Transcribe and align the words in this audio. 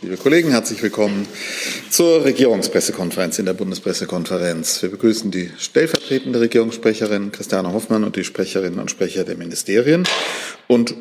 Liebe 0.00 0.16
Kollegen, 0.16 0.50
herzlich 0.50 0.82
willkommen 0.82 1.28
zur 1.90 2.24
Regierungspressekonferenz 2.24 3.38
in 3.38 3.44
der 3.44 3.52
Bundespressekonferenz. 3.52 4.80
Wir 4.80 4.90
begrüßen 4.90 5.30
die 5.30 5.50
stellvertretende 5.58 6.40
Regierungssprecherin 6.40 7.32
Christiane 7.32 7.70
Hoffmann 7.70 8.02
und 8.04 8.16
die 8.16 8.24
Sprecherinnen 8.24 8.78
und 8.78 8.90
Sprecher 8.90 9.24
der 9.24 9.36
Ministerien. 9.36 10.04
Und 10.68 10.94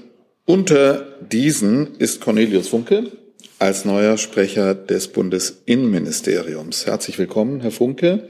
unter 0.44 1.16
diesen 1.22 1.96
ist 1.96 2.20
Cornelius 2.20 2.68
Funke 2.68 3.10
als 3.58 3.86
neuer 3.86 4.18
Sprecher 4.18 4.76
des 4.76 5.08
Bundesinnenministeriums. 5.08 6.88
Herzlich 6.88 7.18
willkommen, 7.18 7.62
Herr 7.62 7.72
Funke. 7.72 8.28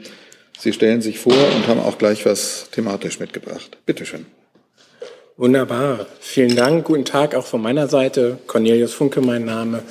Sie 0.60 0.72
stellen 0.72 1.02
sich 1.02 1.18
vor 1.18 1.34
und 1.56 1.66
haben 1.66 1.80
auch 1.80 1.98
gleich 1.98 2.28
was 2.28 2.70
thematisch 2.70 3.20
mitgebracht. 3.20 3.80
Bitte 3.88 4.06
schön. 4.06 4.28
Wunderbar. 5.38 6.06
Vielen 6.22 6.56
Dank. 6.56 6.86
Guten 6.86 7.04
Tag 7.04 7.36
auch 7.36 7.46
von 7.46 7.62
meiner 7.62 7.90
Seite. 7.90 8.38
Cornelius 8.48 8.94
Funke, 8.94 9.20
mein 9.20 9.44
Name. 9.44 9.84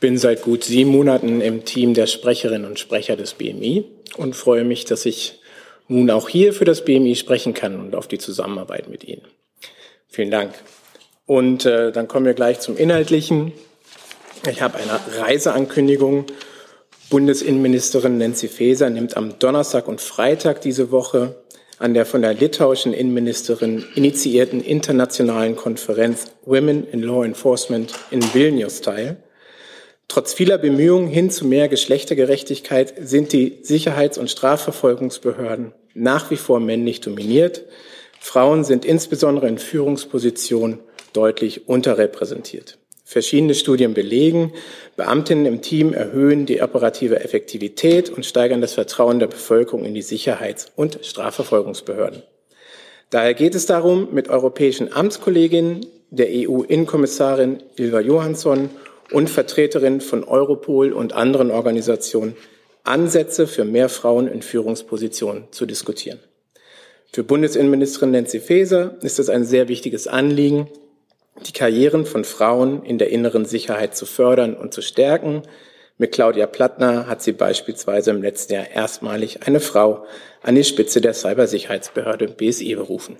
Bin 0.00 0.16
seit 0.16 0.40
gut 0.40 0.64
sieben 0.64 0.90
Monaten 0.92 1.42
im 1.42 1.66
Team 1.66 1.92
der 1.92 2.06
Sprecherinnen 2.06 2.66
und 2.66 2.78
Sprecher 2.78 3.14
des 3.14 3.34
BMI 3.34 3.84
und 4.16 4.34
freue 4.34 4.64
mich, 4.64 4.86
dass 4.86 5.04
ich 5.04 5.40
nun 5.88 6.10
auch 6.10 6.30
hier 6.30 6.54
für 6.54 6.64
das 6.64 6.86
BMI 6.86 7.16
sprechen 7.16 7.52
kann 7.52 7.78
und 7.78 7.94
auf 7.94 8.08
die 8.08 8.16
Zusammenarbeit 8.16 8.88
mit 8.88 9.04
Ihnen. 9.04 9.20
Vielen 10.08 10.30
Dank. 10.30 10.54
Und 11.26 11.66
äh, 11.66 11.92
dann 11.92 12.08
kommen 12.08 12.24
wir 12.24 12.32
gleich 12.32 12.60
zum 12.60 12.78
Inhaltlichen. 12.78 13.52
Ich 14.50 14.62
habe 14.62 14.78
eine 14.78 15.20
Reiseankündigung. 15.20 16.24
Bundesinnenministerin 17.10 18.16
Nancy 18.16 18.48
Faeser 18.48 18.88
nimmt 18.88 19.18
am 19.18 19.38
Donnerstag 19.38 19.86
und 19.86 20.00
Freitag 20.00 20.62
diese 20.62 20.90
Woche 20.90 21.34
an 21.78 21.94
der 21.94 22.06
von 22.06 22.22
der 22.22 22.34
litauischen 22.34 22.92
Innenministerin 22.92 23.84
initiierten 23.94 24.60
internationalen 24.60 25.56
Konferenz 25.56 26.26
Women 26.44 26.86
in 26.90 27.02
Law 27.02 27.24
Enforcement 27.24 27.92
in 28.10 28.22
Vilnius 28.34 28.80
teil. 28.80 29.16
Trotz 30.08 30.32
vieler 30.32 30.58
Bemühungen 30.58 31.08
hin 31.08 31.30
zu 31.30 31.46
mehr 31.46 31.68
Geschlechtergerechtigkeit 31.68 32.94
sind 32.98 33.32
die 33.32 33.58
Sicherheits- 33.62 34.18
und 34.18 34.30
Strafverfolgungsbehörden 34.30 35.72
nach 35.94 36.30
wie 36.30 36.36
vor 36.36 36.60
männlich 36.60 37.00
dominiert. 37.00 37.64
Frauen 38.18 38.64
sind 38.64 38.84
insbesondere 38.84 39.48
in 39.48 39.58
Führungspositionen 39.58 40.80
deutlich 41.12 41.68
unterrepräsentiert. 41.68 42.77
Verschiedene 43.10 43.54
Studien 43.54 43.94
belegen, 43.94 44.52
Beamtinnen 44.98 45.46
im 45.46 45.62
Team 45.62 45.94
erhöhen 45.94 46.44
die 46.44 46.60
operative 46.60 47.24
Effektivität 47.24 48.10
und 48.10 48.26
steigern 48.26 48.60
das 48.60 48.74
Vertrauen 48.74 49.18
der 49.18 49.28
Bevölkerung 49.28 49.86
in 49.86 49.94
die 49.94 50.02
Sicherheits- 50.02 50.70
und 50.76 50.98
Strafverfolgungsbehörden. 51.00 52.22
Daher 53.08 53.32
geht 53.32 53.54
es 53.54 53.64
darum, 53.64 54.08
mit 54.12 54.28
europäischen 54.28 54.92
Amtskolleginnen, 54.92 55.86
der 56.10 56.26
EU-Innenkommissarin 56.28 57.62
Ilva 57.76 58.00
Johansson 58.00 58.68
und 59.10 59.30
Vertreterinnen 59.30 60.02
von 60.02 60.22
Europol 60.22 60.92
und 60.92 61.14
anderen 61.14 61.50
Organisationen 61.50 62.36
Ansätze 62.84 63.46
für 63.46 63.64
mehr 63.64 63.88
Frauen 63.88 64.28
in 64.28 64.42
Führungspositionen 64.42 65.44
zu 65.50 65.64
diskutieren. 65.64 66.18
Für 67.10 67.24
Bundesinnenministerin 67.24 68.10
Nancy 68.10 68.38
Faeser 68.38 68.98
ist 69.00 69.18
es 69.18 69.30
ein 69.30 69.46
sehr 69.46 69.68
wichtiges 69.68 70.08
Anliegen, 70.08 70.68
die 71.46 71.52
Karrieren 71.52 72.06
von 72.06 72.24
Frauen 72.24 72.82
in 72.84 72.98
der 72.98 73.10
inneren 73.10 73.44
Sicherheit 73.44 73.96
zu 73.96 74.06
fördern 74.06 74.54
und 74.54 74.74
zu 74.74 74.82
stärken. 74.82 75.42
Mit 75.96 76.12
Claudia 76.12 76.46
Plattner 76.46 77.06
hat 77.06 77.22
sie 77.22 77.32
beispielsweise 77.32 78.10
im 78.10 78.22
letzten 78.22 78.54
Jahr 78.54 78.70
erstmalig 78.70 79.46
eine 79.46 79.60
Frau 79.60 80.06
an 80.42 80.54
die 80.54 80.64
Spitze 80.64 81.00
der 81.00 81.14
Cybersicherheitsbehörde 81.14 82.28
BSI 82.28 82.74
berufen. 82.76 83.16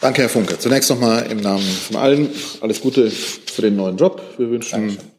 Danke, 0.00 0.22
Herr 0.22 0.30
Funke. 0.30 0.58
Zunächst 0.58 0.88
nochmal 0.88 1.30
im 1.30 1.40
Namen 1.40 1.62
von 1.62 1.96
allen 1.96 2.30
alles 2.62 2.80
Gute 2.80 3.10
für 3.10 3.60
den 3.60 3.76
neuen 3.76 3.98
Job. 3.98 4.22
Wir 4.38 4.48
wünschen 4.50 4.88
Dankeschön. 4.88 5.10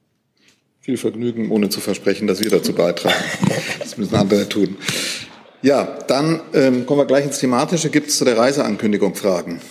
viel 0.79 0.97
Vergnügen, 0.97 1.51
ohne 1.51 1.69
zu 1.69 1.79
versprechen, 1.79 2.25
dass 2.25 2.41
wir 2.41 2.49
dazu 2.49 2.73
beitragen. 2.73 3.15
Das 3.79 3.97
müssen 3.97 4.15
andere 4.15 4.47
tun. 4.47 4.77
Ja, 5.61 5.83
dann 6.07 6.39
ähm, 6.53 6.85
kommen 6.85 7.01
wir 7.01 7.05
gleich 7.05 7.25
ins 7.25 7.39
Thematische. 7.39 7.89
Gibt 7.89 8.07
es 8.07 8.17
zu 8.17 8.25
der 8.25 8.37
Reiseankündigung 8.37 9.15
Fragen? 9.15 9.61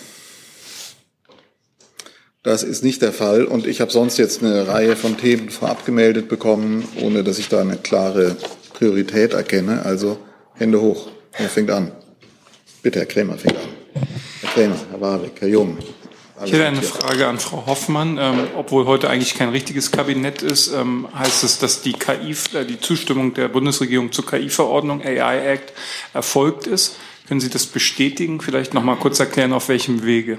Das 2.42 2.62
ist 2.62 2.82
nicht 2.82 3.02
der 3.02 3.12
Fall 3.12 3.44
und 3.44 3.66
ich 3.66 3.82
habe 3.82 3.90
sonst 3.90 4.16
jetzt 4.16 4.42
eine 4.42 4.66
Reihe 4.66 4.96
von 4.96 5.18
Themen 5.18 5.50
vorab 5.50 5.84
gemeldet 5.84 6.30
bekommen, 6.30 6.88
ohne 6.98 7.22
dass 7.22 7.38
ich 7.38 7.50
da 7.50 7.60
eine 7.60 7.76
klare 7.76 8.34
Priorität 8.72 9.34
erkenne. 9.34 9.84
Also 9.84 10.16
Hände 10.54 10.80
hoch. 10.80 11.08
Wer 11.36 11.50
fängt 11.50 11.70
an? 11.70 11.92
Bitte, 12.82 13.00
Herr 13.00 13.06
Krämer 13.06 13.36
fängt 13.36 13.56
an. 13.56 13.68
Herr 14.40 14.50
Krämer, 14.54 14.76
Herr 14.90 15.00
Warwick, 15.02 15.32
Herr 15.38 15.48
Jung. 15.48 15.76
Ich 16.42 16.52
hätte 16.52 16.66
eine 16.66 16.80
Frage 16.80 17.26
an 17.26 17.38
Frau 17.38 17.66
Hoffmann. 17.66 18.16
Ähm, 18.18 18.46
obwohl 18.56 18.86
heute 18.86 19.10
eigentlich 19.10 19.34
kein 19.34 19.50
richtiges 19.50 19.90
Kabinett 19.90 20.40
ist, 20.40 20.72
ähm, 20.72 21.08
heißt 21.14 21.44
es, 21.44 21.58
dass 21.58 21.82
die 21.82 21.92
KI, 21.92 22.34
äh, 22.54 22.64
die 22.64 22.80
Zustimmung 22.80 23.34
der 23.34 23.48
Bundesregierung 23.48 24.12
zur 24.12 24.24
KI-Verordnung 24.24 25.02
AI 25.02 25.46
Act 25.46 25.74
erfolgt 26.14 26.66
ist. 26.66 26.96
Können 27.28 27.40
Sie 27.40 27.50
das 27.50 27.66
bestätigen? 27.66 28.40
Vielleicht 28.40 28.72
noch 28.72 28.82
mal 28.82 28.96
kurz 28.96 29.20
erklären, 29.20 29.52
auf 29.52 29.68
welchem 29.68 30.04
Wege? 30.04 30.38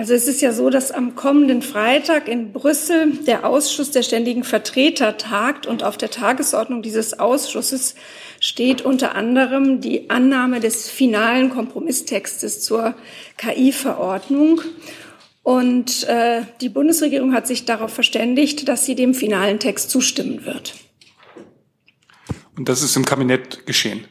Also 0.00 0.14
es 0.14 0.26
ist 0.26 0.40
ja 0.40 0.54
so, 0.54 0.70
dass 0.70 0.92
am 0.92 1.14
kommenden 1.14 1.60
Freitag 1.60 2.26
in 2.26 2.54
Brüssel 2.54 3.18
der 3.26 3.44
Ausschuss 3.44 3.90
der 3.90 4.02
ständigen 4.02 4.44
Vertreter 4.44 5.18
tagt 5.18 5.66
und 5.66 5.84
auf 5.84 5.98
der 5.98 6.08
Tagesordnung 6.08 6.80
dieses 6.80 7.18
Ausschusses 7.20 7.96
steht 8.40 8.80
unter 8.80 9.14
anderem 9.14 9.82
die 9.82 10.08
Annahme 10.08 10.60
des 10.60 10.88
finalen 10.88 11.50
Kompromisstextes 11.50 12.62
zur 12.62 12.94
KI-Verordnung. 13.36 14.62
Und 15.42 16.04
äh, 16.04 16.44
die 16.62 16.70
Bundesregierung 16.70 17.34
hat 17.34 17.46
sich 17.46 17.66
darauf 17.66 17.92
verständigt, 17.92 18.68
dass 18.68 18.86
sie 18.86 18.94
dem 18.94 19.12
finalen 19.12 19.58
Text 19.58 19.90
zustimmen 19.90 20.46
wird. 20.46 20.76
Und 22.56 22.70
das 22.70 22.82
ist 22.82 22.96
im 22.96 23.04
Kabinett 23.04 23.66
geschehen? 23.66 24.06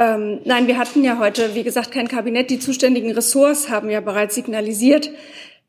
Ähm, 0.00 0.40
nein, 0.46 0.66
wir 0.66 0.78
hatten 0.78 1.04
ja 1.04 1.18
heute, 1.18 1.54
wie 1.54 1.62
gesagt, 1.62 1.92
kein 1.92 2.08
Kabinett. 2.08 2.48
Die 2.48 2.58
zuständigen 2.58 3.12
Ressorts 3.12 3.68
haben 3.68 3.90
ja 3.90 4.00
bereits 4.00 4.34
signalisiert, 4.34 5.10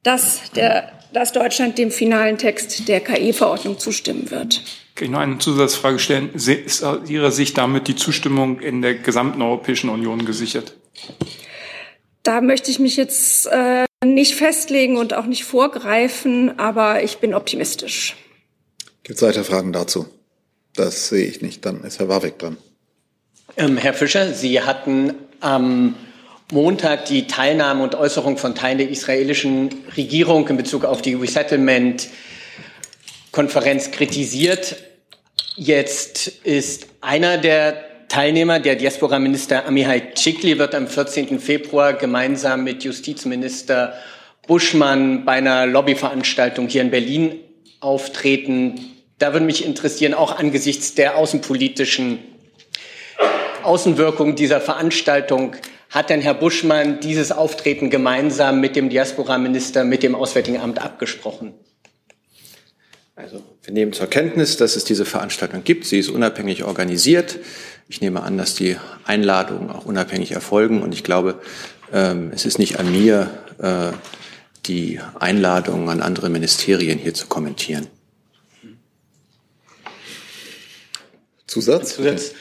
dass, 0.04 0.52
der, 0.56 0.90
dass 1.12 1.34
Deutschland 1.34 1.78
dem 1.78 1.92
finalen 1.92 2.38
Text 2.38 2.88
der 2.88 3.02
KI-Verordnung 3.02 3.78
zustimmen 3.78 4.32
wird. 4.32 4.64
Kann 4.96 5.06
ich 5.06 5.12
noch 5.12 5.20
eine 5.20 5.38
Zusatzfrage 5.38 6.00
stellen? 6.00 6.34
Ist 6.34 6.82
aus 6.82 7.10
Ihrer 7.10 7.32
Sicht 7.32 7.58
damit 7.58 7.90
die 7.90 7.96
Zustimmung 7.98 8.62
in 8.62 8.82
der 8.82 8.96
gesamten 8.96 9.42
Europäischen 9.42 9.90
Union 9.90 10.26
gesichert? 10.26 10.78
Da 12.24 12.40
möchte 12.40 12.72
ich 12.72 12.80
mich 12.80 12.96
jetzt 12.96 13.48
äh, 13.48 13.86
nicht 14.06 14.36
festlegen 14.36 14.96
und 14.96 15.14
auch 15.14 15.26
nicht 15.26 15.44
vorgreifen, 15.44 16.58
aber 16.58 17.04
ich 17.04 17.18
bin 17.18 17.34
optimistisch. 17.34 18.16
Gibt 19.04 19.18
es 19.18 19.24
weitere 19.24 19.44
Fragen 19.44 19.74
dazu? 19.74 20.06
Das 20.76 21.10
sehe 21.10 21.26
ich 21.26 21.42
nicht. 21.42 21.66
Dann 21.66 21.84
ist 21.84 22.00
Herr 22.00 22.08
Warwick 22.08 22.40
dran. 22.40 22.56
Ähm, 23.58 23.78
Herr 23.78 23.94
Fischer, 23.94 24.34
Sie 24.34 24.62
hatten 24.62 25.14
am 25.42 25.96
Montag 26.54 27.04
die 27.06 27.28
Teilnahme 27.28 27.84
und 27.84 27.96
Äußerung 27.96 28.38
von 28.38 28.56
Teilen 28.56 28.78
der 28.78 28.90
israelischen 28.90 29.70
Regierung 29.98 30.48
in 30.48 30.56
Bezug 30.56 30.86
auf 30.86 31.02
die 31.02 31.16
Resettlement-Konferenz 31.16 33.92
kritisiert. 33.92 34.78
Jetzt 35.58 36.30
ist 36.44 36.88
einer 37.02 37.38
der 37.38 38.08
Teilnehmer, 38.08 38.60
der 38.60 38.76
Diaspora-Minister 38.76 39.66
Amihai 39.66 40.14
Chikli, 40.14 40.58
wird 40.58 40.74
am 40.74 40.88
14. 40.88 41.38
Februar 41.40 41.92
gemeinsam 41.94 42.64
mit 42.64 42.86
Justizminister 42.86 43.96
Buschmann 44.48 45.26
bei 45.26 45.34
einer 45.34 45.66
Lobbyveranstaltung 45.66 46.70
hier 46.70 46.84
in 46.84 46.92
Berlin 46.92 47.38
auftreten. 47.82 48.80
Da 49.20 49.34
würde 49.34 49.46
mich 49.46 49.66
interessieren, 49.66 50.14
auch 50.14 50.38
angesichts 50.38 50.96
der 50.96 51.18
außenpolitischen 51.18 52.31
Außenwirkung 53.64 54.36
dieser 54.36 54.62
Veranstaltung 54.62 55.56
hat 55.90 56.10
denn 56.10 56.22
Herr 56.22 56.34
Buschmann 56.34 57.00
dieses 57.02 57.32
Auftreten 57.32 57.90
gemeinsam 57.90 58.62
mit 58.62 58.76
dem 58.76 58.90
Diaspora-Minister, 58.90 59.84
mit 59.84 60.04
dem 60.04 60.16
Auswärtigen 60.16 60.60
Amt 60.60 60.80
abgesprochen? 60.80 61.54
Also 63.16 63.44
wir 63.64 63.74
nehmen 63.74 63.94
zur 63.94 64.08
Kenntnis, 64.08 64.58
dass 64.58 64.76
es 64.76 64.86
diese 64.86 65.06
Veranstaltung 65.06 65.64
gibt. 65.64 65.86
Sie 65.86 66.00
ist 66.00 66.10
unabhängig 66.10 66.64
organisiert. 66.64 67.40
Ich 67.90 68.02
nehme 68.02 68.24
an, 68.24 68.38
dass 68.38 68.56
die 68.56 68.78
Einladungen 69.04 69.70
auch 69.70 69.86
unabhängig 69.86 70.32
erfolgen. 70.32 70.82
Und 70.82 70.94
ich 70.94 71.04
glaube, 71.04 71.42
ähm, 71.92 72.32
es 72.34 72.46
ist 72.46 72.58
nicht 72.58 72.80
an 72.80 72.92
mir, 72.92 73.30
äh, 73.60 73.92
die 74.66 75.00
Einladungen 75.20 75.90
an 75.90 76.02
andere 76.02 76.30
Ministerien 76.30 76.98
hier 76.98 77.14
zu 77.14 77.28
kommentieren. 77.28 77.88
Zusatz? 81.48 81.96
Zusatz. 81.96 82.32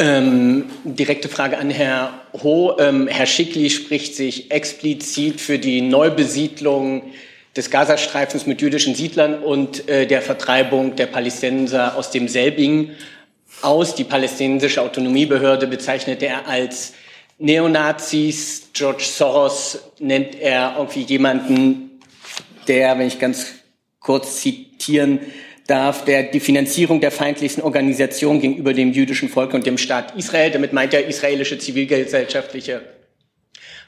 Ähm, 0.00 0.66
direkte 0.84 1.28
Frage 1.28 1.58
an 1.58 1.70
Herr 1.70 2.12
Ho. 2.44 2.76
Ähm, 2.78 3.08
Herr 3.08 3.26
Schickli 3.26 3.68
spricht 3.68 4.14
sich 4.14 4.52
explizit 4.52 5.40
für 5.40 5.58
die 5.58 5.80
Neubesiedlung 5.80 7.02
des 7.56 7.68
Gazastreifens 7.68 8.46
mit 8.46 8.62
jüdischen 8.62 8.94
Siedlern 8.94 9.42
und 9.42 9.88
äh, 9.88 10.06
der 10.06 10.22
Vertreibung 10.22 10.94
der 10.94 11.06
Palästinenser 11.06 11.96
aus 11.96 12.12
dem 12.12 12.28
Selbigen 12.28 12.92
aus. 13.60 13.96
Die 13.96 14.04
palästinensische 14.04 14.82
Autonomiebehörde 14.82 15.66
bezeichnet 15.66 16.22
er 16.22 16.46
als 16.46 16.92
Neonazis. 17.38 18.68
George 18.74 19.02
Soros 19.02 19.80
nennt 19.98 20.40
er 20.40 20.76
irgendwie 20.78 21.02
jemanden, 21.02 22.00
der, 22.68 22.96
wenn 23.00 23.08
ich 23.08 23.18
ganz 23.18 23.48
kurz 23.98 24.42
zitieren 24.42 25.18
darf, 25.68 26.04
der 26.04 26.24
die 26.24 26.40
Finanzierung 26.40 27.00
der 27.00 27.12
feindlichsten 27.12 27.62
Organisation 27.62 28.40
gegenüber 28.40 28.72
dem 28.72 28.92
jüdischen 28.92 29.28
Volk 29.28 29.54
und 29.54 29.66
dem 29.66 29.78
Staat 29.78 30.16
Israel. 30.16 30.50
Damit 30.50 30.72
meint 30.72 30.94
er 30.94 31.06
israelische 31.06 31.58
zivilgesellschaftliche 31.58 32.82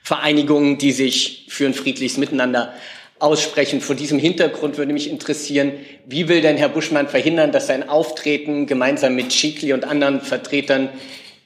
Vereinigungen, 0.02 0.78
die 0.78 0.92
sich 0.92 1.46
für 1.48 1.66
ein 1.66 1.74
friedliches 1.74 2.18
Miteinander 2.18 2.74
aussprechen. 3.18 3.80
Vor 3.80 3.96
diesem 3.96 4.18
Hintergrund 4.18 4.78
würde 4.78 4.92
mich 4.92 5.10
interessieren, 5.10 5.72
wie 6.06 6.28
will 6.28 6.42
denn 6.42 6.56
Herr 6.56 6.68
Buschmann 6.68 7.08
verhindern, 7.08 7.50
dass 7.50 7.66
sein 7.66 7.88
Auftreten 7.88 8.66
gemeinsam 8.66 9.14
mit 9.14 9.32
Schikli 9.32 9.72
und 9.72 9.84
anderen 9.84 10.20
Vertretern 10.20 10.90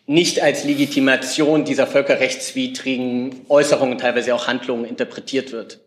nicht 0.06 0.42
als 0.42 0.64
Legitimation 0.64 1.64
dieser 1.64 1.86
völkerrechtswidrigen 1.86 3.46
Äußerungen, 3.48 3.98
teilweise 3.98 4.34
auch 4.34 4.46
Handlungen 4.48 4.84
interpretiert 4.84 5.52
wird? 5.52 5.80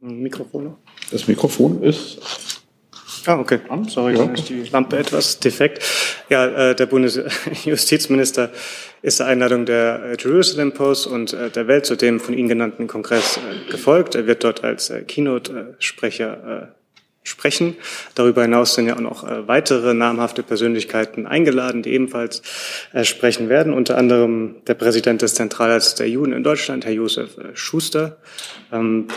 Mikrofon. 0.00 0.76
Das 1.10 1.28
Mikrofon 1.28 1.82
ist 1.82 2.18
Ah, 3.26 3.40
okay. 3.40 3.58
Sorry, 3.88 4.16
ja. 4.16 4.24
ist 4.24 4.48
die 4.48 4.62
Lampe 4.70 4.98
etwas 4.98 5.40
defekt. 5.40 5.82
Ja, 6.28 6.70
äh, 6.70 6.76
der 6.76 6.86
Bundesjustizminister 6.86 8.50
ist 9.02 9.18
der 9.18 9.26
Einladung 9.26 9.66
der 9.66 10.12
äh, 10.12 10.16
Jerusalem 10.18 10.72
Post 10.72 11.08
und 11.08 11.32
äh, 11.32 11.50
der 11.50 11.66
Welt 11.66 11.86
zu 11.86 11.96
dem 11.96 12.20
von 12.20 12.34
Ihnen 12.34 12.48
genannten 12.48 12.86
Kongress 12.86 13.38
äh, 13.38 13.70
gefolgt. 13.70 14.14
Er 14.14 14.28
wird 14.28 14.44
dort 14.44 14.62
als 14.62 14.92
Keynote-Sprecher 15.08 16.72
sprechen. 17.24 17.76
Darüber 18.14 18.42
hinaus 18.42 18.76
sind 18.76 18.86
ja 18.86 18.94
auch 18.94 19.00
noch 19.00 19.24
weitere 19.48 19.94
namhafte 19.94 20.44
Persönlichkeiten 20.44 21.26
eingeladen, 21.26 21.82
die 21.82 21.92
ebenfalls 21.92 22.40
sprechen 23.02 23.48
werden. 23.48 23.72
Unter 23.72 23.98
anderem 23.98 24.56
der 24.68 24.74
Präsident 24.74 25.22
des 25.22 25.34
Zentralrats 25.34 25.96
der 25.96 26.08
Juden 26.08 26.32
in 26.32 26.44
Deutschland, 26.44 26.84
Herr 26.84 26.92
Josef 26.92 27.36
Schuster. 27.54 28.18
Ähm, 28.70 29.08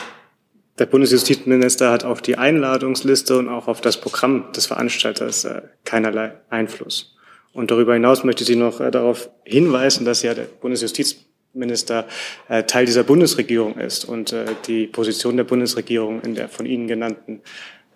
der 0.80 0.86
Bundesjustizminister 0.86 1.92
hat 1.92 2.06
auf 2.06 2.22
die 2.22 2.38
Einladungsliste 2.38 3.38
und 3.38 3.50
auch 3.50 3.68
auf 3.68 3.81
das 3.81 4.00
Programm 4.00 4.52
des 4.54 4.66
Veranstalters 4.66 5.44
äh, 5.44 5.62
keinerlei 5.84 6.34
Einfluss. 6.50 7.16
Und 7.52 7.70
darüber 7.72 7.94
hinaus 7.94 8.24
möchte 8.24 8.44
ich 8.44 8.48
Sie 8.48 8.56
noch 8.56 8.80
äh, 8.80 8.90
darauf 8.90 9.30
hinweisen, 9.44 10.06
dass 10.06 10.24
ja 10.24 10.34
der 10.34 10.44
Bundesjustizminister 10.44 12.08
äh, 12.48 12.64
Teil 12.64 12.86
dieser 12.86 13.04
Bundesregierung 13.04 13.78
ist. 13.78 14.06
Und 14.06 14.34
die 14.68 14.88
Position 14.88 15.36
der 15.36 15.44
Bundesregierung 15.44 16.22
in 16.22 16.36
der 16.36 16.48
von 16.48 16.66
Ihnen 16.66 16.88
genannten 16.88 17.42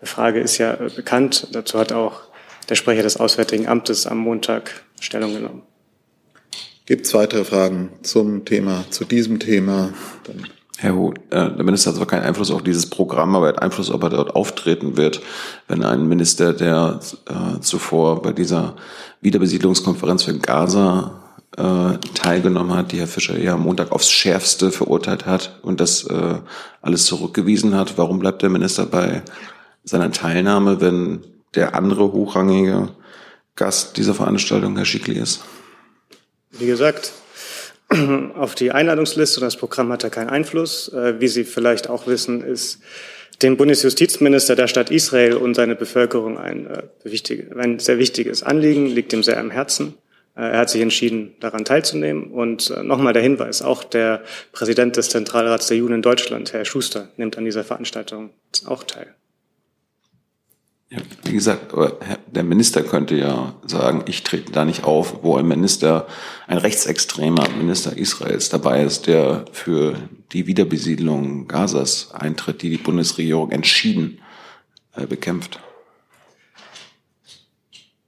Frage 0.02 0.42
ist 0.42 0.58
ja 0.58 0.78
bekannt. 0.96 1.48
Dazu 1.54 1.80
hat 1.80 1.94
auch 1.94 2.24
der 2.68 2.76
Sprecher 2.76 3.04
des 3.04 3.18
Auswärtigen 3.18 3.68
Amtes 3.68 4.06
am 4.06 4.18
Montag 4.18 4.84
Stellung 5.00 5.34
genommen. 5.34 5.62
Gibt 6.86 7.06
es 7.06 7.14
weitere 7.14 7.46
Fragen 7.46 7.94
zum 8.02 8.44
Thema, 8.44 8.84
zu 8.90 9.06
diesem 9.06 9.40
Thema? 9.40 9.94
Dann 10.26 10.50
Herr 10.78 10.96
Hu, 10.96 11.14
äh, 11.30 11.52
der 11.52 11.64
Minister 11.64 11.92
hat 11.92 11.98
zwar 11.98 12.08
keinen 12.08 12.24
Einfluss 12.24 12.52
auf 12.52 12.64
dieses 12.64 12.90
Programm, 12.90 13.36
aber 13.36 13.48
er 13.48 13.54
hat 13.54 13.62
Einfluss, 13.62 13.92
ob 13.92 14.04
er 14.04 14.10
dort 14.10 14.36
auftreten 14.36 14.98
wird, 14.98 15.22
wenn 15.68 15.84
ein 15.84 16.08
Minister, 16.08 16.54
der 16.54 17.00
äh, 17.28 17.60
zuvor 17.62 18.22
bei 18.22 18.34
dieser 18.34 18.76
Wiederbesiedlungskonferenz 19.22 20.24
für 20.24 20.38
Gaza 20.38 21.24
äh, 21.58 21.98
teilgenommen 22.16 22.76
hat, 22.76 22.92
die 22.92 23.00
Herr 23.00 23.08
Fischer 23.08 23.38
ja 23.38 23.54
am 23.54 23.62
Montag 23.62 23.92
aufs 23.92 24.10
Schärfste 24.10 24.72
verurteilt 24.72 25.26
hat 25.26 25.60
und 25.62 25.80
das 25.80 26.04
äh, 26.06 26.40
alles 26.82 27.06
zurückgewiesen 27.06 27.76
hat. 27.76 27.98
Warum 27.98 28.20
bleibt 28.20 28.42
der 28.42 28.50
Minister 28.50 28.86
bei 28.86 29.22
seiner 29.84 30.12
Teilnahme, 30.12 30.82
wenn 30.82 31.24
der 31.56 31.76
andere 31.76 32.12
hochrangige 32.12 32.90
Gast 33.56 33.98
dieser 33.98 34.16
Veranstaltung 34.16 34.76
Herr 34.76 34.86
Schickli 34.86 35.20
ist? 35.20 35.42
Wie 36.52 36.66
gesagt, 36.66 37.14
auf 38.36 38.56
die 38.56 38.72
Einladungsliste 38.72 39.40
und 39.40 39.46
das 39.46 39.58
Programm 39.58 39.92
hat 39.92 40.04
er 40.04 40.10
keinen 40.10 40.30
Einfluss. 40.30 40.92
Äh, 40.94 41.20
wie 41.20 41.28
Sie 41.28 41.44
vielleicht 41.44 41.90
auch 41.90 42.08
wissen, 42.08 42.42
ist 42.44 42.80
dem 43.42 43.58
Bundesjustizminister 43.58 44.56
der 44.56 44.68
Stadt 44.68 44.92
Israel 44.92 45.36
und 45.36 45.56
seine 45.56 45.76
Bevölkerung 45.76 46.38
ein, 46.38 46.68
äh, 46.68 46.84
ein 47.58 47.80
sehr 47.80 47.98
wichtiges 47.98 48.44
Anliegen, 48.44 48.88
liegt 48.88 49.14
ihm 49.14 49.24
sehr 49.24 49.40
am 49.40 49.52
Herzen. 49.52 49.96
Äh, 50.36 50.42
er 50.42 50.60
hat 50.60 50.70
sich 50.70 50.82
entschieden, 50.82 51.36
daran 51.40 51.66
teilzunehmen. 51.66 52.32
Und 52.32 52.74
nochmal 52.84 53.14
der 53.14 53.22
Hinweis, 53.22 53.62
auch 53.62 53.84
der 53.84 54.24
Präsident 54.52 54.98
des 54.98 55.10
Zentralrats 55.10 55.68
der 55.68 55.78
Juden 55.78 55.96
in 55.96 56.02
Deutschland, 56.02 56.54
Herr 56.54 56.66
Schuster, 56.66 57.10
nimmt 57.18 57.38
an 57.38 57.46
dieser 57.46 57.64
Veranstaltung 57.64 58.32
auch 58.66 58.84
teil. 58.84 59.14
Ja, 60.94 61.00
wie 61.24 61.34
gesagt, 61.34 61.74
der 62.28 62.44
Minister 62.44 62.84
könnte 62.84 63.16
ja 63.16 63.56
sagen, 63.66 64.04
ich 64.06 64.22
trete 64.22 64.52
da 64.52 64.64
nicht 64.64 64.84
auf, 64.84 65.24
wo 65.24 65.38
ein 65.38 65.48
Minister, 65.48 66.06
ein 66.46 66.60
rechtsextremer 66.60 67.50
Minister 67.58 67.98
Israels 67.98 68.50
dabei 68.50 68.84
ist, 68.84 69.08
der 69.08 69.46
für 69.52 69.96
die 70.34 70.46
Wiederbesiedlung 70.46 71.48
Gazas 71.48 72.12
eintritt, 72.14 72.62
die 72.62 72.70
die 72.70 72.78
Bundesregierung 72.78 73.50
entschieden 73.50 74.20
äh, 74.96 75.08
bekämpft. 75.08 75.60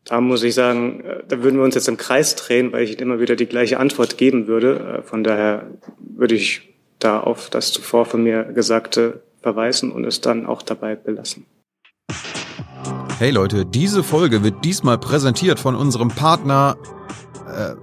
Da 0.03 0.21
muss 0.21 0.43
ich 0.43 0.53
sagen, 0.53 1.01
äh, 1.01 1.23
da 1.27 1.41
würden 1.41 1.57
wir 1.57 1.63
uns 1.63 1.73
jetzt 1.73 1.87
im 1.87 1.97
Kreis 1.97 2.35
drehen, 2.35 2.71
weil 2.71 2.83
ich 2.83 2.99
immer 2.99 3.19
wieder 3.19 3.35
die 3.35 3.47
gleiche 3.47 3.79
Antwort 3.79 4.19
geben 4.19 4.45
würde. 4.45 4.99
Äh, 4.99 5.01
von 5.01 5.23
daher 5.23 5.71
würde 5.97 6.35
ich 6.35 6.75
da 6.99 7.19
auf 7.19 7.49
das 7.49 7.71
zuvor 7.71 8.05
von 8.05 8.21
mir 8.21 8.43
Gesagte 8.43 9.23
verweisen 9.41 9.91
und 9.91 10.05
es 10.05 10.21
dann 10.21 10.45
auch 10.45 10.61
dabei 10.61 10.95
belassen. 10.95 11.47
Hey 13.17 13.31
Leute, 13.31 13.65
diese 13.65 14.03
Folge 14.03 14.43
wird 14.43 14.65
diesmal 14.65 14.97
präsentiert 14.97 15.59
von 15.59 15.75
unserem 15.75 16.09
Partner, 16.09 16.77
äh, 17.47 17.71
äh, 17.71 17.75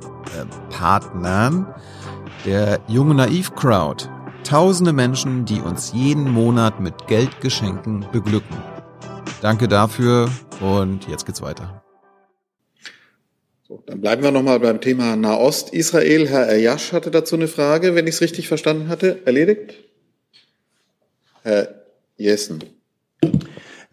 Partnern, 0.70 1.74
der 2.44 2.80
Junge 2.88 3.14
Naiv 3.14 3.54
Crowd. 3.54 4.08
Tausende 4.44 4.92
Menschen, 4.92 5.44
die 5.44 5.60
uns 5.60 5.92
jeden 5.92 6.30
Monat 6.30 6.80
mit 6.80 7.06
Geldgeschenken 7.06 8.06
beglücken. 8.12 8.56
Danke 9.40 9.68
dafür 9.68 10.28
und 10.60 11.08
jetzt 11.08 11.24
geht's 11.26 11.40
weiter. 11.40 11.82
So, 13.66 13.82
dann 13.86 14.00
bleiben 14.00 14.22
wir 14.22 14.32
nochmal 14.32 14.60
beim 14.60 14.80
Thema 14.80 15.16
Nahost, 15.16 15.72
Israel. 15.72 16.28
Herr 16.28 16.46
Erjasch 16.46 16.92
hatte 16.92 17.10
dazu 17.10 17.36
eine 17.36 17.48
Frage, 17.48 17.94
wenn 17.94 18.06
ich 18.06 18.16
es 18.16 18.20
richtig 18.20 18.48
verstanden 18.48 18.88
hatte. 18.88 19.22
Erledigt? 19.24 19.74
Herr 21.42 21.86
Jessen. 22.16 22.62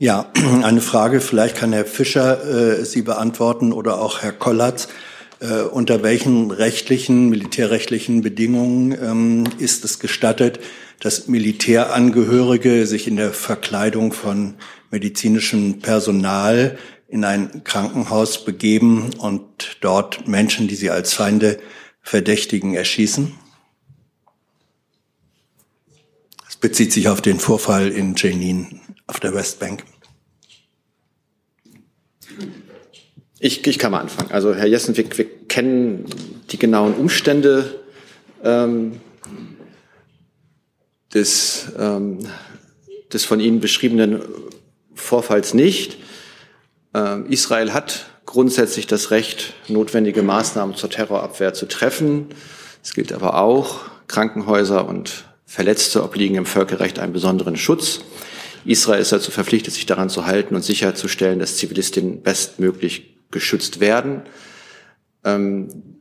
Ja, 0.02 0.32
eine 0.64 0.80
Frage, 0.80 1.20
vielleicht 1.20 1.58
kann 1.58 1.74
Herr 1.74 1.84
Fischer 1.84 2.80
äh, 2.80 2.86
sie 2.86 3.02
beantworten 3.02 3.74
oder 3.74 4.00
auch 4.00 4.22
Herr 4.22 4.32
Kollatz. 4.32 4.88
Äh, 5.42 5.64
unter 5.64 6.04
welchen 6.04 6.52
rechtlichen, 6.52 7.28
militärrechtlichen 7.28 8.22
Bedingungen 8.22 8.94
ähm, 8.94 9.44
ist 9.58 9.84
es 9.84 10.00
gestattet, 10.00 10.62
dass 11.02 11.28
Militärangehörige 11.28 12.88
sich 12.88 13.08
in 13.08 13.18
der 13.18 13.34
Verkleidung 13.34 14.14
von 14.14 14.56
medizinischem 14.90 15.80
Personal 15.80 16.78
in 17.10 17.26
ein 17.26 17.66
Krankenhaus 17.66 18.46
begeben 18.46 19.10
und 19.18 19.78
dort 19.82 20.30
Menschen, 20.30 20.70
die 20.70 20.76
sie 20.76 20.92
als 20.92 21.14
Feinde 21.14 21.60
verdächtigen, 22.02 22.74
erschießen? 22.74 23.34
Es 26.48 26.56
bezieht 26.56 26.94
sich 26.94 27.10
auf 27.10 27.22
den 27.22 27.40
Vorfall 27.40 27.90
in 27.90 28.16
Jenin 28.16 28.80
auf 29.10 29.20
der 29.20 29.34
Westbank? 29.34 29.84
Ich, 33.42 33.66
ich 33.66 33.80
kann 33.80 33.92
mal 33.92 34.02
anfangen. 34.02 34.32
Also 34.32 34.54
Herr 34.54 34.68
Jessen, 34.68 34.98
wir, 34.98 35.06
wir 35.18 35.26
kennen 35.48 36.06
die 36.52 36.60
genauen 36.60 36.94
Umstände 36.94 37.80
ähm, 38.44 39.00
des, 41.14 41.72
ähm, 41.78 42.20
des 43.14 43.24
von 43.24 43.40
Ihnen 43.40 43.62
beschriebenen 43.62 44.22
Vorfalls 44.94 45.54
nicht. 45.54 45.98
Ähm, 46.94 47.28
Israel 47.28 47.72
hat 47.72 48.08
grundsätzlich 48.26 48.88
das 48.88 49.10
Recht, 49.10 49.54
notwendige 49.70 50.22
Maßnahmen 50.22 50.76
zur 50.76 50.90
Terrorabwehr 50.90 51.54
zu 51.54 51.66
treffen. 51.66 52.28
Es 52.84 52.94
gilt 52.94 53.14
aber 53.14 53.42
auch, 53.42 53.82
Krankenhäuser 54.08 54.88
und 54.88 55.26
Verletzte 55.46 56.04
obliegen 56.04 56.36
im 56.36 56.46
Völkerrecht 56.46 57.00
einen 57.00 57.14
besonderen 57.14 57.56
Schutz. 57.56 58.02
Israel 58.66 59.02
ist 59.02 59.12
dazu 59.12 59.32
verpflichtet, 59.32 59.74
sich 59.74 59.86
daran 59.86 60.10
zu 60.10 60.26
halten 60.26 60.56
und 60.56 60.62
sicherzustellen, 60.62 61.40
dass 61.40 61.58
Zivilistinnen 61.58 62.22
bestmöglich 62.22 63.19
geschützt 63.32 63.80
werden. 63.80 64.24
Ähm, 65.24 66.00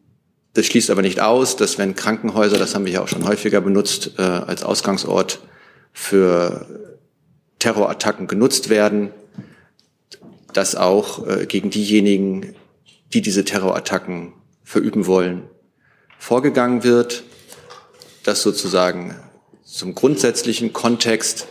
das 0.55 0.67
schließt 0.67 0.91
aber 0.91 1.03
nicht 1.03 1.21
aus, 1.21 1.57
dass 1.57 1.79
wenn 1.79 1.95
Krankenhäuser, 1.95 2.59
das 2.59 2.75
haben 2.75 2.85
wir 2.85 2.93
ja 2.93 3.03
auch 3.03 3.09
schon 3.09 3.27
häufiger 3.27 3.61
benutzt, 3.61 4.13
äh, 4.19 4.23
als 4.23 4.63
Ausgangsort 4.63 5.41
für 5.93 6.67
Terrorattacken 7.59 8.27
genutzt 8.27 8.69
werden, 8.69 9.11
dass 10.53 10.75
auch 10.75 11.27
äh, 11.27 11.47
gegen 11.47 11.71
diejenigen, 11.71 12.55
die 13.13 13.23
diese 13.23 13.45
Terrorattacken 13.45 14.33
verüben 14.65 15.07
wollen, 15.07 15.45
vorgegangen 16.19 16.83
wird, 16.83 17.25
dass 18.25 18.43
sozusagen 18.43 19.15
zum 19.65 19.95
grundsätzlichen 19.95 20.73
Kontext 20.73 21.47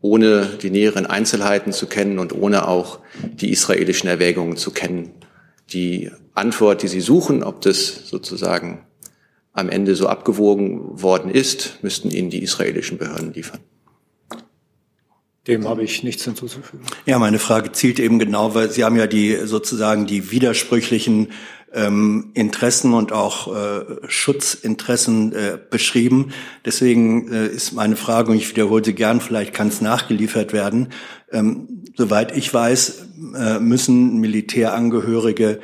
ohne 0.00 0.46
die 0.62 0.70
näheren 0.70 1.06
Einzelheiten 1.06 1.72
zu 1.72 1.86
kennen 1.86 2.18
und 2.18 2.32
ohne 2.32 2.68
auch 2.68 3.00
die 3.22 3.50
israelischen 3.50 4.08
Erwägungen 4.08 4.56
zu 4.56 4.70
kennen. 4.70 5.12
Die 5.72 6.10
Antwort, 6.34 6.82
die 6.82 6.88
Sie 6.88 7.00
suchen, 7.00 7.42
ob 7.42 7.60
das 7.60 8.08
sozusagen 8.08 8.86
am 9.52 9.68
Ende 9.68 9.94
so 9.94 10.08
abgewogen 10.08 11.02
worden 11.02 11.30
ist, 11.30 11.78
müssten 11.82 12.10
Ihnen 12.10 12.30
die 12.30 12.42
israelischen 12.42 12.98
Behörden 12.98 13.32
liefern. 13.32 13.60
Dem 15.46 15.66
habe 15.66 15.82
ich 15.82 16.02
nichts 16.02 16.24
hinzuzufügen. 16.24 16.84
Ja, 17.06 17.18
meine 17.18 17.38
Frage 17.38 17.72
zielt 17.72 17.98
eben 17.98 18.18
genau, 18.18 18.54
weil 18.54 18.70
Sie 18.70 18.84
haben 18.84 18.96
ja 18.96 19.06
die 19.06 19.36
sozusagen 19.44 20.06
die 20.06 20.30
widersprüchlichen 20.30 21.28
ähm, 21.72 22.30
Interessen 22.34 22.94
und 22.94 23.12
auch 23.12 23.54
äh, 23.54 23.84
Schutzinteressen 24.08 25.32
äh, 25.32 25.58
beschrieben. 25.70 26.32
Deswegen 26.64 27.32
äh, 27.32 27.46
ist 27.46 27.72
meine 27.72 27.96
Frage, 27.96 28.32
und 28.32 28.36
ich 28.36 28.50
wiederhole 28.50 28.84
sie 28.84 28.94
gern, 28.94 29.20
vielleicht 29.20 29.54
kann 29.54 29.68
es 29.68 29.80
nachgeliefert 29.80 30.52
werden. 30.52 30.88
Ähm, 31.32 31.84
soweit 31.96 32.36
ich 32.36 32.52
weiß, 32.52 33.06
äh, 33.36 33.60
müssen 33.60 34.18
Militärangehörige 34.18 35.60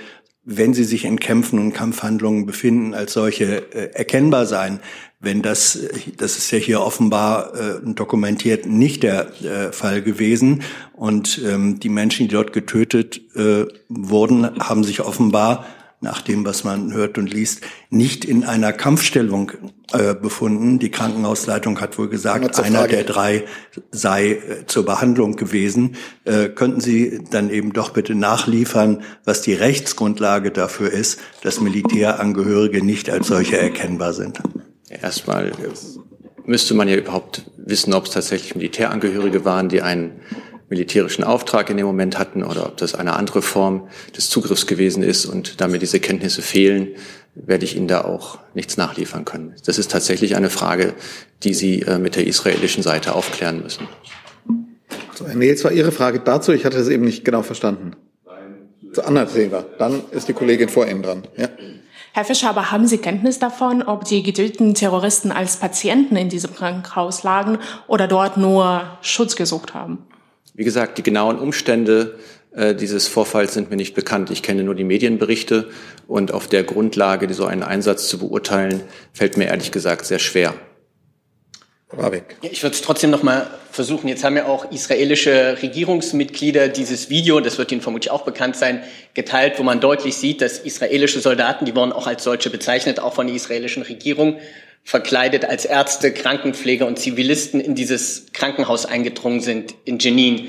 wenn 0.49 0.75
sie 0.75 0.85
sich 0.85 1.05
in 1.05 1.19
Kämpfen 1.19 1.59
und 1.59 1.73
Kampfhandlungen 1.73 2.47
befinden, 2.47 2.95
als 2.95 3.13
solche 3.13 3.75
äh, 3.75 3.91
erkennbar 3.95 4.47
sein. 4.47 4.79
Wenn 5.19 5.43
das, 5.43 5.79
das 6.17 6.39
ist 6.39 6.51
ja 6.53 6.59
hier 6.59 6.81
offenbar 6.83 7.53
äh, 7.55 7.81
dokumentiert, 7.85 8.65
nicht 8.65 9.03
der 9.03 9.33
äh, 9.43 9.73
Fall 9.73 10.03
gewesen. 10.03 10.63
Und 10.93 11.43
ähm, 11.45 11.81
die 11.81 11.89
Menschen, 11.89 12.29
die 12.29 12.35
dort 12.35 12.53
getötet 12.53 13.21
äh, 13.35 13.67
wurden, 13.89 14.61
haben 14.61 14.85
sich 14.85 15.01
offenbar 15.01 15.67
nach 16.00 16.21
dem, 16.21 16.45
was 16.45 16.62
man 16.62 16.93
hört 16.93 17.17
und 17.19 17.33
liest, 17.33 17.62
nicht 17.91 18.25
in 18.25 18.45
einer 18.45 18.73
Kampfstellung 18.73 19.53
äh, 19.93 20.15
befunden. 20.15 20.79
Die 20.79 20.91
Krankenhausleitung 20.91 21.81
hat 21.81 21.99
wohl 21.99 22.09
gesagt, 22.09 22.59
einer 22.61 22.87
der 22.87 23.05
drei 23.05 23.45
sei 23.91 24.33
äh, 24.33 24.67
zur 24.67 24.85
Behandlung 24.85 25.37
gewesen. 25.37 25.97
Äh, 26.25 26.49
könnten 26.49 26.81
Sie 26.81 27.25
dann 27.31 27.50
eben 27.50 27.73
doch 27.73 27.91
bitte 27.91 28.15
nachliefern, 28.15 29.03
was 29.25 29.43
die 29.43 29.55
Rechtsgrundlage 29.55 30.50
dafür 30.50 30.91
ist, 30.91 31.19
dass 31.43 31.61
Militärangehörige 31.61 32.85
nicht 32.85 33.09
als 33.09 33.29
solche 33.29 33.59
erkennbar 33.59 34.12
sind? 34.12 34.41
Erstmal 34.88 35.49
äh, 35.49 35.53
müsste 36.45 36.75
man 36.75 36.88
ja 36.88 36.97
überhaupt 36.97 37.50
wissen, 37.57 37.95
ob 37.95 38.05
es 38.05 38.11
tatsächlich 38.12 38.55
Militärangehörige 38.55 39.45
waren, 39.45 39.69
die 39.69 39.83
einen 39.83 40.21
militärischen 40.69 41.25
Auftrag 41.25 41.71
in 41.71 41.77
dem 41.77 41.87
Moment 41.87 42.19
hatten 42.19 42.43
oder 42.43 42.67
ob 42.67 42.77
das 42.77 42.95
eine 42.95 43.15
andere 43.15 43.43
Form 43.43 43.89
des 44.17 44.29
Zugriffs 44.31 44.67
gewesen 44.67 45.03
ist 45.03 45.27
und 45.27 45.61
damit 45.61 45.83
diese 45.83 46.01
Kenntnisse 46.01 46.43
fehlen, 46.43 46.89
werde 47.35 47.65
ich 47.65 47.77
Ihnen 47.77 47.89
da 47.89 48.03
auch 48.03 48.39
nichts 48.55 48.77
nachliefern 48.77 49.25
können. 49.25 49.55
Das 49.65 49.79
ist 49.79 49.91
tatsächlich 49.91 50.37
eine 50.37 50.51
Frage, 50.51 50.95
die 51.43 51.55
Sie 51.55 51.83
äh, 51.83 51.99
mit 51.99 52.17
der 52.17 52.27
israelischen 52.27 52.83
Seite 52.83 53.15
aufklären 53.15 53.63
müssen. 53.63 53.87
So, 55.15 55.27
Herr 55.27 55.35
Nils, 55.35 55.63
war 55.65 55.73
Ihre 55.73 55.93
Frage 55.93 56.21
dazu? 56.21 56.53
Ich 56.53 56.65
hatte 56.65 56.79
das 56.79 56.89
eben 56.89 57.05
nicht 57.05 57.25
genau 57.25 57.43
verstanden. 57.43 57.93
Zu 58.93 59.05
Anna 59.05 59.27
Silber. 59.27 59.65
Dann 59.79 60.03
ist 60.11 60.29
die 60.29 60.33
Kollegin 60.33 60.71
vor 60.71 60.87
Ihnen 60.87 61.03
dran. 61.03 61.27
Ja. 61.37 61.49
Herr 62.13 62.25
Fischer, 62.25 62.49
aber 62.49 62.71
haben 62.71 62.87
Sie 62.87 62.97
Kenntnis 62.97 63.39
davon, 63.39 63.83
ob 63.83 64.05
die 64.05 64.23
getöteten 64.23 64.73
Terroristen 64.75 65.33
als 65.33 65.59
Patienten 65.59 66.17
in 66.17 66.31
diesem 66.31 66.55
Krankenhaus 66.55 67.23
lagen 67.23 67.59
oder 67.89 68.09
dort 68.09 68.39
nur 68.39 68.85
Schutz 69.03 69.37
gesucht 69.37 69.75
haben? 69.75 70.07
Wie 70.57 70.65
gesagt, 70.65 70.97
die 70.97 71.03
genauen 71.03 71.39
Umstände 71.39 72.19
äh, 72.55 72.75
dieses 72.75 73.09
Vorfalls 73.09 73.53
sind 73.53 73.69
mir 73.69 73.77
nicht 73.77 73.95
bekannt. 73.95 74.31
Ich 74.31 74.43
kenne 74.43 74.65
nur 74.65 74.75
die 74.75 74.85
Medienberichte 74.85 75.69
und 76.09 76.33
auf 76.33 76.49
der 76.49 76.65
Grundlage, 76.65 77.33
so 77.35 77.45
einen 77.45 77.63
Einsatz 77.63 78.09
zu 78.09 78.19
beurteilen, 78.19 78.83
fällt 79.13 79.37
mir 79.37 79.49
ehrlich 79.49 79.71
gesagt 79.71 80.07
sehr 80.07 80.19
schwer. 80.19 80.55
Ich 82.41 82.63
würde 82.63 82.75
es 82.75 82.81
trotzdem 82.81 83.11
noch 83.11 83.23
mal 83.23 83.47
versuchen. 83.71 84.09
Jetzt 84.09 84.25
haben 84.25 84.37
ja 84.37 84.47
auch 84.47 84.73
israelische 84.73 85.59
Regierungsmitglieder 85.63 86.69
dieses 86.69 87.11
Video, 87.11 87.39
das 87.41 87.59
wird 87.59 87.71
Ihnen 87.71 87.83
vermutlich 87.83 88.11
auch 88.11 88.25
bekannt 88.25 88.57
sein, 88.57 88.83
geteilt, 89.13 89.59
wo 89.59 89.63
man 89.63 89.81
deutlich 89.81 90.17
sieht, 90.17 90.41
dass 90.41 90.59
israelische 90.59 91.21
Soldaten, 91.21 91.67
die 91.67 91.77
wurden 91.77 91.93
auch 91.93 92.07
als 92.07 92.25
solche 92.25 92.49
bezeichnet, 92.49 92.99
auch 92.99 93.15
von 93.15 93.27
der 93.27 93.37
israelischen 93.37 93.83
Regierung, 93.83 94.39
verkleidet 94.87 95.45
als 95.45 95.64
Ärzte, 95.64 96.12
Krankenpfleger 96.12 96.87
und 96.87 96.97
Zivilisten 96.97 97.61
in 97.61 97.75
dieses 97.75 98.26
Krankenhaus 98.33 98.87
eingedrungen 98.87 99.40
sind 99.40 99.75
in 99.85 99.99
Jenin. 99.99 100.47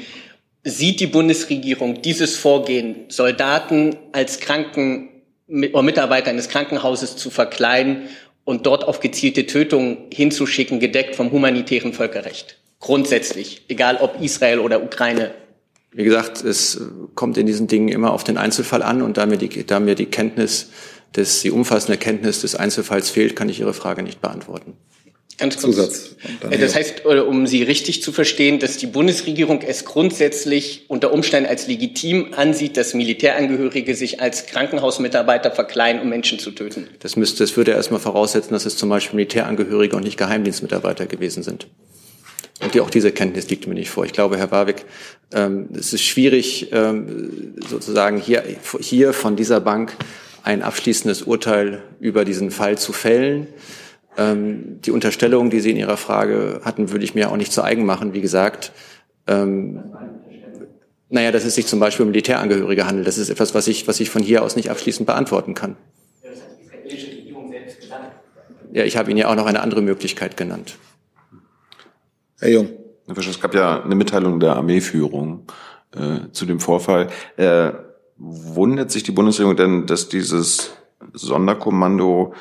Sieht 0.63 1.00
die 1.00 1.08
Bundesregierung 1.08 2.03
dieses 2.03 2.38
Vorgehen, 2.38 3.06
Soldaten 3.10 3.96
als 4.12 4.39
Kranken 4.39 5.10
oder 5.48 5.82
Mitarbeiter 5.82 6.29
eines 6.29 6.50
Krankenhauses 6.50 7.15
zu 7.15 7.32
verkleiden 7.32 8.10
und 8.44 8.67
dort 8.67 8.88
auf 8.88 9.00
gezielte 9.00 9.48
Tötungen 9.48 9.98
hinzuschicken, 10.13 10.79
gedeckt 10.79 11.15
vom 11.15 11.32
humanitären 11.32 11.94
Völkerrecht? 11.94 12.60
Grundsätzlich, 12.79 13.63
egal 13.70 13.98
ob 13.98 14.22
Israel 14.22 14.60
oder 14.60 14.84
Ukraine. 14.84 15.32
Wie 15.91 16.03
gesagt, 16.03 16.44
es 16.44 16.79
kommt 17.15 17.39
in 17.39 17.48
diesen 17.48 17.65
Dingen 17.65 17.88
immer 17.88 18.13
auf 18.13 18.24
den 18.24 18.38
Einzelfall 18.38 18.84
an 18.84 19.01
und 19.01 19.17
da 19.17 19.25
mir 19.25 19.38
die, 19.38 19.65
da 19.65 19.79
mir 19.79 19.96
die 19.96 20.06
Kenntnis 20.06 20.70
dass 21.14 21.42
die 21.42 21.52
umfassende 21.52 21.98
Kenntnis 21.98 22.42
des 22.42 22.56
Einzelfalls 22.56 23.10
fehlt, 23.10 23.36
kann 23.36 23.50
ich 23.50 23.60
Ihre 23.60 23.74
Frage 23.74 24.04
nicht 24.04 24.22
beantworten. 24.22 24.74
Ganz 25.38 25.62
kurz. 25.62 25.76
Zusatz. 25.76 26.16
Äh, 26.50 26.58
das 26.58 26.76
heißt, 26.76 27.06
um 27.06 27.46
Sie 27.46 27.62
richtig 27.62 28.02
zu 28.02 28.12
verstehen, 28.12 28.58
dass 28.60 28.78
die 28.78 28.88
Bundesregierung 28.88 29.62
es 29.62 29.86
grundsätzlich 29.86 30.86
unter 30.88 31.14
Umständen 31.14 31.48
als 31.48 31.68
legitim 31.68 32.34
ansieht, 32.36 32.76
dass 32.76 32.96
Militärangehörige 32.96 33.96
sich 33.96 34.20
als 34.20 34.48
Krankenhausmitarbeiter 34.48 35.52
verkleiden, 35.52 36.02
um 36.02 36.10
Menschen 36.10 36.40
zu 36.40 36.52
töten. 36.52 36.88
Das 37.00 37.16
müsste, 37.16 37.44
das 37.44 37.56
würde 37.56 37.72
erstmal 37.72 38.00
voraussetzen, 38.00 38.54
dass 38.54 38.66
es 38.66 38.78
zum 38.78 38.90
Beispiel 38.90 39.16
Militärangehörige 39.16 39.96
und 39.96 40.04
nicht 40.04 40.18
Geheimdienstmitarbeiter 40.18 41.06
gewesen 41.06 41.44
sind. 41.44 41.68
Und 42.60 42.74
die, 42.74 42.82
auch 42.82 42.90
diese 42.90 43.12
Kenntnis 43.12 43.48
liegt 43.50 43.68
mir 43.68 43.76
nicht 43.76 43.92
vor. 43.92 44.06
Ich 44.06 44.14
glaube, 44.14 44.38
Herr 44.38 44.50
Warwick, 44.50 44.86
ähm, 45.32 45.70
es 45.78 45.94
ist 45.94 46.02
schwierig, 46.02 46.70
ähm, 46.72 47.54
sozusagen 47.70 48.20
hier, 48.20 48.44
hier 48.80 49.14
von 49.14 49.36
dieser 49.36 49.60
Bank 49.60 49.96
ein 50.48 50.63
abschließendes 50.63 51.24
Urteil 51.24 51.84
über 52.00 52.24
diesen 52.24 52.51
Fall 52.51 52.77
zu 52.77 52.94
fällen. 52.94 53.48
Ähm, 54.18 54.80
die 54.82 54.92
Unterstellung, 54.92 55.50
die 55.50 55.60
Sie 55.60 55.72
in 55.72 55.77
Ihrer 55.77 55.98
Frage 55.98 56.62
hatten, 56.63 56.89
würde 56.92 57.04
ich 57.04 57.13
mir 57.16 57.30
auch 57.30 57.36
nicht 57.36 57.51
zu 57.51 57.63
eigen 57.63 57.86
machen. 57.86 58.13
Wie 58.13 58.22
gesagt, 58.22 58.72
ähm, 59.27 59.84
naja, 61.10 61.34
dass 61.34 61.44
es 61.44 61.56
sich 61.56 61.68
zum 61.68 61.82
Beispiel 61.82 62.06
um 62.06 62.12
Militärangehörige 62.12 62.88
handelt. 62.88 63.08
Das 63.08 63.18
ist 63.18 63.30
etwas, 63.30 63.54
was 63.56 63.68
ich, 63.68 63.89
was 63.89 64.00
ich 64.00 64.10
von 64.10 64.24
hier 64.24 64.42
aus 64.42 64.56
nicht 64.56 64.72
abschließend 64.72 65.06
beantworten 65.06 65.54
kann. 65.54 65.75
Ja, 68.72 68.84
ich 68.86 68.96
habe 68.96 69.12
Ihnen 69.12 69.18
ja 69.18 69.27
auch 69.27 69.36
noch 69.36 69.48
eine 69.48 69.60
andere 69.60 69.82
Möglichkeit 69.82 70.38
genannt. 70.38 70.77
Herr 72.39 72.50
Jung. 72.50 72.70
Es 73.08 73.42
gab 73.42 73.54
ja 73.54 73.84
eine 73.84 73.96
Mitteilung 73.96 74.39
der 74.39 74.56
Armeeführung 74.56 75.46
äh, 75.94 76.32
zu 76.32 76.46
dem 76.46 76.60
Vorfall. 76.62 77.10
Äh, 77.36 77.72
Wundert 78.18 78.92
sich 78.92 79.04
die 79.04 79.12
Bundesregierung 79.12 79.56
denn, 79.56 79.86
dass 79.86 80.10
dieses 80.10 80.72
Sonderkommando 81.14 82.34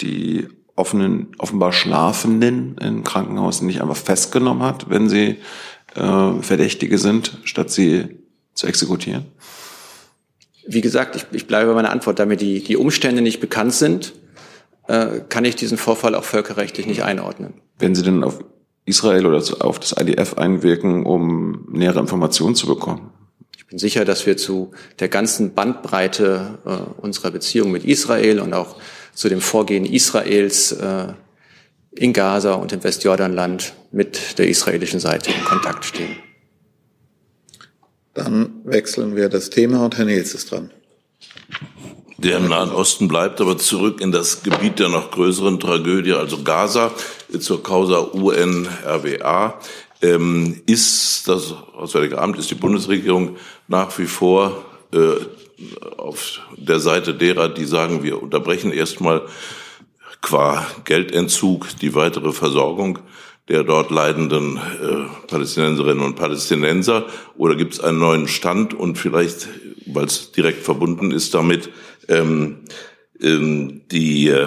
die 0.00 0.48
offenen, 0.74 1.28
offenbar 1.38 1.72
Schlafenden 1.72 2.76
in 2.78 3.04
Krankenhausen 3.04 3.66
nicht 3.66 3.82
einfach 3.82 3.96
festgenommen 3.96 4.62
hat, 4.62 4.90
wenn 4.90 5.08
sie 5.08 5.36
äh, 5.94 6.32
Verdächtige 6.40 6.98
sind, 6.98 7.38
statt 7.44 7.70
sie 7.70 8.18
zu 8.54 8.66
exekutieren? 8.66 9.26
Wie 10.66 10.80
gesagt, 10.80 11.16
ich, 11.16 11.26
ich 11.32 11.46
bleibe 11.46 11.70
bei 11.70 11.74
meiner 11.74 11.90
Antwort. 11.90 12.18
Da 12.18 12.26
mir 12.26 12.36
die, 12.36 12.62
die 12.62 12.76
Umstände 12.76 13.22
nicht 13.22 13.40
bekannt 13.40 13.72
sind, 13.72 14.14
äh, 14.88 15.20
kann 15.28 15.44
ich 15.44 15.56
diesen 15.56 15.78
Vorfall 15.78 16.14
auch 16.14 16.24
völkerrechtlich 16.24 16.86
nicht 16.86 17.02
einordnen. 17.02 17.54
Wenn 17.78 17.94
Sie 17.94 18.02
denn 18.02 18.24
auf 18.24 18.44
Israel 18.84 19.26
oder 19.26 19.42
auf 19.64 19.78
das 19.78 19.94
IDF 19.98 20.34
einwirken, 20.34 21.06
um 21.06 21.68
nähere 21.70 22.00
Informationen 22.00 22.54
zu 22.54 22.66
bekommen? 22.66 23.10
Bin 23.70 23.78
sicher, 23.78 24.04
dass 24.04 24.26
wir 24.26 24.36
zu 24.36 24.72
der 24.98 25.08
ganzen 25.08 25.54
Bandbreite 25.54 26.58
äh, 26.66 27.00
unserer 27.00 27.30
Beziehung 27.30 27.70
mit 27.70 27.84
Israel 27.84 28.40
und 28.40 28.52
auch 28.52 28.76
zu 29.14 29.28
dem 29.28 29.40
Vorgehen 29.40 29.86
Israels 29.86 30.72
äh, 30.72 31.12
in 31.92 32.12
Gaza 32.12 32.54
und 32.54 32.72
im 32.72 32.82
Westjordanland 32.82 33.74
mit 33.92 34.38
der 34.38 34.48
israelischen 34.48 34.98
Seite 34.98 35.30
in 35.30 35.44
Kontakt 35.44 35.84
stehen. 35.84 36.16
Dann 38.14 38.60
wechseln 38.64 39.14
wir 39.14 39.28
das 39.28 39.50
Thema 39.50 39.84
und 39.84 39.96
Herr 39.96 40.04
Nils 40.04 40.34
ist 40.34 40.50
dran. 40.50 40.70
Der 42.18 42.38
im 42.38 42.48
Nahen 42.48 42.70
Osten 42.70 43.08
bleibt 43.08 43.40
aber 43.40 43.56
zurück 43.56 44.00
in 44.00 44.10
das 44.12 44.42
Gebiet 44.42 44.78
der 44.78 44.88
noch 44.88 45.12
größeren 45.12 45.60
Tragödie, 45.60 46.12
also 46.12 46.42
Gaza, 46.42 46.92
zur 47.38 47.62
Causa 47.62 47.98
UNRWA. 47.98 49.60
Ähm, 50.02 50.62
ist 50.66 51.28
das 51.28 51.52
Auswärtige 51.74 52.18
Amt, 52.18 52.38
ist 52.38 52.50
die 52.50 52.54
Bundesregierung 52.54 53.36
nach 53.68 53.96
wie 53.98 54.06
vor 54.06 54.64
äh, 54.92 55.16
auf 55.96 56.40
der 56.56 56.80
Seite 56.80 57.14
derer, 57.14 57.48
die 57.48 57.66
sagen, 57.66 58.02
wir 58.02 58.22
unterbrechen 58.22 58.72
erstmal 58.72 59.22
qua 60.22 60.66
Geldentzug 60.84 61.68
die 61.80 61.94
weitere 61.94 62.32
Versorgung 62.32 62.98
der 63.48 63.64
dort 63.64 63.90
leidenden 63.90 64.56
äh, 64.56 65.26
Palästinenserinnen 65.26 66.04
und 66.04 66.14
Palästinenser? 66.14 67.06
Oder 67.36 67.56
gibt 67.56 67.74
es 67.74 67.80
einen 67.80 67.98
neuen 67.98 68.28
Stand 68.28 68.74
und 68.74 68.96
vielleicht, 68.96 69.48
weil 69.86 70.04
es 70.04 70.30
direkt 70.30 70.62
verbunden 70.62 71.10
ist 71.10 71.34
damit, 71.34 71.68
ähm, 72.08 72.60
ähm, 73.20 73.82
die 73.90 74.28
äh, 74.28 74.46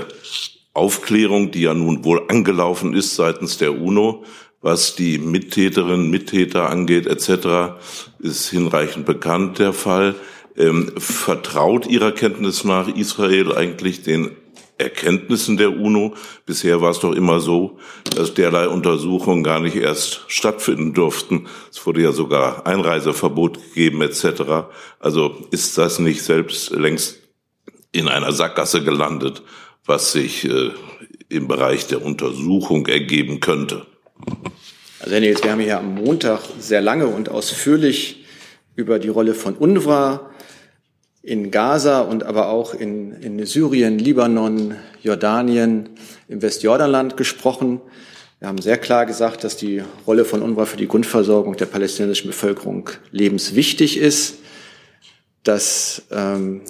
Aufklärung, 0.74 1.52
die 1.52 1.64
ja 1.64 1.74
nun 1.74 2.04
wohl 2.06 2.24
angelaufen 2.30 2.94
ist 2.94 3.16
seitens 3.16 3.58
der 3.58 3.80
UNO, 3.80 4.24
was 4.64 4.96
die 4.96 5.20
Mittäterinnen, 5.20 6.10
Mittäter 6.10 6.70
angeht 6.70 7.06
etc., 7.06 7.76
ist 8.20 8.50
hinreichend 8.50 9.06
bekannt 9.06 9.60
der 9.60 9.74
Fall. 9.74 10.16
Ähm, 10.56 10.94
vertraut 10.98 11.86
Ihrer 11.86 12.12
Kenntnis 12.12 12.64
nach 12.64 12.88
Israel 12.88 13.56
eigentlich 13.56 14.04
den 14.04 14.32
Erkenntnissen 14.78 15.58
der 15.58 15.78
UNO. 15.78 16.16
Bisher 16.46 16.82
war 16.82 16.92
es 16.92 17.00
doch 17.00 17.12
immer 17.12 17.40
so, 17.40 17.78
dass 18.16 18.34
derlei 18.34 18.68
Untersuchungen 18.70 19.44
gar 19.44 19.60
nicht 19.60 19.76
erst 19.76 20.24
stattfinden 20.28 20.94
durften. 20.94 21.48
Es 21.70 21.86
wurde 21.86 22.02
ja 22.02 22.12
sogar 22.14 22.66
Einreiseverbot 22.66 23.60
gegeben 23.62 24.02
etc. 24.02 24.68
Also 25.00 25.46
ist 25.52 25.78
das 25.78 26.00
nicht 26.00 26.24
selbst 26.24 26.72
längst 26.72 27.20
in 27.92 28.08
einer 28.08 28.32
Sackgasse 28.32 28.84
gelandet, 28.84 29.44
was 29.86 30.14
sich 30.14 30.46
äh, 30.46 30.72
im 31.28 31.48
Bereich 31.50 31.88
der 31.88 32.02
Untersuchung 32.02 32.88
ergeben 32.88 33.42
könnte? 33.42 33.86
Also 35.00 35.14
Herr 35.14 35.20
Nils, 35.20 35.44
wir 35.44 35.52
haben 35.52 35.60
hier 35.60 35.78
am 35.78 35.96
Montag 35.96 36.42
sehr 36.60 36.82
lange 36.82 37.08
und 37.08 37.30
ausführlich 37.30 38.26
über 38.76 39.00
die 39.00 39.10
Rolle 39.10 39.34
von 39.34 39.56
UNRWA 39.56 40.32
in 41.22 41.52
Gaza 41.52 42.02
und 42.02 42.24
aber 42.24 42.50
auch 42.50 42.74
in, 42.74 43.14
in 43.14 43.46
Syrien, 43.46 43.98
Libanon, 43.98 44.76
Jordanien, 45.02 45.90
im 46.28 46.42
Westjordanland 46.42 47.18
gesprochen. 47.18 47.82
Wir 48.40 48.50
haben 48.50 48.62
sehr 48.62 48.78
klar 48.78 49.06
gesagt, 49.06 49.44
dass 49.44 49.56
die 49.56 49.84
Rolle 50.06 50.26
von 50.26 50.42
UNRWA 50.42 50.66
für 50.66 50.78
die 50.78 50.88
Grundversorgung 50.88 51.56
der 51.56 51.66
palästinensischen 51.66 52.30
Bevölkerung 52.30 52.90
lebenswichtig 53.12 53.98
ist, 53.98 54.40
dass 55.44 56.04
ähm, 56.12 56.62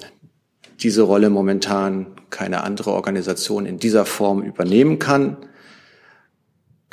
diese 0.81 1.03
Rolle 1.03 1.29
momentan 1.29 2.07
keine 2.29 2.63
andere 2.63 2.91
Organisation 2.91 3.65
in 3.65 3.79
dieser 3.79 4.05
Form 4.05 4.43
übernehmen 4.43 4.99
kann. 4.99 5.37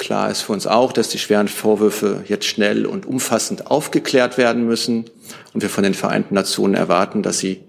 Klar 0.01 0.31
ist 0.31 0.41
für 0.41 0.55
uns 0.55 0.67
auch, 0.67 0.95
dass 0.95 1.11
die 1.11 1.19
schweren 1.19 1.47
Vorwürfe 1.47 2.25
jetzt 2.27 2.47
schnell 2.47 2.87
und 2.87 3.05
umfassend 3.05 3.67
aufgeklärt 3.67 4.39
werden 4.39 4.65
müssen 4.65 5.05
und 5.53 5.61
wir 5.61 5.69
von 5.69 5.85
den 5.85 5.93
Vereinten 5.93 6.35
Nationen 6.35 6.75
erwarten, 6.75 7.23
dass 7.23 7.39
sie 7.39 7.61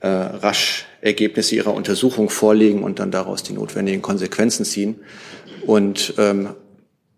äh, 0.00 0.08
rasch 0.08 0.86
Ergebnisse 1.00 1.54
ihrer 1.54 1.72
Untersuchung 1.72 2.28
vorlegen 2.28 2.82
und 2.82 2.98
dann 2.98 3.12
daraus 3.12 3.44
die 3.44 3.52
notwendigen 3.52 4.02
Konsequenzen 4.02 4.64
ziehen. 4.64 4.96
Und 5.64 6.14
ähm, 6.18 6.48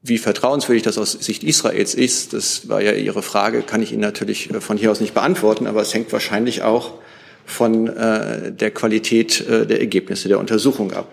wie 0.02 0.18
vertrauenswürdig 0.18 0.82
das 0.82 0.98
aus 0.98 1.12
Sicht 1.12 1.44
Israels 1.44 1.94
ist, 1.94 2.34
das 2.34 2.68
war 2.68 2.82
ja 2.82 2.92
Ihre 2.92 3.22
Frage, 3.22 3.62
kann 3.62 3.80
ich 3.80 3.90
Ihnen 3.92 4.02
natürlich 4.02 4.50
äh, 4.50 4.60
von 4.60 4.76
hier 4.76 4.90
aus 4.90 5.00
nicht 5.00 5.14
beantworten, 5.14 5.66
aber 5.66 5.80
es 5.80 5.94
hängt 5.94 6.12
wahrscheinlich 6.12 6.60
auch 6.60 6.92
von 7.46 7.86
äh, 7.88 8.52
der 8.52 8.70
Qualität 8.70 9.40
äh, 9.48 9.66
der 9.66 9.80
Ergebnisse 9.80 10.28
der 10.28 10.38
Untersuchung 10.38 10.92
ab. 10.92 11.10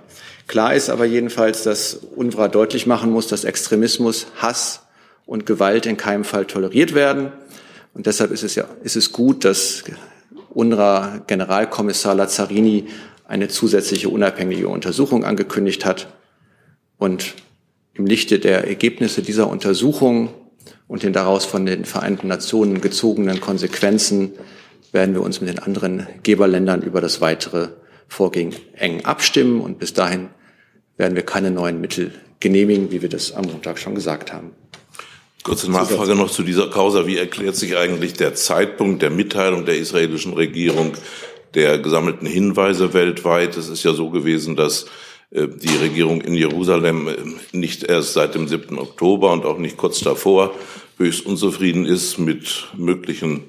Klar 0.50 0.74
ist 0.74 0.89
aber 0.89 1.06
jedenfalls, 1.06 1.62
dass 1.62 2.00
UNRWA 2.15 2.48
deutlich 2.48 2.88
machen 2.88 3.12
muss, 3.12 3.27
dass 3.27 3.44
Extremismus, 3.44 4.25
Hass 4.38 4.82
und 5.27 5.46
Gewalt 5.46 5.86
in 5.86 5.96
keinem 5.96 6.24
Fall 6.24 6.46
toleriert 6.46 6.96
werden. 6.96 7.32
Und 7.94 8.08
deshalb 8.08 8.32
ist 8.32 8.41
es 8.41 8.56
ja, 8.56 8.65
ist 8.84 8.96
es 8.96 9.12
gut, 9.12 9.46
dass 9.46 9.84
UNRWA 10.50 11.22
Generalkommissar 11.27 12.15
Lazzarini 12.15 12.88
eine 13.27 13.48
zusätzliche 13.48 14.10
unabhängige 14.10 14.68
Untersuchung 14.70 15.24
angekündigt 15.24 15.86
hat. 15.86 16.08
Und 16.98 17.36
im 17.94 18.08
Lichte 18.08 18.39
der 18.39 18.68
Ergebnisse 18.68 19.22
dieser 19.22 19.48
Untersuchung 19.51 20.34
und 20.88 21.03
den 21.03 21.13
daraus 21.13 21.46
von 21.46 21.68
den 21.68 21.86
Vereinten 21.86 22.27
Nationen 22.27 22.82
gezogenen 22.82 23.39
Konsequenzen 23.39 24.32
werden 24.91 25.13
wir 25.13 25.22
uns 25.22 25.41
mit 25.41 25.50
den 25.51 25.60
anderen 25.60 26.08
Geberländern 26.24 26.82
über 26.82 27.01
das 27.01 27.22
weitere 27.22 27.68
Vorgehen 28.08 28.56
eng 28.74 29.06
abstimmen. 29.06 29.62
Und 29.62 29.77
bis 29.77 29.94
dahin 29.94 30.29
werden 31.00 31.15
wir 31.15 31.24
keine 31.24 31.50
neuen 31.50 31.82
Mittel 31.82 32.12
genehmigen, 32.39 32.91
wie 32.91 33.01
wir 33.01 33.10
das 33.10 33.32
am 33.32 33.46
Montag 33.46 33.79
schon 33.79 33.96
gesagt 33.96 34.32
haben. 34.32 34.51
Kurze 35.44 35.72
Nachfrage 35.72 36.13
noch 36.15 36.29
zu 36.29 36.44
dieser 36.44 36.70
Causa. 36.70 37.08
Wie 37.08 37.18
erklärt 37.18 37.56
sich 37.56 37.77
eigentlich 37.77 38.13
der 38.13 38.36
Zeitpunkt 38.36 39.01
der 39.01 39.10
Mitteilung 39.10 39.65
der 39.65 39.77
israelischen 39.77 40.34
Regierung 40.34 40.91
der 41.53 41.79
gesammelten 41.79 42.27
Hinweise 42.27 42.94
weltweit? 42.94 43.56
Es 43.56 43.70
ist 43.70 43.84
ja 43.84 43.94
so 43.94 44.10
gewesen, 44.10 44.58
dass 44.58 44.88
äh, 45.32 45.48
die 45.48 45.77
Regierung 45.77 46.20
in 46.22 46.34
Jerusalem 46.34 47.08
äh, 47.08 47.15
nicht 47.53 47.84
erst 47.84 48.12
seit 48.13 48.36
dem 48.36 48.50
7. 48.50 48.77
Oktober 48.77 49.32
und 49.32 49.46
auch 49.46 49.58
nicht 49.58 49.77
kurz 49.77 50.01
davor 50.01 50.53
höchst 50.98 51.25
unzufrieden 51.25 51.86
ist 51.86 52.20
mit 52.20 52.68
möglichen 52.75 53.46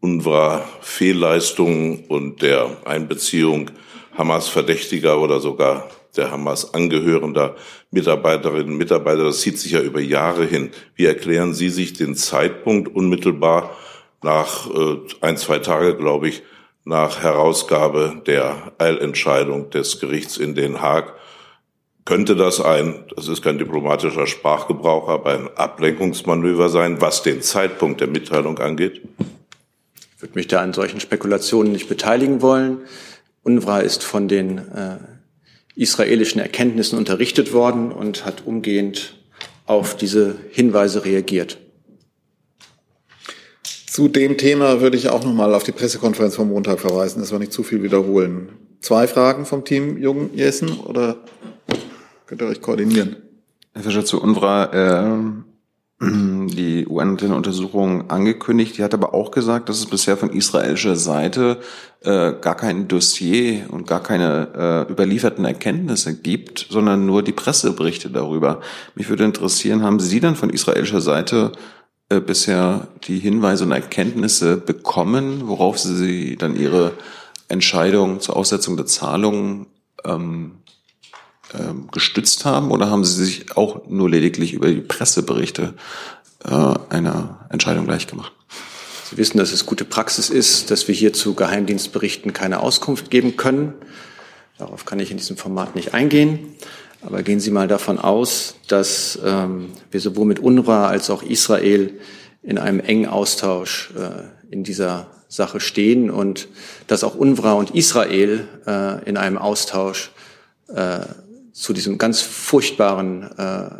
UNRWA-Fehlleistungen 0.00 2.04
und 2.08 2.42
der 2.42 2.76
Einbeziehung 2.84 3.70
Hamas-Verdächtiger 4.18 5.18
oder 5.18 5.40
sogar 5.40 5.88
der 6.16 6.30
Hamas 6.30 6.74
angehörender 6.74 7.56
Mitarbeiterinnen 7.90 8.72
und 8.72 8.76
Mitarbeiter. 8.76 9.24
Das 9.24 9.40
zieht 9.40 9.58
sich 9.58 9.72
ja 9.72 9.80
über 9.80 10.00
Jahre 10.00 10.44
hin. 10.44 10.70
Wie 10.94 11.06
erklären 11.06 11.54
Sie 11.54 11.70
sich 11.70 11.94
den 11.94 12.14
Zeitpunkt 12.14 12.94
unmittelbar 12.94 13.76
nach 14.22 14.68
äh, 14.70 14.98
ein, 15.20 15.36
zwei 15.36 15.58
Tage, 15.58 15.96
glaube 15.96 16.28
ich, 16.28 16.42
nach 16.84 17.22
Herausgabe 17.22 18.22
der 18.26 18.72
Eilentscheidung 18.78 19.70
des 19.70 20.00
Gerichts 20.00 20.36
in 20.36 20.54
Den 20.54 20.80
Haag? 20.80 21.14
Könnte 22.04 22.34
das 22.34 22.60
ein, 22.60 23.04
das 23.14 23.28
ist 23.28 23.42
kein 23.42 23.58
diplomatischer 23.58 24.26
Sprachgebrauch, 24.26 25.08
aber 25.08 25.34
ein 25.34 25.48
Ablenkungsmanöver 25.56 26.68
sein, 26.68 27.00
was 27.00 27.22
den 27.22 27.42
Zeitpunkt 27.42 28.00
der 28.00 28.08
Mitteilung 28.08 28.58
angeht? 28.58 29.02
Ich 30.16 30.22
würde 30.22 30.34
mich 30.34 30.48
da 30.48 30.60
an 30.60 30.72
solchen 30.72 30.98
Spekulationen 30.98 31.72
nicht 31.72 31.88
beteiligen 31.88 32.42
wollen. 32.42 32.78
UNRWA 33.44 33.80
ist 33.80 34.02
von 34.02 34.26
den 34.26 34.58
äh, 34.58 34.98
israelischen 35.74 36.40
Erkenntnissen 36.40 36.98
unterrichtet 36.98 37.52
worden 37.52 37.92
und 37.92 38.24
hat 38.24 38.46
umgehend 38.46 39.16
auf 39.66 39.96
diese 39.96 40.36
Hinweise 40.50 41.04
reagiert. 41.04 41.58
Zu 43.86 44.08
dem 44.08 44.38
Thema 44.38 44.80
würde 44.80 44.96
ich 44.96 45.10
auch 45.10 45.24
noch 45.24 45.34
mal 45.34 45.54
auf 45.54 45.64
die 45.64 45.72
Pressekonferenz 45.72 46.34
vom 46.34 46.48
Montag 46.48 46.80
verweisen, 46.80 47.20
dass 47.20 47.30
wir 47.30 47.38
nicht 47.38 47.52
zu 47.52 47.62
viel 47.62 47.82
wiederholen. 47.82 48.48
Zwei 48.80 49.06
Fragen 49.06 49.44
vom 49.44 49.64
Team 49.64 49.98
Jung 49.98 50.30
Jessen 50.34 50.78
oder 50.80 51.18
könnt 52.26 52.40
ihr 52.40 52.48
euch 52.48 52.62
koordinieren? 52.62 53.16
Herr 53.74 53.82
Fischer 53.82 54.04
zu 54.04 54.22
UNRWA. 54.22 55.34
Äh, 56.00 56.41
die 56.56 56.86
UN 56.86 57.12
hat 57.12 57.22
eine 57.22 57.34
Untersuchung 57.34 58.10
angekündigt. 58.10 58.78
Die 58.78 58.84
hat 58.84 58.94
aber 58.94 59.14
auch 59.14 59.30
gesagt, 59.30 59.68
dass 59.68 59.78
es 59.78 59.86
bisher 59.86 60.16
von 60.16 60.30
israelischer 60.30 60.96
Seite 60.96 61.58
äh, 62.00 62.32
gar 62.40 62.56
kein 62.56 62.88
Dossier 62.88 63.66
und 63.70 63.86
gar 63.86 64.02
keine 64.02 64.86
äh, 64.88 64.92
überlieferten 64.92 65.44
Erkenntnisse 65.44 66.16
gibt, 66.16 66.66
sondern 66.70 67.06
nur 67.06 67.22
die 67.22 67.32
Presseberichte 67.32 68.10
darüber. 68.10 68.60
Mich 68.94 69.08
würde 69.08 69.24
interessieren, 69.24 69.82
haben 69.82 70.00
Sie 70.00 70.20
dann 70.20 70.36
von 70.36 70.50
israelischer 70.50 71.00
Seite 71.00 71.52
äh, 72.08 72.20
bisher 72.20 72.88
die 73.04 73.18
Hinweise 73.18 73.64
und 73.64 73.72
Erkenntnisse 73.72 74.56
bekommen, 74.56 75.42
worauf 75.46 75.78
Sie 75.78 76.36
dann 76.36 76.56
Ihre 76.56 76.92
Entscheidung 77.48 78.20
zur 78.20 78.36
Aussetzung 78.36 78.76
der 78.76 78.86
Zahlungen 78.86 79.66
ähm, 80.04 80.52
ähm, 81.58 81.88
gestützt 81.92 82.44
haben 82.44 82.70
oder 82.70 82.90
haben 82.90 83.04
Sie 83.04 83.24
sich 83.24 83.56
auch 83.56 83.86
nur 83.86 84.08
lediglich 84.08 84.54
über 84.54 84.68
die 84.68 84.80
Presseberichte 84.80 85.74
äh, 86.44 86.74
einer 86.88 87.46
Entscheidung 87.50 87.86
gleich 87.86 88.06
gemacht? 88.06 88.32
Sie 89.10 89.18
wissen, 89.18 89.38
dass 89.38 89.52
es 89.52 89.66
gute 89.66 89.84
Praxis 89.84 90.30
ist, 90.30 90.70
dass 90.70 90.88
wir 90.88 90.94
hier 90.94 91.12
zu 91.12 91.34
Geheimdienstberichten 91.34 92.32
keine 92.32 92.60
Auskunft 92.60 93.10
geben 93.10 93.36
können. 93.36 93.74
Darauf 94.58 94.84
kann 94.84 95.00
ich 95.00 95.10
in 95.10 95.18
diesem 95.18 95.36
Format 95.36 95.74
nicht 95.76 95.92
eingehen. 95.92 96.54
Aber 97.02 97.22
gehen 97.22 97.40
Sie 97.40 97.50
mal 97.50 97.68
davon 97.68 97.98
aus, 97.98 98.54
dass 98.68 99.18
ähm, 99.24 99.70
wir 99.90 100.00
sowohl 100.00 100.24
mit 100.24 100.38
UNRWA 100.38 100.86
als 100.86 101.10
auch 101.10 101.22
Israel 101.22 101.98
in 102.42 102.58
einem 102.58 102.80
engen 102.80 103.06
Austausch 103.06 103.92
äh, 103.98 104.52
in 104.52 104.64
dieser 104.64 105.08
Sache 105.28 105.60
stehen 105.60 106.10
und 106.10 106.48
dass 106.86 107.04
auch 107.04 107.14
UNRWA 107.14 107.54
und 107.54 107.74
Israel 107.74 108.46
äh, 108.66 109.02
in 109.08 109.16
einem 109.16 109.36
Austausch 109.36 110.12
äh, 110.68 111.00
zu 111.52 111.72
diesen 111.72 111.98
ganz 111.98 112.20
furchtbaren 112.20 113.30
äh, 113.36 113.70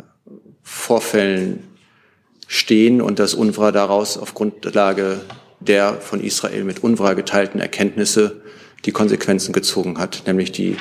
Vorfällen 0.61 1.63
stehen 2.53 3.01
und 3.01 3.17
dass 3.17 3.33
UNRWA 3.33 3.71
daraus 3.71 4.15
auf 4.15 4.35
Grundlage 4.35 5.21
der 5.59 5.95
von 5.95 6.21
Israel 6.21 6.63
mit 6.63 6.83
UNRWA 6.83 7.13
geteilten 7.13 7.59
Erkenntnisse 7.59 8.41
die 8.85 8.91
Konsequenzen 8.91 9.53
gezogen 9.53 9.97
hat, 9.97 10.23
nämlich 10.27 10.51
die 10.51 10.77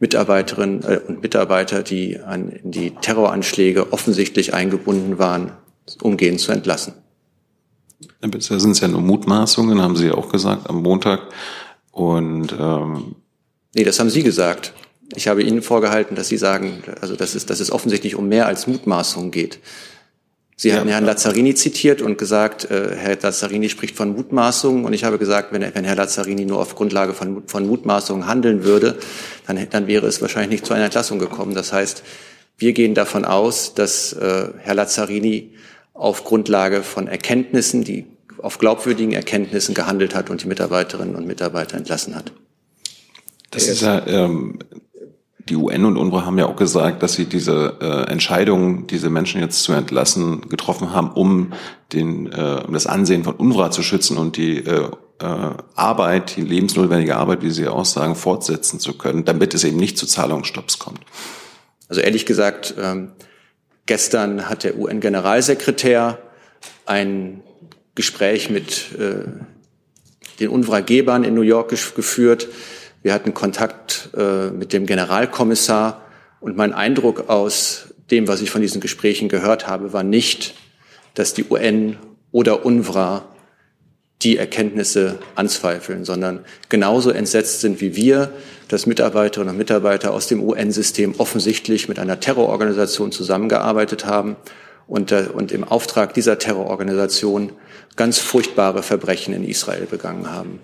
Mitarbeiterinnen 0.00 0.82
äh, 0.82 1.00
und 1.08 1.22
Mitarbeiter, 1.22 1.82
die 1.82 2.20
an 2.20 2.58
die 2.62 2.90
Terroranschläge 2.90 3.90
offensichtlich 3.90 4.52
eingebunden 4.52 5.18
waren, 5.18 5.52
umgehend 6.02 6.40
zu 6.40 6.52
entlassen. 6.52 6.92
Bisher 8.20 8.60
sind 8.60 8.72
es 8.72 8.80
ja 8.80 8.88
nur 8.88 9.00
Mutmaßungen, 9.00 9.80
haben 9.80 9.96
Sie 9.96 10.08
ja 10.08 10.14
auch 10.14 10.28
gesagt 10.28 10.68
am 10.68 10.82
Montag. 10.82 11.22
Und 11.90 12.52
ähm 12.58 13.14
nee, 13.74 13.84
das 13.84 13.98
haben 13.98 14.10
Sie 14.10 14.22
gesagt. 14.22 14.74
Ich 15.14 15.28
habe 15.28 15.42
Ihnen 15.42 15.62
vorgehalten, 15.62 16.16
dass 16.16 16.28
Sie 16.28 16.36
sagen, 16.36 16.82
also 17.00 17.16
dass 17.16 17.34
es, 17.34 17.46
dass 17.46 17.60
es 17.60 17.70
offensichtlich 17.70 18.14
um 18.14 18.28
mehr 18.28 18.46
als 18.46 18.66
Mutmaßungen 18.66 19.30
geht. 19.30 19.60
Sie 20.56 20.68
ja, 20.68 20.76
haben 20.76 20.88
Herrn 20.88 21.04
Lazzarini 21.04 21.54
zitiert 21.54 22.00
und 22.00 22.16
gesagt, 22.16 22.70
äh, 22.70 22.94
Herr 22.96 23.18
Lazzarini 23.20 23.68
spricht 23.68 23.96
von 23.96 24.14
Mutmaßungen. 24.14 24.84
Und 24.84 24.92
ich 24.92 25.04
habe 25.04 25.18
gesagt, 25.18 25.52
wenn, 25.52 25.62
wenn 25.74 25.84
Herr 25.84 25.96
Lazzarini 25.96 26.44
nur 26.44 26.60
auf 26.60 26.76
Grundlage 26.76 27.12
von, 27.12 27.42
von 27.46 27.66
Mutmaßungen 27.66 28.26
handeln 28.26 28.62
würde, 28.62 28.96
dann, 29.46 29.58
dann 29.70 29.86
wäre 29.88 30.06
es 30.06 30.22
wahrscheinlich 30.22 30.50
nicht 30.50 30.66
zu 30.66 30.74
einer 30.74 30.84
Entlassung 30.84 31.18
gekommen. 31.18 31.54
Das 31.54 31.72
heißt, 31.72 32.04
wir 32.56 32.72
gehen 32.72 32.94
davon 32.94 33.24
aus, 33.24 33.74
dass 33.74 34.12
äh, 34.12 34.48
Herr 34.58 34.74
Lazzarini 34.74 35.54
auf 35.92 36.24
Grundlage 36.24 36.82
von 36.82 37.08
Erkenntnissen, 37.08 37.82
die 37.82 38.06
auf 38.38 38.58
glaubwürdigen 38.58 39.12
Erkenntnissen 39.12 39.74
gehandelt 39.74 40.14
hat 40.14 40.30
und 40.30 40.42
die 40.42 40.48
Mitarbeiterinnen 40.48 41.16
und 41.16 41.26
Mitarbeiter 41.26 41.76
entlassen 41.76 42.14
hat. 42.14 42.32
Das 43.50 43.68
ist 43.68 43.82
ja 43.82 44.06
ähm, 44.06 44.58
die 45.48 45.56
UN 45.56 45.84
und 45.84 45.96
UNRWA 45.96 46.24
haben 46.24 46.38
ja 46.38 46.46
auch 46.46 46.56
gesagt, 46.56 47.02
dass 47.02 47.14
sie 47.14 47.26
diese 47.26 47.76
äh, 47.80 48.10
Entscheidung, 48.10 48.86
diese 48.86 49.10
Menschen 49.10 49.40
jetzt 49.40 49.62
zu 49.62 49.72
entlassen, 49.72 50.48
getroffen 50.48 50.92
haben, 50.92 51.10
um 51.10 51.52
den, 51.92 52.32
äh, 52.32 52.62
um 52.66 52.72
das 52.72 52.86
Ansehen 52.86 53.24
von 53.24 53.34
UNRWA 53.34 53.70
zu 53.70 53.82
schützen 53.82 54.16
und 54.16 54.36
die 54.36 54.58
äh, 54.58 54.88
äh, 55.20 55.50
Arbeit, 55.74 56.36
die 56.36 56.42
lebensnotwendige 56.42 57.16
Arbeit, 57.16 57.42
wie 57.42 57.50
Sie 57.50 57.68
auch 57.68 57.84
sagen, 57.84 58.14
fortsetzen 58.14 58.80
zu 58.80 58.96
können, 58.96 59.24
damit 59.24 59.54
es 59.54 59.64
eben 59.64 59.76
nicht 59.76 59.98
zu 59.98 60.06
Zahlungsstopps 60.06 60.78
kommt. 60.78 61.00
Also 61.88 62.00
ehrlich 62.00 62.24
gesagt, 62.24 62.74
ähm, 62.80 63.12
gestern 63.86 64.48
hat 64.48 64.64
der 64.64 64.78
UN-Generalsekretär 64.78 66.18
ein 66.86 67.42
Gespräch 67.94 68.50
mit 68.50 68.92
äh, 68.98 69.26
den 70.40 70.48
UNRWA-Gebern 70.48 71.24
in 71.24 71.34
New 71.34 71.42
York 71.42 71.68
geführt. 71.68 72.48
Wir 73.04 73.12
hatten 73.12 73.34
Kontakt 73.34 74.08
äh, 74.16 74.48
mit 74.48 74.72
dem 74.72 74.86
Generalkommissar 74.86 76.00
und 76.40 76.56
mein 76.56 76.72
Eindruck 76.72 77.28
aus 77.28 77.88
dem, 78.10 78.28
was 78.28 78.40
ich 78.40 78.50
von 78.50 78.62
diesen 78.62 78.80
Gesprächen 78.80 79.28
gehört 79.28 79.68
habe, 79.68 79.92
war 79.92 80.02
nicht, 80.02 80.54
dass 81.12 81.34
die 81.34 81.44
UN 81.44 81.98
oder 82.32 82.64
UNRWA 82.64 83.26
die 84.22 84.38
Erkenntnisse 84.38 85.18
anzweifeln, 85.34 86.06
sondern 86.06 86.46
genauso 86.70 87.10
entsetzt 87.10 87.60
sind 87.60 87.82
wie 87.82 87.94
wir, 87.94 88.32
dass 88.68 88.86
Mitarbeiterinnen 88.86 89.52
und 89.52 89.58
Mitarbeiter 89.58 90.14
aus 90.14 90.26
dem 90.28 90.42
UN-System 90.42 91.16
offensichtlich 91.18 91.90
mit 91.90 91.98
einer 91.98 92.20
Terrororganisation 92.20 93.12
zusammengearbeitet 93.12 94.06
haben 94.06 94.36
und, 94.86 95.12
äh, 95.12 95.26
und 95.30 95.52
im 95.52 95.64
Auftrag 95.64 96.14
dieser 96.14 96.38
Terrororganisation 96.38 97.52
ganz 97.96 98.18
furchtbare 98.18 98.82
Verbrechen 98.82 99.34
in 99.34 99.44
Israel 99.44 99.84
begangen 99.84 100.32
haben. 100.32 100.60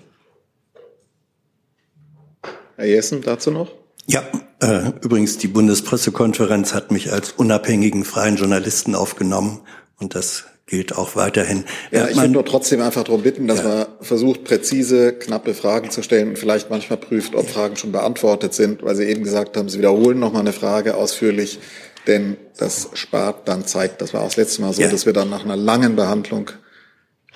Herr 2.81 2.89
Jessen, 2.89 3.21
dazu 3.21 3.51
noch? 3.51 3.71
Ja, 4.07 4.23
äh, 4.63 4.93
übrigens, 5.03 5.37
die 5.37 5.49
Bundespressekonferenz 5.49 6.73
hat 6.73 6.91
mich 6.91 7.13
als 7.13 7.33
unabhängigen 7.33 8.05
freien 8.05 8.37
Journalisten 8.37 8.95
aufgenommen 8.95 9.61
und 9.99 10.15
das 10.15 10.45
gilt 10.65 10.97
auch 10.97 11.15
weiterhin. 11.15 11.65
Ja, 11.91 12.09
ich 12.09 12.17
würde 12.17 12.31
nur 12.31 12.45
trotzdem 12.47 12.81
einfach 12.81 13.05
darum 13.05 13.23
bitten, 13.23 13.47
dass 13.47 13.59
ja. 13.59 13.69
man 13.69 13.87
versucht, 14.01 14.45
präzise, 14.45 15.13
knappe 15.13 15.53
Fragen 15.53 15.91
zu 15.91 16.03
stellen 16.03 16.31
und 16.31 16.39
vielleicht 16.39 16.71
manchmal 16.71 16.97
prüft, 16.97 17.35
ob 17.35 17.51
Fragen 17.51 17.77
schon 17.77 17.93
beantwortet 17.93 18.55
sind, 18.55 18.83
weil 18.83 18.97
Sie 18.97 19.05
eben 19.05 19.25
gesagt 19.25 19.59
haben, 19.59 19.69
Sie 19.69 19.77
wiederholen 19.77 20.19
nochmal 20.19 20.41
eine 20.41 20.55
Frage 20.55 20.97
ausführlich, 20.97 21.59
denn 22.07 22.39
das 22.57 22.89
spart 22.95 23.47
dann 23.47 23.67
Zeit. 23.67 24.01
Das 24.01 24.15
war 24.15 24.23
auch 24.23 24.29
das 24.29 24.37
letzte 24.39 24.63
Mal 24.63 24.73
so, 24.73 24.81
ja. 24.81 24.89
dass 24.89 25.05
wir 25.05 25.13
dann 25.13 25.29
nach 25.29 25.45
einer 25.45 25.57
langen 25.57 25.97
Behandlung 25.97 26.51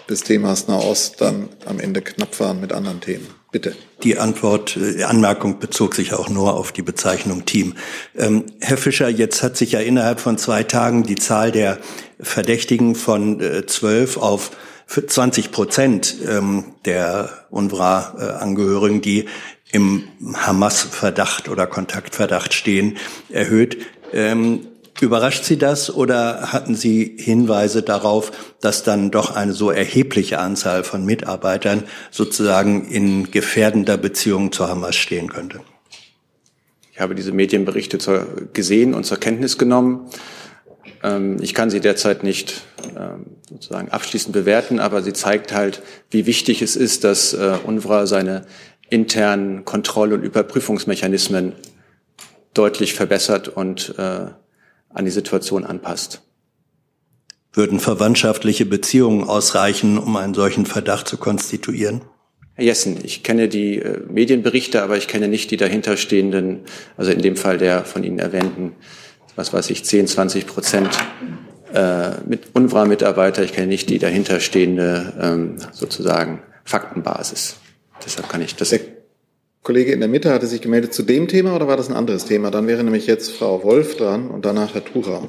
des 0.08 0.22
Themas 0.22 0.68
Nahost 0.68 1.20
dann 1.20 1.50
am 1.66 1.80
Ende 1.80 2.00
knapp 2.00 2.40
waren 2.40 2.62
mit 2.62 2.72
anderen 2.72 3.02
Themen. 3.02 3.26
Bitte. 3.54 3.76
Die 4.02 4.18
Antwort, 4.18 4.74
die 4.74 4.98
äh, 4.98 5.04
Anmerkung 5.04 5.60
bezog 5.60 5.94
sich 5.94 6.12
auch 6.12 6.28
nur 6.28 6.54
auf 6.54 6.72
die 6.72 6.82
Bezeichnung 6.82 7.44
Team. 7.44 7.74
Ähm, 8.16 8.46
Herr 8.60 8.76
Fischer, 8.76 9.08
jetzt 9.08 9.44
hat 9.44 9.56
sich 9.56 9.70
ja 9.70 9.78
innerhalb 9.78 10.18
von 10.18 10.38
zwei 10.38 10.64
Tagen 10.64 11.04
die 11.04 11.14
Zahl 11.14 11.52
der 11.52 11.78
Verdächtigen 12.18 12.96
von 12.96 13.40
äh, 13.40 13.64
zwölf 13.66 14.16
äh, 14.16 14.18
auf 14.18 14.50
20 14.88 15.52
Prozent 15.52 16.16
ähm, 16.28 16.64
der 16.84 17.46
UNRWA-Angehörigen, 17.50 19.02
die 19.02 19.26
im 19.70 20.02
Hamas-Verdacht 20.34 21.48
oder 21.48 21.68
Kontaktverdacht 21.68 22.54
stehen, 22.54 22.96
erhöht. 23.28 23.76
Ähm, 24.12 24.66
Überrascht 25.00 25.44
Sie 25.44 25.58
das 25.58 25.92
oder 25.92 26.52
hatten 26.52 26.76
Sie 26.76 27.16
Hinweise 27.18 27.82
darauf, 27.82 28.30
dass 28.60 28.84
dann 28.84 29.10
doch 29.10 29.34
eine 29.34 29.52
so 29.52 29.70
erhebliche 29.70 30.38
Anzahl 30.38 30.84
von 30.84 31.04
Mitarbeitern 31.04 31.82
sozusagen 32.10 32.86
in 32.88 33.30
gefährdender 33.30 33.96
Beziehung 33.96 34.52
zur 34.52 34.68
Hamas 34.68 34.94
stehen 34.94 35.28
könnte? 35.28 35.60
Ich 36.92 37.00
habe 37.00 37.16
diese 37.16 37.32
Medienberichte 37.32 37.98
zur, 37.98 38.24
gesehen 38.52 38.94
und 38.94 39.04
zur 39.04 39.18
Kenntnis 39.18 39.58
genommen. 39.58 40.08
Ähm, 41.02 41.38
ich 41.40 41.52
kann 41.52 41.68
sie 41.68 41.80
derzeit 41.80 42.22
nicht 42.22 42.62
ähm, 42.96 43.26
sozusagen 43.50 43.88
abschließend 43.88 44.32
bewerten, 44.32 44.78
aber 44.78 45.02
sie 45.02 45.12
zeigt 45.12 45.52
halt, 45.52 45.82
wie 46.10 46.26
wichtig 46.26 46.62
es 46.62 46.76
ist, 46.76 47.02
dass 47.02 47.34
äh, 47.34 47.58
UNRWA 47.66 48.06
seine 48.06 48.46
internen 48.90 49.64
Kontroll- 49.64 50.12
und 50.12 50.22
Überprüfungsmechanismen 50.22 51.54
deutlich 52.54 52.94
verbessert 52.94 53.48
und 53.48 53.98
äh, 53.98 54.26
an 54.94 55.04
die 55.04 55.10
Situation 55.10 55.64
anpasst. 55.64 56.22
Würden 57.52 57.78
verwandtschaftliche 57.78 58.66
Beziehungen 58.66 59.24
ausreichen, 59.24 59.98
um 59.98 60.16
einen 60.16 60.34
solchen 60.34 60.66
Verdacht 60.66 61.06
zu 61.06 61.18
konstituieren? 61.18 62.00
Herr 62.54 62.64
Jessen, 62.64 62.98
ich 63.02 63.22
kenne 63.22 63.48
die 63.48 63.78
äh, 63.78 64.00
Medienberichte, 64.08 64.82
aber 64.82 64.96
ich 64.96 65.08
kenne 65.08 65.28
nicht 65.28 65.50
die 65.50 65.56
dahinterstehenden, 65.56 66.60
also 66.96 67.10
in 67.10 67.20
dem 67.20 67.36
Fall 67.36 67.58
der 67.58 67.84
von 67.84 68.04
Ihnen 68.04 68.18
erwähnten, 68.18 68.72
was 69.36 69.52
weiß 69.52 69.70
ich, 69.70 69.84
10, 69.84 70.06
20 70.06 70.46
Prozent 70.46 70.90
äh, 71.72 72.10
mit 72.26 72.54
UNRWA-Mitarbeiter. 72.54 73.42
Ich 73.42 73.52
kenne 73.52 73.66
nicht 73.66 73.90
die 73.90 73.98
dahinterstehende 73.98 75.12
ähm, 75.20 75.56
sozusagen 75.72 76.42
Faktenbasis. 76.64 77.56
Deshalb 78.04 78.28
kann 78.28 78.40
ich 78.40 78.54
das. 78.54 78.70
Der 78.70 78.80
Kollege 79.64 79.92
in 79.92 80.00
der 80.00 80.10
Mitte 80.10 80.30
hatte 80.30 80.46
sich 80.46 80.60
gemeldet 80.60 80.92
zu 80.92 81.02
dem 81.02 81.26
Thema 81.26 81.56
oder 81.56 81.66
war 81.66 81.78
das 81.78 81.88
ein 81.88 81.96
anderes 81.96 82.26
Thema? 82.26 82.50
Dann 82.50 82.66
wäre 82.66 82.84
nämlich 82.84 83.06
jetzt 83.06 83.32
Frau 83.32 83.64
Wolf 83.64 83.96
dran 83.96 84.28
und 84.28 84.44
danach 84.44 84.74
Herr 84.74 84.84
Tucher. 84.84 85.22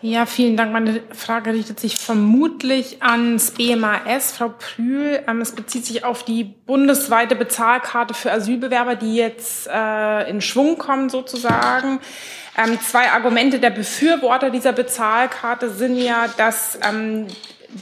Ja, 0.00 0.24
vielen 0.26 0.56
Dank. 0.56 0.72
Meine 0.72 1.00
Frage 1.12 1.52
richtet 1.52 1.78
sich 1.78 1.96
vermutlich 1.96 3.02
ans 3.02 3.52
BMAS. 3.52 4.32
Frau 4.32 4.48
Prühl, 4.50 5.22
ähm, 5.28 5.42
es 5.42 5.52
bezieht 5.52 5.84
sich 5.84 6.04
auf 6.04 6.22
die 6.22 6.44
bundesweite 6.44 7.36
Bezahlkarte 7.36 8.14
für 8.14 8.32
Asylbewerber, 8.32 8.96
die 8.96 9.14
jetzt 9.14 9.66
äh, 9.66 10.28
in 10.28 10.40
Schwung 10.40 10.78
kommt 10.78 11.10
sozusagen. 11.10 12.00
Ähm, 12.56 12.78
zwei 12.80 13.10
Argumente 13.10 13.58
der 13.58 13.70
Befürworter 13.70 14.50
dieser 14.50 14.72
Bezahlkarte 14.72 15.70
sind 15.70 15.96
ja, 15.96 16.28
dass 16.36 16.78
ähm, 16.86 17.26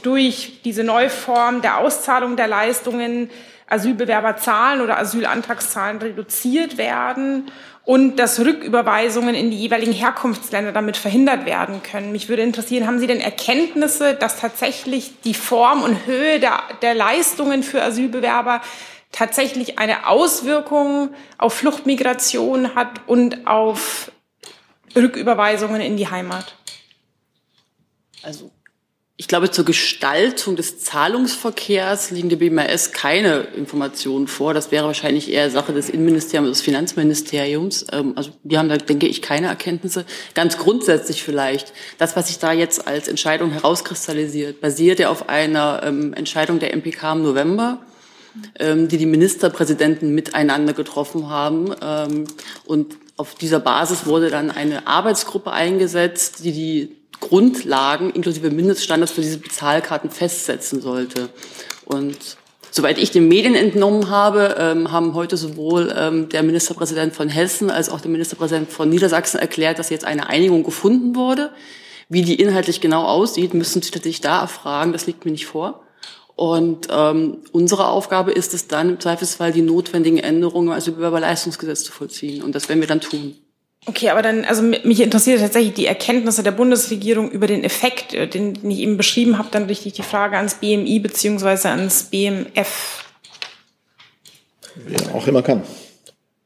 durch 0.01 0.61
diese 0.63 0.83
Neuform 0.83 1.61
der 1.61 1.79
Auszahlung 1.79 2.35
der 2.35 2.47
Leistungen 2.47 3.29
Asylbewerberzahlen 3.73 4.81
oder 4.81 4.97
Asylantragszahlen 4.97 5.97
reduziert 5.99 6.77
werden 6.77 7.51
und 7.85 8.17
dass 8.17 8.39
Rücküberweisungen 8.39 9.35
in 9.35 9.51
die 9.51 9.57
jeweiligen 9.57 9.91
Herkunftsländer 9.91 10.71
damit 10.71 10.95
verhindert 10.95 11.45
werden 11.45 11.83
können. 11.83 12.11
Mich 12.11 12.29
würde 12.29 12.43
interessieren, 12.43 12.87
haben 12.87 12.99
Sie 12.99 13.07
denn 13.07 13.19
Erkenntnisse, 13.19 14.13
dass 14.13 14.39
tatsächlich 14.39 15.19
die 15.25 15.33
Form 15.33 15.83
und 15.83 16.05
Höhe 16.05 16.39
der, 16.39 16.61
der 16.81 16.93
Leistungen 16.93 17.63
für 17.63 17.81
Asylbewerber 17.81 18.61
tatsächlich 19.11 19.79
eine 19.79 20.07
Auswirkung 20.07 21.13
auf 21.37 21.53
Fluchtmigration 21.53 22.75
hat 22.75 23.01
und 23.05 23.47
auf 23.47 24.11
Rücküberweisungen 24.95 25.81
in 25.81 25.97
die 25.97 26.09
Heimat? 26.09 26.55
Also 28.21 28.51
ich 29.15 29.27
glaube, 29.27 29.51
zur 29.51 29.63
Gestaltung 29.63 30.55
des 30.55 30.79
Zahlungsverkehrs 30.79 32.09
liegen 32.09 32.29
der 32.29 32.37
BMAS 32.37 32.93
keine 32.93 33.41
Informationen 33.55 34.27
vor. 34.27 34.55
Das 34.55 34.71
wäre 34.71 34.87
wahrscheinlich 34.87 35.31
eher 35.31 35.51
Sache 35.51 35.71
des 35.71 35.91
Innenministeriums, 35.91 36.49
des 36.49 36.61
Finanzministeriums. 36.61 37.85
Ähm, 37.91 38.13
also 38.15 38.31
die 38.43 38.57
haben 38.57 38.69
da, 38.69 38.77
denke 38.77 39.05
ich, 39.05 39.21
keine 39.21 39.47
Erkenntnisse. 39.47 40.05
Ganz 40.33 40.57
grundsätzlich 40.57 41.21
vielleicht. 41.21 41.73
Das, 41.99 42.15
was 42.15 42.27
sich 42.27 42.39
da 42.39 42.53
jetzt 42.53 42.87
als 42.87 43.07
Entscheidung 43.07 43.51
herauskristallisiert, 43.51 44.61
basiert 44.61 44.97
ja 44.97 45.09
auf 45.09 45.29
einer 45.29 45.83
ähm, 45.83 46.13
Entscheidung 46.13 46.57
der 46.57 46.75
MPK 46.75 47.13
im 47.13 47.23
November 47.23 47.79
ähm, 48.57 48.87
die 48.87 48.97
die 48.97 49.05
Ministerpräsidenten 49.05 50.15
miteinander 50.15 50.73
getroffen 50.73 51.29
haben. 51.29 52.25
und 52.65 52.97
auf 53.15 53.35
dieser 53.35 53.59
Basis 53.59 54.07
wurde 54.07 54.31
dann 54.31 54.49
eine 54.49 54.87
Arbeitsgruppe 54.87 55.51
eingesetzt, 55.51 56.43
die 56.43 56.51
die 56.51 57.02
Grundlagen 57.23 58.09
inklusive 58.11 58.51
Mindeststandards 58.51 59.13
für 59.13 59.21
diese 59.21 59.37
Bezahlkarten 59.37 60.09
festsetzen 60.09 60.81
sollte. 60.81 61.29
Und 61.85 62.17
soweit 62.69 62.97
ich 62.97 63.11
den 63.11 63.27
Medien 63.27 63.55
entnommen 63.55 64.09
habe, 64.09 64.55
ähm, 64.59 64.91
haben 64.91 65.13
heute 65.13 65.37
sowohl 65.37 65.93
ähm, 65.97 66.29
der 66.29 66.43
Ministerpräsident 66.43 67.13
von 67.13 67.29
Hessen 67.29 67.69
als 67.69 67.89
auch 67.89 68.01
der 68.01 68.11
Ministerpräsident 68.11 68.69
von 68.69 68.89
Niedersachsen 68.89 69.39
erklärt, 69.39 69.79
dass 69.79 69.89
jetzt 69.89 70.05
eine 70.05 70.27
Einigung 70.27 70.63
gefunden 70.63 71.15
wurde. 71.15 71.51
Wie 72.09 72.23
die 72.23 72.35
inhaltlich 72.35 72.81
genau 72.81 73.05
aussieht, 73.05 73.53
müssen 73.53 73.81
Sie 73.81 73.91
natürlich 73.91 74.21
da 74.21 74.41
erfragen. 74.41 74.91
Das 74.91 75.07
liegt 75.07 75.23
mir 75.23 75.31
nicht 75.31 75.45
vor. 75.45 75.81
Und 76.35 76.87
ähm, 76.91 77.37
unsere 77.51 77.87
Aufgabe 77.87 78.31
ist 78.31 78.53
es 78.53 78.67
dann 78.67 78.89
im 78.89 78.99
Zweifelsfall 78.99 79.51
die 79.51 79.61
notwendigen 79.61 80.17
Änderungen 80.17 80.73
also 80.73 80.91
über 80.91 80.97
Bewerberleistungsgesetz 80.97 81.83
zu 81.83 81.91
vollziehen. 81.91 82.43
Und 82.43 82.53
das 82.53 82.67
werden 82.69 82.81
wir 82.81 82.87
dann 82.87 83.01
tun. 83.01 83.35
Okay, 83.85 84.09
aber 84.09 84.21
dann, 84.21 84.45
also 84.45 84.61
mich 84.61 85.01
interessiert 85.01 85.41
tatsächlich 85.41 85.73
die 85.73 85.85
Erkenntnisse 85.85 86.41
der 86.41 86.51
Bundesregierung 86.51 87.31
über 87.31 87.47
den 87.47 87.63
Effekt, 87.63 88.13
äh, 88.13 88.27
den, 88.27 88.53
den 88.53 88.71
ich 88.71 88.79
eben 88.79 88.97
beschrieben 88.97 89.37
habe, 89.37 89.49
dann 89.51 89.65
richtig 89.65 89.93
die 89.93 90.03
Frage 90.03 90.37
ans 90.37 90.55
BMI 90.55 90.99
beziehungsweise 90.99 91.69
ans 91.69 92.03
BMF. 92.03 93.03
Wer 94.75 95.15
auch 95.15 95.27
immer 95.27 95.41
kann. 95.41 95.63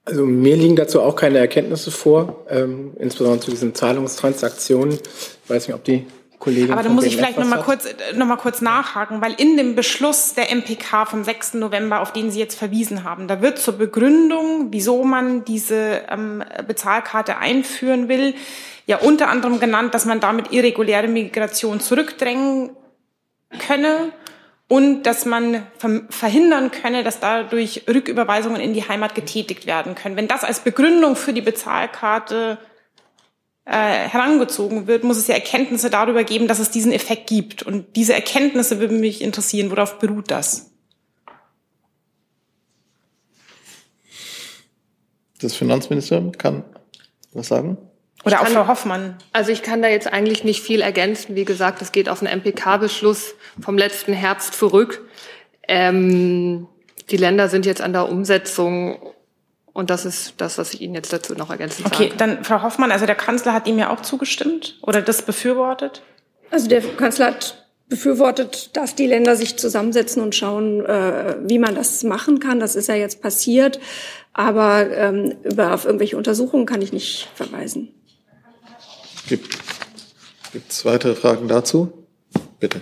Also 0.03 0.25
mir 0.25 0.55
liegen 0.55 0.75
dazu 0.75 1.01
auch 1.01 1.15
keine 1.15 1.37
Erkenntnisse 1.37 1.91
vor, 1.91 2.45
ähm, 2.49 2.93
insbesondere 2.97 3.41
zu 3.41 3.51
diesen 3.51 3.75
Zahlungstransaktionen. 3.75 4.93
Ich 4.93 5.49
weiß 5.49 5.67
nicht, 5.67 5.75
ob 5.75 5.83
die 5.83 6.05
Kollegin 6.39 6.71
Aber 6.71 6.83
da 6.83 6.89
muss 6.89 7.05
ich 7.05 7.15
vielleicht 7.15 7.39
noch 7.39 7.47
mal, 7.47 7.61
kurz, 7.61 7.87
noch 8.13 8.27
mal 8.27 8.37
kurz 8.37 8.61
nachhaken, 8.61 9.21
weil 9.21 9.33
in 9.33 9.57
dem 9.57 9.75
Beschluss 9.75 10.35
der 10.35 10.51
MPK 10.55 11.05
vom 11.05 11.23
6. 11.23 11.55
November, 11.55 11.99
auf 12.01 12.13
den 12.13 12.29
Sie 12.29 12.39
jetzt 12.39 12.57
verwiesen 12.57 13.03
haben, 13.03 13.27
da 13.27 13.41
wird 13.41 13.57
zur 13.57 13.77
Begründung, 13.77 14.67
wieso 14.69 15.03
man 15.03 15.45
diese 15.45 16.03
ähm, 16.09 16.43
Bezahlkarte 16.67 17.37
einführen 17.37 18.07
will, 18.07 18.35
ja 18.85 18.97
unter 18.97 19.29
anderem 19.29 19.59
genannt, 19.59 19.95
dass 19.95 20.05
man 20.05 20.19
damit 20.19 20.51
irreguläre 20.53 21.07
Migration 21.07 21.79
zurückdrängen 21.79 22.69
könne 23.67 24.11
und 24.67 25.03
dass 25.03 25.25
man 25.25 25.65
verhindern 26.09 26.71
könne, 26.71 27.03
dass 27.03 27.19
dadurch 27.19 27.83
Rücküberweisungen 27.87 28.61
in 28.61 28.73
die 28.73 28.87
Heimat 28.87 29.15
getätigt 29.15 29.65
werden 29.65 29.95
können. 29.95 30.17
Wenn 30.17 30.27
das 30.27 30.43
als 30.43 30.59
Begründung 30.59 31.15
für 31.15 31.33
die 31.33 31.41
Bezahlkarte 31.41 32.57
äh, 32.61 32.76
herangezogen 33.71 34.87
wird, 34.87 35.03
muss 35.03 35.17
es 35.17 35.27
ja 35.27 35.35
Erkenntnisse 35.35 35.89
darüber 35.89 36.23
geben, 36.23 36.47
dass 36.47 36.59
es 36.59 36.71
diesen 36.71 36.91
Effekt 36.91 37.27
gibt. 37.27 37.63
Und 37.63 37.95
diese 37.95 38.13
Erkenntnisse 38.13 38.79
würden 38.79 38.99
mich 38.99 39.21
interessieren. 39.21 39.71
Worauf 39.71 39.99
beruht 39.99 40.31
das? 40.31 40.71
Das 45.39 45.53
Finanzministerium 45.53 46.31
kann 46.31 46.63
was 47.33 47.47
sagen? 47.49 47.77
Oder 48.25 48.41
auch 48.41 48.47
Frau 48.47 48.67
Hoffmann. 48.67 49.17
Also 49.31 49.51
ich 49.51 49.61
kann 49.61 49.81
da 49.81 49.87
jetzt 49.87 50.07
eigentlich 50.07 50.43
nicht 50.43 50.61
viel 50.61 50.81
ergänzen. 50.81 51.35
Wie 51.35 51.45
gesagt, 51.45 51.81
es 51.81 51.91
geht 51.91 52.09
auf 52.09 52.21
einen 52.21 52.39
MPK-Beschluss 52.39 53.35
vom 53.61 53.77
letzten 53.77 54.13
Herbst 54.13 54.53
zurück. 54.53 55.07
Ähm, 55.67 56.67
die 57.09 57.17
Länder 57.17 57.47
sind 57.47 57.65
jetzt 57.65 57.81
an 57.81 57.93
der 57.93 58.09
Umsetzung 58.09 58.99
und 59.77 59.91
das 59.91 60.05
ist 60.05 60.33
das, 60.37 60.57
was 60.57 60.73
ich 60.73 60.81
Ihnen 60.81 60.95
jetzt 60.95 61.13
dazu 61.13 61.35
noch 61.35 61.51
ergänzen 61.51 61.83
kann. 61.83 61.93
Okay, 61.93 62.11
dann 62.17 62.43
Frau 62.43 62.63
Hoffmann, 62.63 62.91
also 62.91 63.05
der 63.05 63.13
Kanzler 63.13 63.53
hat 63.53 63.67
ihm 63.67 63.77
ja 63.77 63.91
auch 63.91 64.01
zugestimmt 64.01 64.79
oder 64.81 65.03
das 65.03 65.21
befürwortet? 65.21 66.01
Also 66.49 66.67
der 66.67 66.81
Kanzler 66.81 67.27
hat 67.27 67.67
befürwortet, 67.87 68.75
dass 68.75 68.95
die 68.95 69.05
Länder 69.05 69.35
sich 69.35 69.55
zusammensetzen 69.55 70.23
und 70.23 70.33
schauen, 70.33 70.83
äh, 70.83 71.35
wie 71.43 71.59
man 71.59 71.75
das 71.75 72.01
machen 72.01 72.39
kann. 72.39 72.59
Das 72.59 72.75
ist 72.75 72.87
ja 72.87 72.95
jetzt 72.95 73.21
passiert. 73.21 73.79
Aber 74.33 74.89
ähm, 74.89 75.35
über 75.43 75.75
auf 75.75 75.85
irgendwelche 75.85 76.17
Untersuchungen 76.17 76.65
kann 76.65 76.81
ich 76.81 76.91
nicht 76.91 77.29
verweisen. 77.35 77.93
Gibt 79.27 79.47
es 80.69 80.85
weitere 80.85 81.13
Fragen 81.13 81.47
dazu? 81.47 81.93
Bitte. 82.59 82.81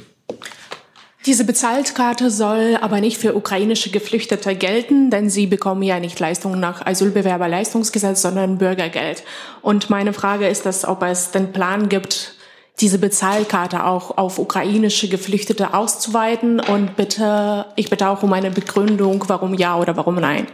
Diese 1.26 1.44
Bezahlkarte 1.44 2.30
soll 2.30 2.78
aber 2.82 3.02
nicht 3.02 3.18
für 3.18 3.36
ukrainische 3.36 3.90
Geflüchtete 3.90 4.54
gelten, 4.56 5.10
denn 5.10 5.32
sie 5.32 5.48
bekommen 5.48 5.82
ja 5.82 6.00
nicht 6.00 6.20
Leistungen 6.20 6.60
nach 6.60 6.86
Asylbewerberleistungsgesetz, 6.86 8.22
sondern 8.22 8.60
Bürgergeld. 8.60 9.24
Und 9.64 9.90
meine 9.90 10.14
Frage 10.14 10.48
ist, 10.48 10.68
dass, 10.68 10.86
ob 10.86 11.02
es 11.02 11.32
den 11.32 11.52
Plan 11.52 11.90
gibt, 11.90 12.36
diese 12.80 13.00
Bezahlkarte 13.00 13.86
auch 13.86 14.18
auf 14.18 14.38
ukrainische 14.38 15.08
Geflüchtete 15.08 15.74
auszuweiten. 15.74 16.60
Und 16.60 16.96
bitte, 16.96 17.66
ich 17.76 17.90
bitte 17.90 18.10
auch 18.10 18.22
um 18.22 18.32
eine 18.32 18.52
Begründung, 18.52 19.24
warum 19.28 19.56
ja 19.56 19.80
oder 19.80 19.98
warum 19.98 20.16
nein. 20.16 20.46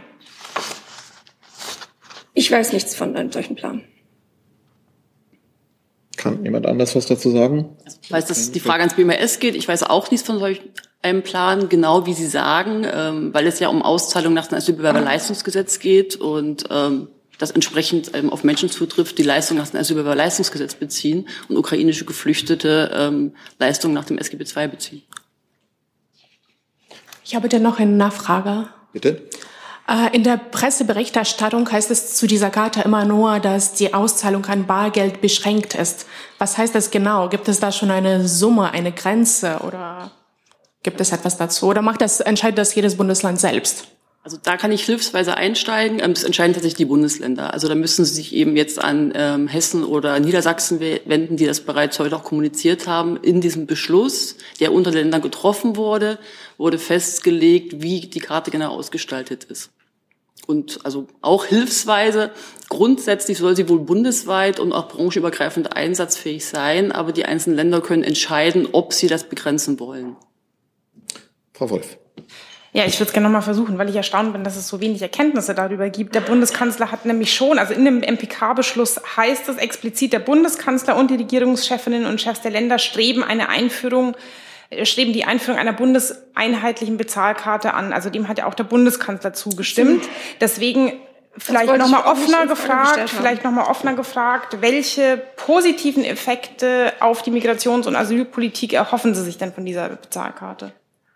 Ich 2.32 2.50
weiß 2.50 2.72
nichts 2.72 2.94
von 2.94 3.14
einem 3.14 3.30
solchen 3.30 3.56
Plan. 3.56 3.82
Kann 6.22 6.44
jemand 6.44 6.66
anders 6.66 6.94
was 6.94 7.06
dazu 7.06 7.32
sagen? 7.32 7.76
Ich 8.00 8.12
weiß, 8.12 8.26
dass 8.26 8.52
die 8.52 8.60
Frage 8.60 8.84
ans 8.84 8.94
BMS 8.94 9.40
geht. 9.40 9.56
Ich 9.56 9.66
weiß 9.66 9.82
auch 9.82 10.08
nichts 10.12 10.24
von 10.24 10.38
solch 10.38 10.60
einem 11.02 11.22
Plan, 11.22 11.68
genau 11.68 12.06
wie 12.06 12.14
Sie 12.14 12.28
sagen, 12.28 12.86
ähm, 12.88 13.34
weil 13.34 13.44
es 13.48 13.58
ja 13.58 13.68
um 13.68 13.82
Auszahlung 13.82 14.32
nach 14.32 14.46
dem 14.46 14.58
Asylbewerberleistungsgesetz 14.58 15.80
geht 15.80 16.14
und 16.14 16.64
ähm, 16.70 17.08
das 17.38 17.50
entsprechend 17.50 18.12
ähm, 18.14 18.30
auf 18.30 18.44
Menschen 18.44 18.70
zutrifft, 18.70 19.18
die 19.18 19.24
Leistungen 19.24 19.58
nach 19.58 19.68
dem 19.68 19.80
Asylbewerberleistungsgesetz 19.80 20.76
beziehen 20.76 21.28
und 21.48 21.56
ukrainische 21.56 22.04
Geflüchtete 22.04 22.92
ähm, 22.94 23.34
Leistungen 23.58 23.94
nach 23.94 24.04
dem 24.04 24.16
SGB 24.16 24.44
II 24.44 24.68
beziehen. 24.68 25.02
Ich 27.24 27.34
habe 27.34 27.48
dann 27.48 27.62
noch 27.62 27.80
eine 27.80 27.90
Nachfrage. 27.90 28.68
Bitte? 28.92 29.22
Äh, 29.88 30.14
in 30.14 30.22
der 30.22 30.36
Presseberichterstattung 30.36 31.70
heißt 31.70 31.90
es 31.90 32.14
zu 32.14 32.26
dieser 32.26 32.50
Karte 32.50 32.82
immer 32.82 33.04
nur, 33.04 33.40
dass 33.40 33.74
die 33.74 33.94
Auszahlung 33.94 34.46
an 34.46 34.66
Bargeld 34.66 35.20
beschränkt 35.20 35.74
ist. 35.74 36.06
Was 36.38 36.58
heißt 36.58 36.74
das 36.74 36.90
genau? 36.90 37.28
Gibt 37.28 37.48
es 37.48 37.60
da 37.60 37.72
schon 37.72 37.90
eine 37.90 38.28
Summe, 38.28 38.70
eine 38.70 38.92
Grenze 38.92 39.58
oder 39.66 40.10
gibt 40.82 41.00
es 41.00 41.12
etwas 41.12 41.36
dazu? 41.36 41.66
Oder 41.66 41.82
macht 41.82 42.00
das, 42.00 42.20
entscheidet 42.20 42.58
das 42.58 42.74
jedes 42.74 42.96
Bundesland 42.96 43.40
selbst? 43.40 43.88
Also 44.24 44.38
da 44.40 44.56
kann 44.56 44.70
ich 44.70 44.84
hilfsweise 44.84 45.36
einsteigen. 45.36 45.98
Ähm, 45.98 46.14
das 46.14 46.22
entscheiden 46.22 46.54
tatsächlich 46.54 46.76
die 46.76 46.84
Bundesländer. 46.84 47.52
Also 47.52 47.68
da 47.68 47.74
müssen 47.74 48.04
Sie 48.04 48.14
sich 48.14 48.32
eben 48.34 48.56
jetzt 48.56 48.80
an 48.80 49.12
ähm, 49.16 49.48
Hessen 49.48 49.84
oder 49.84 50.18
Niedersachsen 50.20 50.80
wenden, 50.80 51.36
die 51.36 51.46
das 51.46 51.60
bereits 51.60 51.98
heute 51.98 52.16
auch 52.16 52.22
kommuniziert 52.22 52.86
haben. 52.86 53.16
In 53.16 53.40
diesem 53.40 53.66
Beschluss, 53.66 54.36
der 54.60 54.72
unter 54.72 54.92
Ländern 54.92 55.22
getroffen 55.22 55.76
wurde, 55.76 56.18
wurde 56.56 56.78
festgelegt, 56.78 57.82
wie 57.82 58.00
die 58.00 58.20
Karte 58.20 58.52
genau 58.52 58.72
ausgestaltet 58.76 59.44
ist. 59.44 59.70
Und 60.46 60.84
also 60.84 61.06
auch 61.20 61.44
hilfsweise, 61.44 62.30
grundsätzlich 62.68 63.38
soll 63.38 63.56
sie 63.56 63.68
wohl 63.68 63.78
bundesweit 63.80 64.58
und 64.58 64.72
auch 64.72 64.88
branchenübergreifend 64.88 65.76
einsatzfähig 65.76 66.44
sein, 66.44 66.90
aber 66.90 67.12
die 67.12 67.24
einzelnen 67.24 67.56
Länder 67.56 67.80
können 67.80 68.02
entscheiden, 68.02 68.68
ob 68.72 68.92
sie 68.92 69.06
das 69.06 69.28
begrenzen 69.28 69.78
wollen. 69.78 70.16
Frau 71.52 71.70
Wolf. 71.70 71.96
Ja, 72.74 72.86
ich 72.86 72.94
würde 72.98 73.08
es 73.08 73.12
gerne 73.12 73.28
nochmal 73.28 73.42
versuchen, 73.42 73.76
weil 73.76 73.90
ich 73.90 73.96
erstaunt 73.96 74.32
bin, 74.32 74.44
dass 74.44 74.56
es 74.56 74.66
so 74.66 74.80
wenig 74.80 75.02
Erkenntnisse 75.02 75.54
darüber 75.54 75.90
gibt. 75.90 76.14
Der 76.14 76.22
Bundeskanzler 76.22 76.90
hat 76.90 77.04
nämlich 77.04 77.34
schon, 77.34 77.58
also 77.58 77.74
in 77.74 77.84
dem 77.84 78.00
MPK-Beschluss 78.00 78.98
heißt 79.16 79.46
es 79.50 79.58
explizit, 79.58 80.14
der 80.14 80.20
Bundeskanzler 80.20 80.96
und 80.96 81.10
die 81.10 81.16
Regierungschefinnen 81.16 82.06
und 82.06 82.20
Chefs 82.22 82.40
der 82.40 82.50
Länder 82.50 82.78
streben 82.78 83.22
eine 83.22 83.50
Einführung, 83.50 84.16
äh, 84.70 84.86
streben 84.86 85.12
die 85.12 85.26
Einführung 85.26 85.60
einer 85.60 85.74
bundeseinheitlichen 85.74 86.96
Bezahlkarte 86.96 87.74
an. 87.74 87.92
Also 87.92 88.08
dem 88.08 88.26
hat 88.26 88.38
ja 88.38 88.46
auch 88.46 88.54
der 88.54 88.64
Bundeskanzler 88.64 89.34
zugestimmt. 89.34 90.08
Deswegen 90.40 90.94
vielleicht 91.36 91.76
nochmal 91.76 92.04
offener 92.04 92.46
gefragt, 92.46 93.10
vielleicht 93.10 93.44
nochmal 93.44 93.66
offener 93.66 93.92
gefragt, 93.92 94.62
welche 94.62 95.20
positiven 95.36 96.06
Effekte 96.06 96.94
auf 97.00 97.20
die 97.20 97.32
Migrations- 97.32 97.86
und 97.86 97.96
Asylpolitik 97.96 98.72
erhoffen 98.72 99.14
Sie 99.14 99.22
sich 99.22 99.36
denn 99.36 99.52
von 99.52 99.66
dieser 99.66 99.90
Bezahlkarte? 99.90 100.72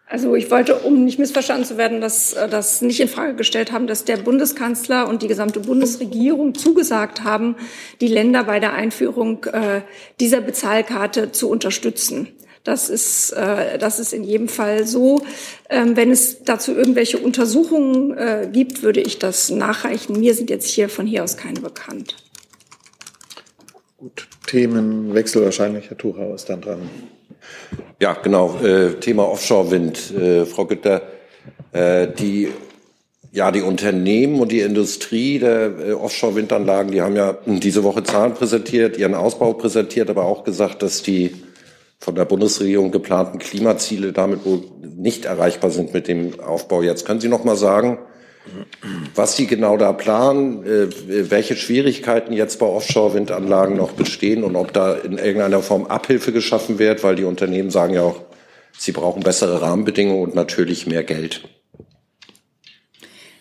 Also 0.09 0.37
ich 0.37 0.53
wollte, 0.53 0.77
um 0.77 1.05
nicht 1.05 1.19
missverstanden 1.19 1.64
zu 1.64 1.77
werden, 1.77 2.01
dass 2.01 2.33
äh, 2.33 2.49
das 2.49 2.81
nicht 2.81 3.01
in 3.01 3.09
Frage 3.09 3.35
gestellt 3.35 3.73
haben, 3.73 3.88
dass 3.88 4.05
der 4.05 4.16
Bundeskanzler 4.19 5.09
und 5.09 5.23
die 5.23 5.29
gesamte 5.29 5.59
Bundesregierung 5.59 6.55
zugesagt 6.55 7.25
haben, 7.25 7.57
die 8.01 8.07
Länder 8.07 8.45
bei 8.45 8.61
der 8.61 8.73
Einführung 8.73 9.45
äh, 9.47 9.81
dieser 10.21 10.40
Bezahlkarte 10.40 11.33
zu 11.33 11.51
unterstützen. 11.51 12.29
Das 12.62 12.88
ist, 12.88 13.33
äh, 13.33 13.79
das 13.79 13.99
ist 13.99 14.12
in 14.12 14.23
jedem 14.23 14.49
Fall 14.49 14.87
so. 14.87 15.23
Ähm, 15.71 15.97
wenn 15.97 16.12
es 16.12 16.45
dazu 16.45 16.73
irgendwelche 16.73 17.19
Untersuchungen 17.19 18.16
äh, 18.16 18.49
gibt, 18.53 18.83
würde 18.83 19.01
ich 19.01 19.19
das 19.19 19.51
nachreichen. 19.51 20.21
Mir 20.21 20.35
sind 20.35 20.51
jetzt 20.51 20.69
hier 20.69 20.88
von 20.88 21.07
hier 21.07 21.25
aus 21.25 21.37
keine 21.37 21.61
bekannt. 21.61 22.16
Gut, 23.99 24.29
Themenwechsel 24.47 25.45
wahrscheinlich. 25.45 25.90
Herr 25.90 25.99
Tuchau 25.99 26.33
ist 26.35 26.49
dann 26.49 26.61
dran. 26.61 26.90
Ja, 27.99 28.13
genau. 28.13 28.59
Äh, 28.63 28.95
Thema 29.01 29.27
Offshore-Wind. 29.27 30.15
Äh, 30.15 30.45
Frau 30.45 30.67
Gütter, 30.67 31.01
äh, 31.73 32.09
die, 32.09 32.49
ja, 33.33 33.51
die 33.51 33.63
Unternehmen 33.63 34.39
und 34.41 34.53
die 34.53 34.61
Industrie 34.61 35.39
der 35.39 35.79
äh, 35.79 35.93
Offshore-Windanlagen, 35.93 36.93
die 36.93 37.01
haben 37.01 37.17
ja 37.17 37.39
diese 37.47 37.85
Woche 37.85 38.03
Zahlen 38.03 38.35
präsentiert, 38.35 38.99
ihren 38.99 39.15
Ausbau 39.15 39.55
präsentiert, 39.55 40.11
aber 40.11 40.25
auch 40.25 40.45
gesagt, 40.45 40.83
dass 40.83 41.03
die 41.03 41.37
von 41.99 42.15
der 42.15 42.27
Bundesregierung 42.27 42.91
geplanten 42.91 43.39
Klimaziele 43.39 44.13
damit 44.13 44.45
wohl 44.45 44.65
nicht 44.95 45.25
erreichbar 45.25 45.71
sind 45.71 45.95
mit 45.95 46.07
dem 46.07 46.39
Aufbau. 46.41 46.83
Jetzt 46.83 47.07
können 47.07 47.21
Sie 47.21 47.29
noch 47.29 47.45
mal 47.45 47.57
sagen, 47.57 47.99
was 49.15 49.37
Sie 49.37 49.47
genau 49.47 49.77
da 49.77 49.93
planen, 49.93 50.65
äh, 50.65 51.31
welche 51.31 51.57
Schwierigkeiten 51.57 52.33
jetzt 52.33 52.59
bei 52.59 52.67
Offshore-Windanlagen 52.67 53.77
noch 53.77 53.93
bestehen 53.93 54.45
und 54.45 54.57
ob 54.57 54.73
da 54.73 54.95
in 54.95 55.19
irgendeiner 55.19 55.63
Form 55.63 55.87
Abhilfe 55.87 56.33
geschaffen 56.33 56.79
wird, 56.79 57.03
weil 57.03 57.17
die 57.17 57.25
Unternehmen 57.25 57.71
sagen 57.71 57.95
ja 57.95 58.03
auch, 58.03 58.21
sie 58.79 58.93
brauchen 58.93 59.23
bessere 59.23 59.63
Rahmenbedingungen 59.63 60.23
und 60.23 60.35
natürlich 60.35 60.87
mehr 60.87 61.03
Geld. 61.03 61.49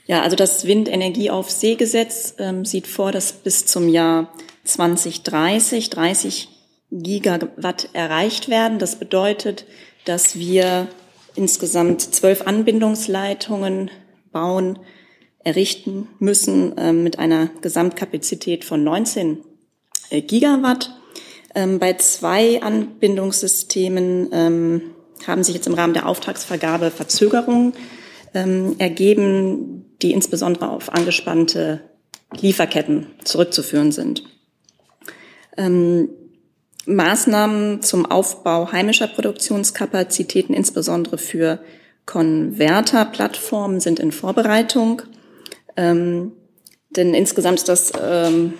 Ja, 0.08 0.22
also 0.22 0.36
das 0.36 0.68
Windenergieaufseegesetz 0.68 2.36
ähm, 2.38 2.63
sieht 2.63 2.88
vor, 2.88 3.12
dass 3.12 3.34
bis 3.34 3.65
zum 3.65 3.89
Jahr 3.89 4.32
2030 4.63 5.89
30 5.89 6.50
Gigawatt 6.91 7.89
erreicht 7.94 8.50
werden. 8.50 8.80
Das 8.80 8.98
bedeutet, 8.98 9.65
dass 10.06 10.38
wir 10.38 10.88
insgesamt 11.36 12.02
zwölf 12.02 12.44
Anbindungsleitungen 12.44 13.89
bauen, 14.32 14.80
errichten 15.45 16.10
müssen 16.19 16.77
äh, 16.77 16.91
mit 16.91 17.17
einer 17.19 17.49
Gesamtkapazität 17.62 18.65
von 18.65 18.84
19 18.84 19.38
äh, 20.10 20.21
Gigawatt. 20.21 20.93
Ähm, 21.53 21.79
bei 21.79 21.93
zwei 21.93 22.62
Anbindungssystemen 22.62 24.29
ähm, 24.34 24.81
haben 25.25 25.43
sich 25.43 25.55
jetzt 25.55 25.67
im 25.67 25.75
Rahmen 25.75 25.93
der 25.93 26.08
Auftragsvergabe 26.08 26.91
Verzögerungen 26.91 27.73
ähm, 28.34 28.75
ergeben, 28.79 29.86
die 30.01 30.12
insbesondere 30.12 30.69
auf 30.69 30.91
angespannte 30.91 31.81
Lieferketten 32.41 33.08
zurückzuführen 33.23 33.91
sind. 33.91 34.23
Ähm, 35.58 36.10
Maßnahmen 36.88 37.81
zum 37.81 38.05
Aufbau 38.05 38.71
heimischer 38.71 39.08
Produktionskapazitäten, 39.08 40.53
insbesondere 40.53 41.17
für 41.17 41.60
Konverterplattformen, 42.05 43.79
sind 43.79 43.99
in 43.99 44.12
Vorbereitung. 44.12 45.03
Ähm, 45.78 46.32
denn 46.90 47.14
insgesamt 47.14 47.60
ist 47.60 47.70
das 47.70 47.94
ähm, 48.02 48.56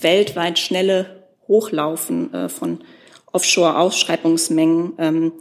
weltweit 0.00 0.58
schnelle 0.58 1.24
Hochlaufen 1.46 2.32
äh, 2.32 2.48
von 2.48 2.82
Offshore-Ausschreibungsmengen 3.32 4.94
ähm, 4.98 5.32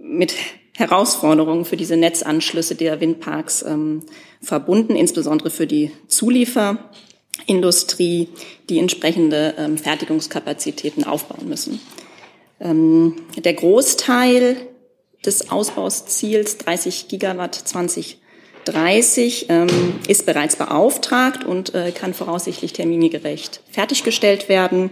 mit 0.00 0.34
Herausforderungen 0.74 1.64
für 1.64 1.76
diese 1.76 1.96
Netzanschlüsse 1.96 2.74
der 2.74 3.00
Windparks 3.00 3.62
ähm, 3.62 4.02
verbunden, 4.40 4.96
insbesondere 4.96 5.50
für 5.50 5.66
die 5.66 5.90
Zulieferindustrie, 6.06 8.28
die 8.68 8.78
entsprechende 8.78 9.54
ähm, 9.58 9.76
Fertigungskapazitäten 9.76 11.02
aufbauen 11.04 11.48
müssen. 11.48 11.80
Ähm, 12.60 13.16
der 13.36 13.54
Großteil 13.54 14.56
des 15.26 15.50
Ausbausziels 15.50 16.58
30 16.58 17.08
Gigawatt 17.08 17.56
2030 18.72 19.46
ähm, 19.48 19.68
ist 20.08 20.26
bereits 20.26 20.56
beauftragt 20.56 21.44
und 21.44 21.74
äh, 21.74 21.90
kann 21.92 22.14
voraussichtlich 22.14 22.72
termingerecht 22.72 23.60
fertiggestellt 23.70 24.48
werden. 24.48 24.90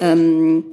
Ähm, 0.00 0.64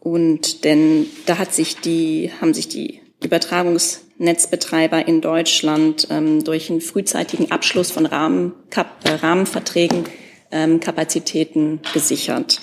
und 0.00 0.64
denn 0.64 1.06
da 1.26 1.38
hat 1.38 1.54
sich 1.54 1.78
die, 1.78 2.30
haben 2.40 2.54
sich 2.54 2.68
die 2.68 3.00
Übertragungsnetzbetreiber 3.22 5.08
in 5.08 5.20
Deutschland 5.20 6.08
ähm, 6.10 6.44
durch 6.44 6.70
einen 6.70 6.80
frühzeitigen 6.80 7.50
Abschluss 7.50 7.90
von 7.90 8.06
Rahmen, 8.06 8.52
Kap, 8.70 9.04
äh, 9.04 9.12
Rahmenverträgen 9.12 10.04
ähm, 10.50 10.80
Kapazitäten 10.80 11.80
gesichert. 11.92 12.60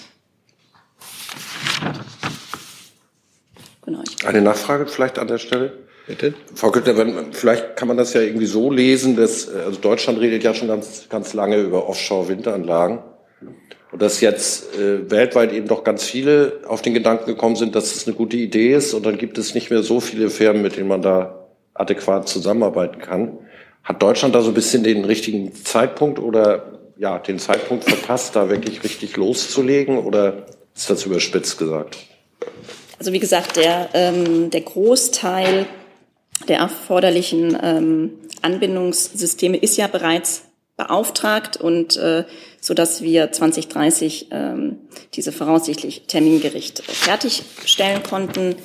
Genau. 3.84 4.04
Eine 4.24 4.42
Nachfrage 4.42 4.86
vielleicht 4.88 5.18
an 5.18 5.28
der 5.28 5.40
Stelle? 5.40 5.91
Bitte? 6.12 6.34
Frau 6.56 6.72
Güttner, 6.72 7.24
vielleicht 7.32 7.78
kann 7.78 7.88
man 7.88 7.96
das 7.96 8.14
ja 8.14 8.20
irgendwie 8.20 8.46
so 8.46 8.70
lesen, 8.70 9.16
dass 9.16 9.48
also 9.48 9.80
Deutschland 9.80 10.20
redet 10.20 10.44
ja 10.44 10.54
schon 10.54 10.68
ganz, 10.68 11.08
ganz 11.08 11.34
lange 11.34 11.56
über 11.56 11.88
Offshore-Windanlagen. 11.88 13.00
Und 13.94 14.02
dass 14.02 14.20
jetzt 14.20 14.78
äh, 14.78 15.10
weltweit 15.10 15.54
eben 15.54 15.70
doch 15.70 15.86
ganz 15.86 16.04
viele 16.04 16.60
auf 16.68 16.82
den 16.82 16.94
Gedanken 16.94 17.28
gekommen 17.28 17.56
sind, 17.56 17.76
dass 17.76 17.96
es 17.96 18.08
eine 18.08 18.16
gute 18.16 18.36
Idee 18.36 18.74
ist 18.74 18.94
und 18.94 19.06
dann 19.06 19.18
gibt 19.18 19.38
es 19.38 19.56
nicht 19.56 19.70
mehr 19.70 19.84
so 19.84 20.02
viele 20.02 20.30
Firmen, 20.30 20.62
mit 20.62 20.76
denen 20.76 20.90
man 20.90 21.02
da 21.02 21.48
adäquat 21.74 22.28
zusammenarbeiten 22.28 23.00
kann. 23.00 23.38
Hat 23.84 24.02
Deutschland 24.04 24.36
da 24.36 24.42
so 24.42 24.50
ein 24.50 24.54
bisschen 24.54 24.84
den 24.84 25.06
richtigen 25.06 25.56
Zeitpunkt 25.56 26.20
oder 26.20 26.80
ja, 26.98 27.20
den 27.20 27.40
Zeitpunkt 27.40 27.86
verpasst, 27.86 28.36
da 28.36 28.50
wirklich 28.50 28.84
richtig 28.84 29.16
loszulegen 29.16 29.98
oder 29.98 30.46
ist 30.76 30.90
das 30.90 31.06
überspitzt 31.06 31.58
gesagt? 31.58 31.98
Also 33.00 33.14
wie 33.14 33.20
gesagt, 33.20 33.56
der, 33.56 33.90
ähm, 33.94 34.52
der 34.52 34.62
Großteil 34.62 35.68
der 36.48 36.58
erforderlichen 36.58 37.58
ähm, 37.62 38.12
Anbindungssysteme 38.42 39.58
ist 39.58 39.78
ja 39.78 39.88
bereits 39.88 40.44
beauftragt 40.78 41.58
und 41.58 41.98
äh, 41.98 42.24
so 42.60 42.74
dass 42.74 43.02
wir 43.02 43.32
2030 43.32 44.28
ähm, 44.32 44.78
diese 45.14 45.32
voraussichtlich 45.32 46.04
termingericht 46.08 46.84
fertigstellen 46.84 48.04
konnten. 48.04 48.56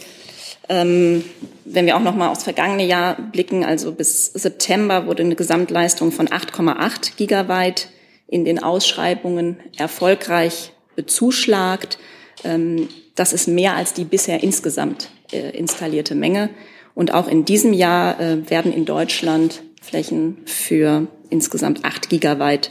Ähm, 0.68 1.24
wenn 1.64 1.86
wir 1.86 1.96
auch 1.96 2.02
noch 2.02 2.14
mal 2.14 2.28
aufs 2.28 2.44
vergangene 2.44 2.86
Jahr 2.86 3.16
blicken, 3.32 3.64
also 3.64 3.92
bis 3.92 4.26
September 4.26 5.06
wurde 5.06 5.22
eine 5.22 5.36
Gesamtleistung 5.36 6.10
von 6.10 6.28
8,8 6.28 7.16
Gigawatt 7.16 7.88
in 8.26 8.44
den 8.44 8.62
Ausschreibungen 8.62 9.58
erfolgreich 9.76 10.72
bezuschlagt. 10.96 11.98
Ähm, 12.44 12.88
das 13.14 13.32
ist 13.32 13.46
mehr 13.46 13.76
als 13.76 13.92
die 13.92 14.04
bisher 14.04 14.42
insgesamt 14.42 15.10
äh, 15.32 15.50
installierte 15.56 16.14
Menge. 16.14 16.50
Und 16.96 17.12
auch 17.12 17.28
in 17.28 17.44
diesem 17.44 17.74
Jahr 17.74 18.18
äh, 18.18 18.48
werden 18.48 18.72
in 18.72 18.86
Deutschland 18.86 19.62
Flächen 19.82 20.38
für 20.46 21.06
insgesamt 21.28 21.84
8 21.84 22.08
Gigawatt, 22.08 22.70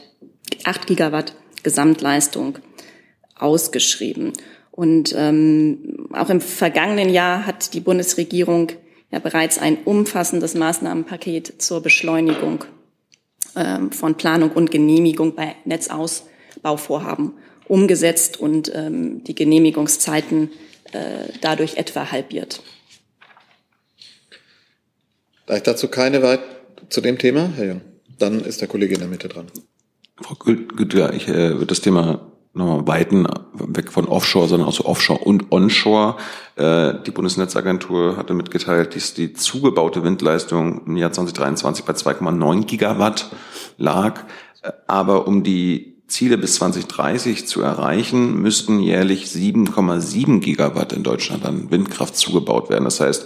8 0.64 0.88
Gigawatt 0.88 1.36
Gesamtleistung 1.62 2.58
ausgeschrieben. 3.36 4.34
Und 4.72 5.14
ähm, 5.16 6.08
auch 6.12 6.32
im 6.32 6.42
vergangenen 6.42 7.12
Jahr 7.12 7.46
hat 7.46 7.76
die 7.76 7.80
Bundesregierung 7.80 8.72
ja 9.12 9.20
bereits 9.20 9.60
ein 9.60 9.78
umfassendes 9.86 10.56
Maßnahmenpaket 10.56 11.62
zur 11.62 11.84
Beschleunigung 11.84 12.66
ähm, 13.56 13.92
von 13.92 14.16
Planung 14.16 14.50
und 14.54 14.72
Genehmigung 14.72 15.36
bei 15.36 15.56
Netzausbauvorhaben 15.66 17.34
umgesetzt 17.68 18.40
und 18.40 18.72
ähm, 18.74 19.24
die 19.24 19.36
Genehmigungszeiten 19.36 20.50
äh, 20.94 21.32
dadurch 21.42 21.78
etwa 21.78 22.12
halbiert. 22.12 22.64
Da 25.46 25.56
ich 25.56 25.64
dazu 25.64 25.88
keine 25.88 26.24
weit 26.24 26.42
zu 26.90 27.02
dem 27.02 27.18
Thema, 27.18 27.50
Herr 27.56 27.66
Jung, 27.66 27.82
dann 28.18 28.42
ist 28.42 28.62
der 28.62 28.68
Kollege 28.68 28.96
in 28.96 29.00
der 29.00 29.10
Mitte 29.10 29.28
dran. 29.28 29.48
Frau 30.22 30.36
Güter, 30.36 31.14
ich 31.14 31.28
äh, 31.28 31.52
würde 31.52 31.68
das 31.68 31.82
Thema 31.82 32.32
nochmal 32.54 32.88
weiten, 32.88 33.28
weg 33.54 33.92
von 33.92 34.08
Offshore, 34.08 34.48
sondern 34.48 34.70
auch 34.70 34.74
so 34.74 34.86
Offshore 34.86 35.20
und 35.20 35.52
Onshore. 35.52 36.16
Äh, 36.56 36.94
die 37.06 37.12
Bundesnetzagentur 37.12 38.16
hatte 38.16 38.34
mitgeteilt, 38.34 38.96
dass 38.96 39.14
die 39.14 39.34
zugebaute 39.34 40.04
Windleistung 40.04 40.86
im 40.86 40.96
Jahr 40.96 41.12
2023 41.12 41.84
bei 41.84 41.94
2,9 41.94 42.66
Gigawatt 42.66 43.30
lag. 43.78 44.22
Äh, 44.62 44.72
aber 44.88 45.28
um 45.28 45.44
die 45.44 45.96
Ziele 46.08 46.38
bis 46.38 46.56
2030 46.56 47.48
zu 47.48 47.62
erreichen, 47.62 48.42
müssten 48.42 48.80
jährlich 48.80 49.26
7,7 49.26 50.40
Gigawatt 50.40 50.94
in 50.94 51.04
Deutschland 51.04 51.46
an 51.46 51.72
Windkraft 51.72 52.16
zugebaut 52.16 52.70
werden. 52.70 52.86
Das 52.86 53.00
heißt, 53.00 53.26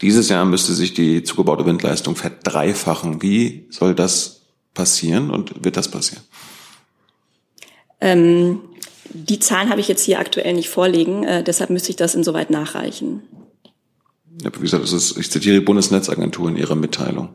dieses 0.00 0.28
Jahr 0.28 0.44
müsste 0.44 0.74
sich 0.74 0.94
die 0.94 1.22
zugebaute 1.22 1.66
Windleistung 1.66 2.16
verdreifachen. 2.16 3.22
Wie 3.22 3.66
soll 3.70 3.94
das 3.94 4.42
passieren 4.74 5.30
und 5.30 5.64
wird 5.64 5.76
das 5.76 5.90
passieren? 5.90 6.22
Ähm, 8.00 8.60
die 9.12 9.38
Zahlen 9.38 9.70
habe 9.70 9.80
ich 9.80 9.88
jetzt 9.88 10.02
hier 10.02 10.18
aktuell 10.18 10.54
nicht 10.54 10.68
vorliegen, 10.68 11.24
äh, 11.24 11.44
deshalb 11.44 11.70
müsste 11.70 11.90
ich 11.90 11.96
das 11.96 12.14
insoweit 12.14 12.50
nachreichen. 12.50 13.22
Ja, 14.42 14.50
wie 14.56 14.60
gesagt, 14.60 14.84
ist, 14.84 15.16
ich 15.16 15.30
zitiere 15.30 15.60
die 15.60 15.64
Bundesnetzagentur 15.64 16.48
in 16.48 16.56
ihrer 16.56 16.74
Mitteilung. 16.74 17.28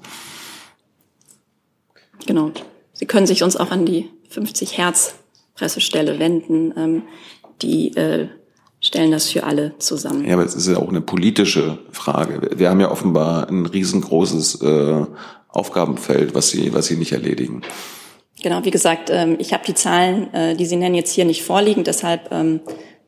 Genau. 2.26 2.52
Sie 2.92 3.06
können 3.06 3.26
sich 3.26 3.44
uns 3.44 3.56
auch 3.56 3.72
an 3.72 3.86
die 3.86 4.10
50 4.30 4.78
Hertz 4.78 5.16
Pressestelle 5.56 6.20
wenden. 6.20 6.74
Ähm, 6.78 7.04
die 7.62 7.96
äh, 7.96 8.28
stellen 8.82 9.12
das 9.12 9.30
für 9.30 9.44
alle 9.44 9.78
zusammen. 9.80 10.26
Ja, 10.26 10.34
aber 10.34 10.46
es 10.46 10.56
ist 10.56 10.68
ja 10.68 10.78
auch 10.78 10.90
eine 10.90 11.02
politische 11.02 11.80
Frage. 11.92 12.52
Wir 12.56 12.70
haben 12.70 12.80
ja 12.80 12.92
offenbar 12.92 13.50
ein 13.50 13.66
riesengroßes 13.66 14.62
äh, 14.62 15.06
Aufgabenfeld, 15.50 16.34
was 16.36 16.50
sie, 16.50 16.74
was 16.74 16.88
sie 16.88 16.96
nicht 16.96 17.12
erledigen. 17.12 17.62
Genau, 18.42 18.64
wie 18.64 18.72
gesagt, 18.72 19.10
ähm, 19.10 19.36
ich 19.40 19.52
habe 19.54 19.64
die 19.66 19.74
Zahlen, 19.74 20.34
äh, 20.34 20.56
die 20.56 20.66
Sie 20.66 20.78
nennen, 20.78 20.96
jetzt 20.96 21.12
hier 21.12 21.26
nicht 21.26 21.44
vorliegen, 21.44 21.84
deshalb 21.84 22.32
ähm, 22.32 22.62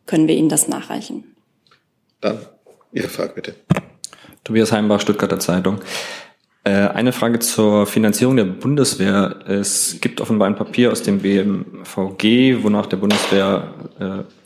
können 0.05 0.27
wir 0.27 0.35
Ihnen 0.35 0.49
das 0.49 0.67
nachreichen. 0.67 1.35
Dann 2.19 2.39
Ihre 2.91 3.07
Frage 3.07 3.33
bitte. 3.33 3.55
Tobias 4.43 4.71
Heimbach, 4.71 4.99
Stuttgarter 4.99 5.39
Zeitung. 5.39 5.79
Äh, 6.63 6.89
eine 6.89 7.11
Frage 7.11 7.39
zur 7.39 7.87
Finanzierung 7.87 8.35
der 8.35 8.43
Bundeswehr. 8.43 9.39
Es 9.47 9.97
gibt 9.99 10.21
offenbar 10.21 10.47
ein 10.47 10.55
Papier 10.55 10.91
aus 10.91 11.01
dem 11.01 11.19
BMVG, 11.19 12.63
wonach 12.63 12.85
der 12.85 12.97
Bundeswehr 12.97 13.73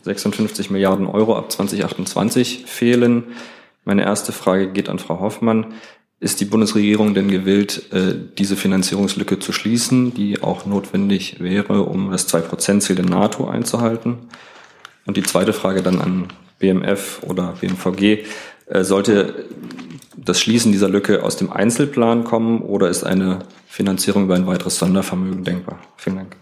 56 0.02 0.68
äh, 0.68 0.72
Milliarden 0.72 1.06
Euro 1.06 1.36
ab 1.36 1.52
2028 1.52 2.64
fehlen. 2.66 3.24
Meine 3.84 4.04
erste 4.04 4.32
Frage 4.32 4.72
geht 4.72 4.88
an 4.88 4.98
Frau 4.98 5.20
Hoffmann. 5.20 5.74
Ist 6.18 6.40
die 6.40 6.46
Bundesregierung 6.46 7.12
denn 7.12 7.28
gewillt, 7.28 7.92
äh, 7.92 8.14
diese 8.38 8.56
Finanzierungslücke 8.56 9.38
zu 9.38 9.52
schließen, 9.52 10.14
die 10.14 10.42
auch 10.42 10.64
notwendig 10.64 11.40
wäre, 11.40 11.82
um 11.82 12.10
das 12.10 12.32
2-Prozent-Ziel 12.32 12.96
der 12.96 13.04
NATO 13.04 13.46
einzuhalten? 13.46 14.20
Und 15.04 15.18
die 15.18 15.22
zweite 15.22 15.52
Frage 15.52 15.82
dann 15.82 16.00
an 16.00 16.28
BMF 16.58 17.20
oder 17.22 17.54
BMVG. 17.60 18.24
Sollte 18.80 19.44
das 20.16 20.40
Schließen 20.40 20.72
dieser 20.72 20.88
Lücke 20.88 21.22
aus 21.22 21.36
dem 21.36 21.52
Einzelplan 21.52 22.24
kommen 22.24 22.62
oder 22.62 22.88
ist 22.88 23.04
eine 23.04 23.40
Finanzierung 23.66 24.24
über 24.24 24.34
ein 24.34 24.46
weiteres 24.46 24.78
Sondervermögen 24.78 25.44
denkbar? 25.44 25.78
Vielen 25.96 26.16
Dank. 26.16 26.36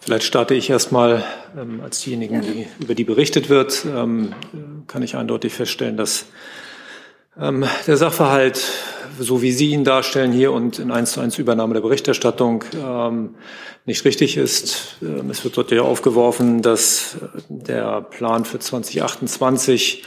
Vielleicht 0.00 0.24
starte 0.24 0.54
ich 0.54 0.68
erstmal 0.68 1.24
ähm, 1.56 1.80
als 1.80 2.00
diejenigen, 2.00 2.40
die, 2.40 2.66
über 2.80 2.94
die 2.94 3.04
berichtet 3.04 3.48
wird, 3.48 3.84
ähm, 3.86 4.32
kann 4.88 5.02
ich 5.02 5.16
eindeutig 5.16 5.52
feststellen, 5.52 5.96
dass 5.96 6.24
ähm, 7.40 7.64
der 7.86 7.96
Sachverhalt, 7.96 8.60
so 9.18 9.42
wie 9.42 9.52
Sie 9.52 9.70
ihn 9.70 9.84
darstellen 9.84 10.32
hier 10.32 10.52
und 10.52 10.80
in 10.80 10.90
eins 10.90 11.12
zu 11.12 11.20
eins 11.20 11.38
Übernahme 11.38 11.74
der 11.74 11.82
Berichterstattung, 11.82 12.64
ähm, 12.74 13.36
nicht 13.86 14.04
richtig 14.04 14.36
ist. 14.36 14.96
Ähm, 15.02 15.30
es 15.30 15.44
wird 15.44 15.56
dort 15.56 15.70
ja 15.70 15.82
aufgeworfen, 15.82 16.62
dass 16.62 17.16
der 17.48 18.00
Plan 18.02 18.44
für 18.44 18.58
2028 18.58 20.02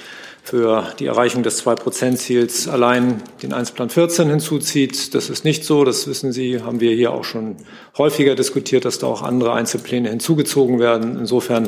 für 0.46 0.94
die 1.00 1.08
Erreichung 1.08 1.42
des 1.42 1.58
Zwei-Prozent-Ziels 1.58 2.68
allein 2.68 3.24
den 3.42 3.52
Einzelplan 3.52 3.90
14 3.90 4.30
hinzuzieht. 4.30 5.16
Das 5.16 5.32
ist 5.32 5.44
nicht 5.44 5.66
so. 5.66 5.84
Das 5.84 6.08
wissen 6.08 6.32
Sie, 6.32 6.62
haben 6.62 6.80
wir 6.80 6.92
hier 6.96 7.14
auch 7.14 7.24
schon 7.24 7.56
häufiger 7.98 8.36
diskutiert, 8.36 8.86
dass 8.86 9.00
da 9.00 9.08
auch 9.08 9.24
andere 9.24 9.54
Einzelpläne 9.54 10.08
hinzugezogen 10.08 10.80
werden. 10.80 11.18
Insofern 11.18 11.68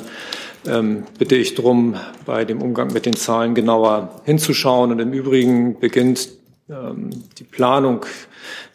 ähm, 0.67 1.05
bitte 1.17 1.35
ich 1.35 1.55
darum, 1.55 1.95
bei 2.27 2.45
dem 2.45 2.61
Umgang 2.61 2.93
mit 2.93 3.07
den 3.07 3.15
Zahlen 3.15 3.55
genauer 3.55 4.21
hinzuschauen. 4.25 4.91
Und 4.91 4.99
im 4.99 5.11
Übrigen 5.11 5.79
beginnt 5.79 6.29
ähm, 6.69 7.09
die 7.39 7.45
Planung 7.45 8.05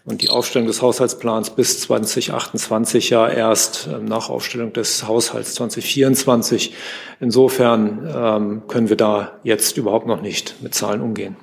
und 0.05 0.23
die 0.23 0.31
Aufstellung 0.31 0.67
des 0.67 0.83
Haushaltsplans 0.83 1.51
bis 1.51 1.81
2028 1.81 3.11
ja 3.11 3.29
erst 3.29 3.89
ähm, 3.93 4.05
nach 4.05 4.29
Aufstellung 4.29 4.73
des 4.73 5.07
Haushalts 5.07 5.55
2024. 5.55 6.75
Insofern 7.21 8.11
ähm, 8.15 8.63
können 8.67 8.89
wir 8.89 8.97
da 8.97 9.39
jetzt 9.45 9.77
überhaupt 9.77 10.07
noch 10.07 10.21
nicht 10.21 10.57
mit 10.63 10.75
Zahlen 10.75 11.01
umgehen. 11.01 11.37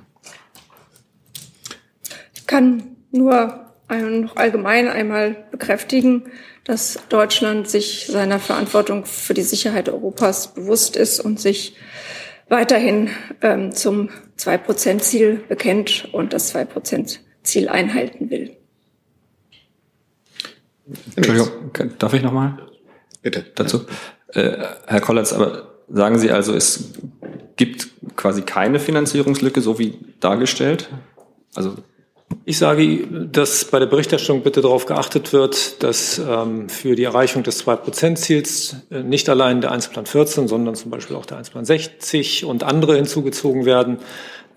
Ich 2.34 2.48
kann 2.48 2.96
nur 3.12 3.66
noch 3.90 4.36
allgemein 4.36 4.88
einmal 4.88 5.36
bekräftigen, 5.50 6.26
dass 6.64 7.00
Deutschland 7.10 7.68
sich 7.68 8.06
seiner 8.08 8.40
Verantwortung 8.40 9.06
für 9.06 9.34
die 9.34 9.42
Sicherheit 9.42 9.90
Europas 9.90 10.54
bewusst 10.54 10.96
ist 10.96 11.20
und 11.20 11.40
sich 11.40 11.76
weiterhin 12.50 13.10
ähm, 13.42 13.72
zum 13.72 14.10
Zwei-Prozent-Ziel 14.38 15.42
bekennt 15.48 16.10
und 16.12 16.34
das 16.34 16.52
Zwei-Prozent-Ziel 17.50 17.70
einhalten 17.70 18.30
will. 18.30 18.56
Entschuldigung, 21.16 21.50
darf 22.00 22.14
ich 22.14 22.22
nochmal? 22.22 22.58
Bitte. 23.22 23.46
Dazu. 23.56 23.86
Äh, 24.34 24.58
Herr 24.88 25.02
Kollatz, 25.02 25.34
aber 25.34 25.70
sagen 25.90 26.20
Sie 26.20 26.32
also, 26.32 26.54
es 26.54 26.94
gibt 27.56 27.90
quasi 28.16 28.44
keine 28.44 28.80
Finanzierungslücke, 28.80 29.62
so 29.62 29.80
wie 29.80 29.98
dargestellt? 30.20 30.90
Also 31.56 31.76
ich 32.46 32.60
sage, 32.60 33.08
dass 33.32 33.66
bei 33.66 33.80
der 33.80 33.88
Berichterstattung 33.88 34.44
bitte 34.44 34.62
darauf 34.62 34.86
geachtet 34.86 35.34
wird, 35.34 35.82
dass 35.82 36.20
ähm, 36.20 36.70
für 36.70 36.96
die 36.96 37.04
Erreichung 37.04 37.42
des 37.44 37.66
2-Prozent-Ziels 37.66 38.76
äh, 38.92 39.02
nicht 39.02 39.30
allein 39.30 39.62
der 39.62 39.72
Einzelplan 39.72 40.06
14, 40.06 40.48
sondern 40.48 40.76
zum 40.76 40.92
Beispiel 40.92 41.16
auch 41.16 41.26
der 41.26 41.38
Einzelplan 41.38 41.66
60 41.66 42.46
und 42.46 42.64
andere 42.64 42.96
hinzugezogen 42.96 43.66
werden 43.66 43.98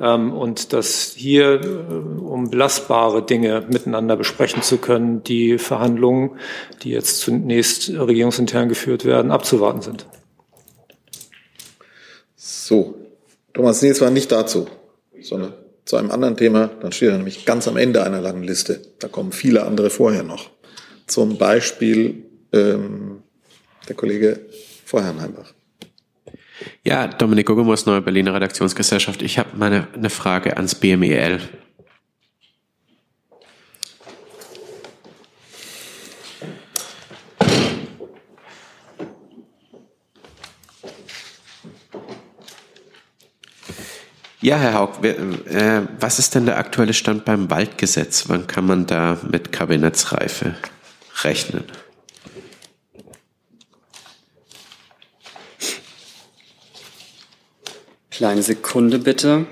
und 0.02 0.72
dass 0.72 1.14
hier, 1.16 1.60
äh, 1.60 1.64
um 1.64 2.50
belastbare 2.50 3.24
Dinge 3.24 3.64
miteinander 3.70 4.16
besprechen 4.16 4.62
zu 4.62 4.78
können, 4.78 5.22
die 5.22 5.58
Verhandlungen, 5.58 6.38
die 6.82 6.90
jetzt 6.90 7.20
zunächst 7.20 7.90
regierungsintern 7.90 8.68
geführt 8.68 9.04
werden, 9.04 9.30
abzuwarten 9.30 9.82
sind. 9.82 10.06
So, 12.34 12.94
Thomas 13.54 13.82
Nils 13.82 14.00
war 14.00 14.10
nicht 14.10 14.32
dazu, 14.32 14.66
sondern 15.20 15.54
zu 15.84 15.96
einem 15.96 16.10
anderen 16.10 16.36
Thema, 16.36 16.70
dann 16.80 16.92
steht 16.92 17.10
er 17.10 17.16
nämlich 17.18 17.44
ganz 17.44 17.68
am 17.68 17.76
Ende 17.76 18.02
einer 18.02 18.20
langen 18.20 18.42
Liste. 18.42 18.80
Da 18.98 19.08
kommen 19.08 19.32
viele 19.32 19.64
andere 19.64 19.90
vorher 19.90 20.22
noch. 20.22 20.50
Zum 21.06 21.38
Beispiel 21.38 22.24
ähm, 22.52 23.22
der 23.88 23.96
Kollege 23.96 24.40
Vorherrnheimbach. 24.84 25.52
Ja, 26.82 27.06
Dominik 27.06 27.46
Guggemus, 27.46 27.86
Neue 27.86 28.00
Berliner 28.00 28.34
Redaktionsgesellschaft. 28.34 29.22
Ich 29.22 29.38
habe 29.38 29.50
meine 29.56 29.88
eine 29.94 30.10
Frage 30.10 30.56
ans 30.56 30.74
BMEL. 30.74 31.40
Ja, 44.42 44.56
Herr 44.56 44.74
Haug, 44.74 45.04
äh, 45.04 45.82
was 46.00 46.18
ist 46.18 46.34
denn 46.34 46.46
der 46.46 46.58
aktuelle 46.58 46.94
Stand 46.94 47.24
beim 47.24 47.48
Waldgesetz? 47.48 48.24
Wann 48.26 48.48
kann 48.48 48.66
man 48.66 48.86
da 48.86 49.16
mit 49.30 49.52
Kabinettsreife 49.52 50.56
rechnen? 51.22 51.62
Kleine 58.22 58.44
Sekunde 58.44 59.00
bitte. 59.00 59.46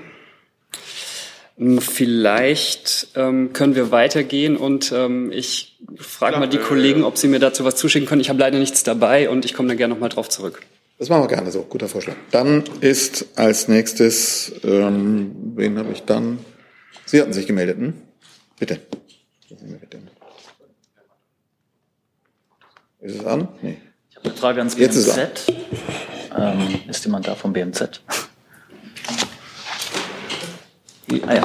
Hm, 1.57 1.81
vielleicht 1.81 3.09
ähm, 3.15 3.51
können 3.51 3.75
wir 3.75 3.91
weitergehen 3.91 4.55
und 4.55 4.93
ähm, 4.93 5.29
ich 5.33 5.77
frage 5.97 6.39
mal 6.39 6.47
die 6.47 6.57
Kollegen, 6.57 7.03
ob 7.03 7.17
sie 7.17 7.27
mir 7.27 7.39
dazu 7.39 7.65
was 7.65 7.75
zuschicken 7.75 8.07
können. 8.07 8.21
Ich 8.21 8.29
habe 8.29 8.39
leider 8.39 8.59
nichts 8.59 8.83
dabei 8.83 9.29
und 9.29 9.43
ich 9.43 9.53
komme 9.53 9.67
dann 9.67 9.77
gerne 9.77 9.93
nochmal 9.93 10.07
drauf 10.07 10.29
zurück. 10.29 10.61
Das 10.99 11.09
machen 11.09 11.23
wir 11.23 11.27
gerne 11.27 11.51
so. 11.51 11.63
Guter 11.63 11.89
Vorschlag. 11.89 12.15
Dann 12.31 12.63
ist 12.79 13.25
als 13.35 13.67
nächstes, 13.67 14.53
ähm, 14.63 15.35
wen 15.57 15.77
habe 15.77 15.91
ich 15.91 16.03
dann? 16.03 16.39
Sie 17.03 17.19
hatten 17.19 17.33
sich 17.33 17.47
gemeldet, 17.47 17.75
hm? 17.75 17.95
Bitte. 18.57 18.79
Ist 23.01 23.15
es 23.15 23.25
an? 23.25 23.49
Nee. 23.61 23.81
Ich 24.09 24.15
habe 24.15 24.29
eine 24.29 24.37
Frage 24.37 24.59
ans 24.59 24.75
BMZ. 24.75 24.95
Jetzt 24.95 25.49
ist, 25.49 25.59
ähm, 26.37 26.79
ist 26.87 27.03
jemand 27.03 27.27
da 27.27 27.35
vom 27.35 27.51
BMZ? 27.51 27.99
Ah, 31.27 31.33
ja. 31.33 31.43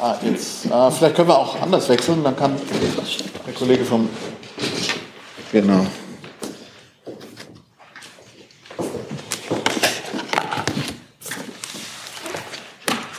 Ah, 0.00 0.16
jetzt. 0.22 0.70
Ah, 0.70 0.90
vielleicht 0.90 1.14
können 1.14 1.28
wir 1.28 1.38
auch 1.38 1.60
anders 1.60 1.88
wechseln, 1.88 2.24
dann 2.24 2.36
kann 2.36 2.56
der 3.46 3.54
Kollege 3.54 3.84
vom. 3.84 4.08
Genau. 5.52 5.86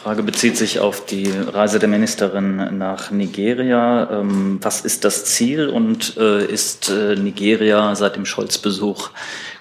Frage 0.03 0.23
bezieht 0.23 0.57
sich 0.57 0.79
auf 0.79 1.05
die 1.05 1.31
Reise 1.31 1.79
der 1.79 1.87
Ministerin 1.87 2.77
nach 2.77 3.11
Nigeria. 3.11 4.09
Ähm, 4.11 4.59
was 4.61 4.81
ist 4.81 5.05
das 5.05 5.23
Ziel 5.23 5.69
und 5.69 6.17
äh, 6.17 6.43
ist 6.43 6.89
äh, 6.89 7.15
Nigeria 7.15 7.95
seit 7.95 8.17
dem 8.17 8.25
Scholz-Besuch 8.25 9.11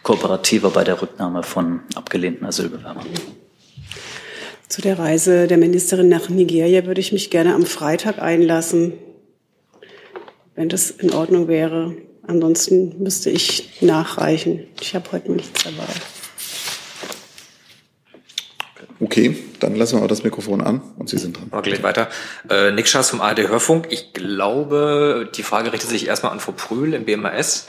kooperativer 0.03 0.71
bei 0.71 0.83
der 0.83 1.01
Rücknahme 1.01 1.45
von 1.45 1.83
abgelehnten 1.95 2.47
Asylbewerbern? 2.47 3.07
Zu 4.71 4.83
der 4.83 5.01
Reise 5.01 5.49
der 5.49 5.59
Ministerin 5.59 6.09
nach 6.09 6.29
Nigeria 6.29 6.87
würde 6.87 7.01
ich 7.01 7.11
mich 7.11 7.29
gerne 7.29 7.57
am 7.57 7.67
Freitag 7.67 8.23
einlassen, 8.23 8.93
wenn 10.55 10.69
das 10.69 10.93
in 10.93 11.13
Ordnung 11.13 11.49
wäre. 11.49 11.97
Ansonsten 12.23 12.95
müsste 13.03 13.31
ich 13.31 13.83
nachreichen. 13.83 14.61
Ich 14.81 14.95
habe 14.95 15.11
heute 15.11 15.33
nichts 15.33 15.65
dabei. 15.65 15.89
Okay, 19.03 19.35
dann 19.61 19.77
lassen 19.77 19.97
wir 19.97 20.05
auch 20.05 20.09
das 20.09 20.25
Mikrofon 20.25 20.61
an 20.61 20.83
und 20.99 21.09
Sie 21.09 21.17
sind 21.17 21.39
dran. 21.39 21.49
Okay, 21.53 21.71
gleich 21.71 21.83
weiter. 21.83 22.11
Äh, 22.51 22.71
Nick 22.73 22.87
Schaas 22.87 23.09
vom 23.09 23.23
ARD 23.23 23.49
Hörfunk. 23.49 23.87
Ich 23.89 24.13
glaube, 24.13 25.27
die 25.35 25.43
Frage 25.43 25.73
richtet 25.73 25.89
sich 25.89 26.07
erstmal 26.07 26.33
an 26.33 26.41
Frau 26.41 26.53
Prühl 26.53 26.93
im 26.93 27.07
BMAS, 27.07 27.67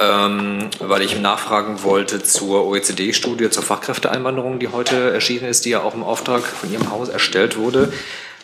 ähm, 0.00 0.70
weil 0.80 1.02
ich 1.02 1.20
nachfragen 1.20 1.82
wollte 1.82 2.22
zur 2.22 2.64
OECD-Studie 2.66 3.50
zur 3.50 3.62
Fachkräfteeinwanderung, 3.62 4.58
die 4.58 4.68
heute 4.68 5.12
erschienen 5.12 5.44
ist, 5.44 5.66
die 5.66 5.70
ja 5.70 5.82
auch 5.82 5.94
im 5.94 6.02
Auftrag 6.02 6.42
von 6.42 6.72
Ihrem 6.72 6.90
Haus 6.90 7.10
erstellt 7.10 7.58
wurde. 7.58 7.92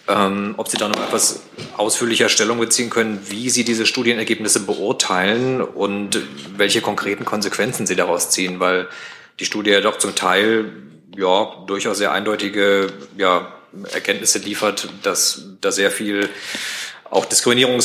Ähm, 0.06 0.54
ob 0.58 0.68
Sie 0.68 0.76
da 0.76 0.88
noch 0.88 1.02
etwas 1.02 1.40
ausführlicher 1.78 2.28
Stellung 2.28 2.58
beziehen 2.58 2.90
können, 2.90 3.18
wie 3.28 3.48
Sie 3.48 3.64
diese 3.64 3.86
Studienergebnisse 3.86 4.60
beurteilen 4.60 5.62
und 5.62 6.20
welche 6.54 6.82
konkreten 6.82 7.24
Konsequenzen 7.24 7.86
Sie 7.86 7.96
daraus 7.96 8.28
ziehen, 8.28 8.60
weil 8.60 8.88
die 9.38 9.46
Studie 9.46 9.70
ja 9.70 9.80
doch 9.80 9.96
zum 9.96 10.14
Teil 10.14 10.70
ja, 11.16 11.52
durchaus 11.66 11.98
sehr 11.98 12.12
eindeutige 12.12 12.92
ja, 13.16 13.52
Erkenntnisse 13.92 14.38
liefert, 14.38 14.88
dass 15.02 15.42
da 15.60 15.70
sehr 15.72 15.90
viel 15.90 16.28
auch 17.10 17.24
Diskriminierung 17.24 17.80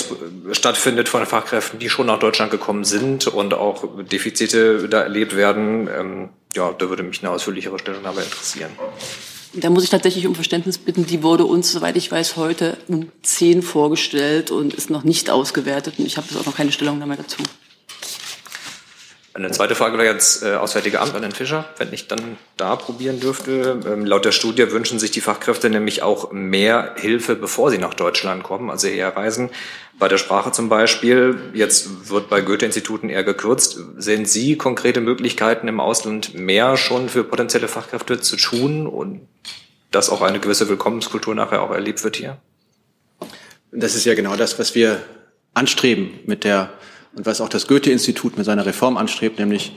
stattfindet 0.52 1.10
von 1.10 1.26
Fachkräften, 1.26 1.80
die 1.80 1.90
schon 1.90 2.08
nach 2.08 2.20
Deutschland 2.20 2.52
gekommen 2.52 2.86
sind 2.86 3.28
und 3.28 3.54
auch 3.56 3.84
Defizite 4.04 4.88
da 4.88 5.02
erlebt 5.02 5.36
werden. 5.36 5.88
Ähm, 5.88 6.30
ja, 6.54 6.72
da 6.72 6.90
würde 6.90 7.04
mich 7.04 7.22
eine 7.24 7.32
ausführlichere 7.32 7.80
Stellungnahme 7.80 8.22
interessieren. 8.22 8.72
Da 9.54 9.70
muss 9.70 9.84
ich 9.84 9.90
tatsächlich 9.90 10.28
um 10.28 10.36
Verständnis 10.36 10.78
bitten. 10.78 11.06
Die 11.06 11.24
wurde 11.24 11.46
uns, 11.46 11.72
soweit 11.72 11.96
ich 11.96 12.12
weiß, 12.12 12.36
heute 12.36 12.78
um 12.88 13.12
zehn 13.24 13.62
vorgestellt 13.62 14.52
und 14.52 14.74
ist 14.74 14.90
noch 14.90 15.04
nicht 15.04 15.30
ausgewertet. 15.30 15.96
Und 15.98 16.06
ich 16.06 16.18
habe 16.18 16.28
jetzt 16.30 16.40
auch 16.40 16.46
noch 16.46 16.56
keine 16.56 16.72
Stellungnahme 16.72 17.16
dazu. 17.16 17.42
Eine 19.36 19.52
zweite 19.52 19.76
Frage 19.76 19.98
wäre 19.98 20.08
jetzt 20.08 20.44
äh, 20.44 20.56
Auswärtige 20.56 21.02
Amt 21.02 21.14
an 21.14 21.22
den 21.22 21.34
Fischer, 21.34 21.66
wenn 21.78 21.92
ich 21.92 22.08
dann 22.08 22.38
da 22.56 22.78
probieren 22.78 23.20
dürfte. 23.20 23.82
Ähm, 23.86 24.06
laut 24.06 24.24
der 24.24 24.32
Studie 24.32 24.72
wünschen 24.72 24.98
sich 24.98 25.12
die 25.12 25.20
Fachkräfte 25.20 25.70
nämlich 25.70 26.04
auch 26.04 26.32
mehr 26.32 26.96
Hilfe, 26.96 27.36
bevor 27.36 27.70
sie 27.70 27.78
nach 27.78 27.94
Deutschland 27.94 28.44
kommen, 28.44 28.70
also 28.70 28.88
hierher 28.88 29.18
reisen. 29.18 29.50
Bei 30.00 30.08
der 30.08 30.20
Sprache 30.20 30.54
zum 30.54 30.70
Beispiel, 30.70 31.38
jetzt 31.54 32.10
wird 32.10 32.30
bei 32.30 32.40
Goethe-Instituten 32.40 33.10
eher 33.10 33.26
gekürzt. 33.26 33.78
Sehen 33.98 34.24
Sie 34.24 34.56
konkrete 34.56 35.02
Möglichkeiten 35.02 35.68
im 35.68 35.82
Ausland 35.82 36.34
mehr 36.34 36.78
schon 36.78 37.10
für 37.10 37.26
potenzielle 37.26 37.68
Fachkräfte 37.68 38.22
zu 38.22 38.38
tun 38.38 38.88
und 38.88 39.28
dass 39.92 40.10
auch 40.10 40.22
eine 40.22 40.40
gewisse 40.40 40.70
Willkommenskultur 40.70 41.36
nachher 41.36 41.62
auch 41.62 41.72
erlebt 41.72 42.06
wird 42.06 42.16
hier? 42.16 42.38
Das 43.74 43.96
ist 43.96 44.06
ja 44.06 44.14
genau 44.14 44.38
das, 44.38 44.58
was 44.60 44.76
wir 44.76 45.04
anstreben 45.54 46.22
mit 46.26 46.46
der 46.46 46.72
und 47.16 47.26
was 47.26 47.42
auch 47.42 47.50
das 47.50 47.68
Goethe-Institut 47.68 48.38
mit 48.38 48.46
seiner 48.46 48.66
Reform 48.66 48.98
anstrebt, 48.98 49.40
nämlich 49.40 49.74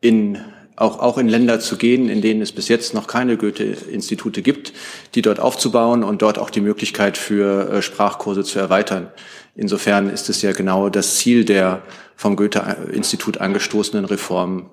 in 0.00 0.38
auch, 0.76 0.98
auch 1.00 1.18
in 1.18 1.28
Länder 1.28 1.60
zu 1.60 1.76
gehen, 1.76 2.08
in 2.08 2.22
denen 2.22 2.40
es 2.40 2.52
bis 2.52 2.68
jetzt 2.68 2.94
noch 2.94 3.06
keine 3.06 3.36
Goethe-Institute 3.36 4.42
gibt, 4.42 4.72
die 5.14 5.22
dort 5.22 5.38
aufzubauen 5.38 6.02
und 6.02 6.22
dort 6.22 6.38
auch 6.38 6.50
die 6.50 6.60
Möglichkeit 6.60 7.18
für 7.18 7.70
äh, 7.70 7.82
Sprachkurse 7.82 8.42
zu 8.42 8.58
erweitern. 8.58 9.08
Insofern 9.54 10.08
ist 10.08 10.30
es 10.30 10.40
ja 10.42 10.52
genau 10.52 10.88
das 10.88 11.16
Ziel 11.16 11.44
der 11.44 11.82
vom 12.16 12.36
Goethe-Institut 12.36 13.38
angestoßenen 13.38 14.04
Reformen. 14.06 14.70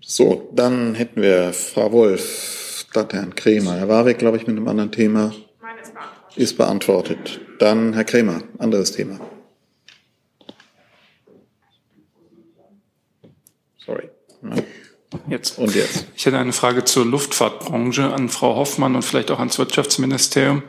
So, 0.00 0.50
dann 0.54 0.94
hätten 0.94 1.22
wir 1.22 1.52
Frau 1.52 1.92
Wolf, 1.92 2.86
statt 2.90 3.12
Herrn 3.12 3.34
Kremer. 3.34 3.76
Herr 3.76 3.88
Warwick, 3.88 4.18
glaube 4.18 4.38
ich, 4.38 4.46
mit 4.46 4.56
einem 4.56 4.66
anderen 4.66 4.90
Thema. 4.90 5.32
Ist 6.38 6.56
beantwortet. 6.56 7.40
Dann 7.58 7.94
Herr 7.94 8.04
Kremer, 8.04 8.44
anderes 8.58 8.92
Thema. 8.92 9.18
Sorry. 13.84 14.08
Jetzt. 15.28 15.58
Und 15.58 15.74
jetzt. 15.74 16.06
Ich 16.14 16.26
hätte 16.26 16.38
eine 16.38 16.52
Frage 16.52 16.84
zur 16.84 17.04
Luftfahrtbranche 17.04 18.12
an 18.12 18.28
Frau 18.28 18.54
Hoffmann 18.54 18.94
und 18.94 19.02
vielleicht 19.02 19.32
auch 19.32 19.40
ans 19.40 19.58
Wirtschaftsministerium. 19.58 20.62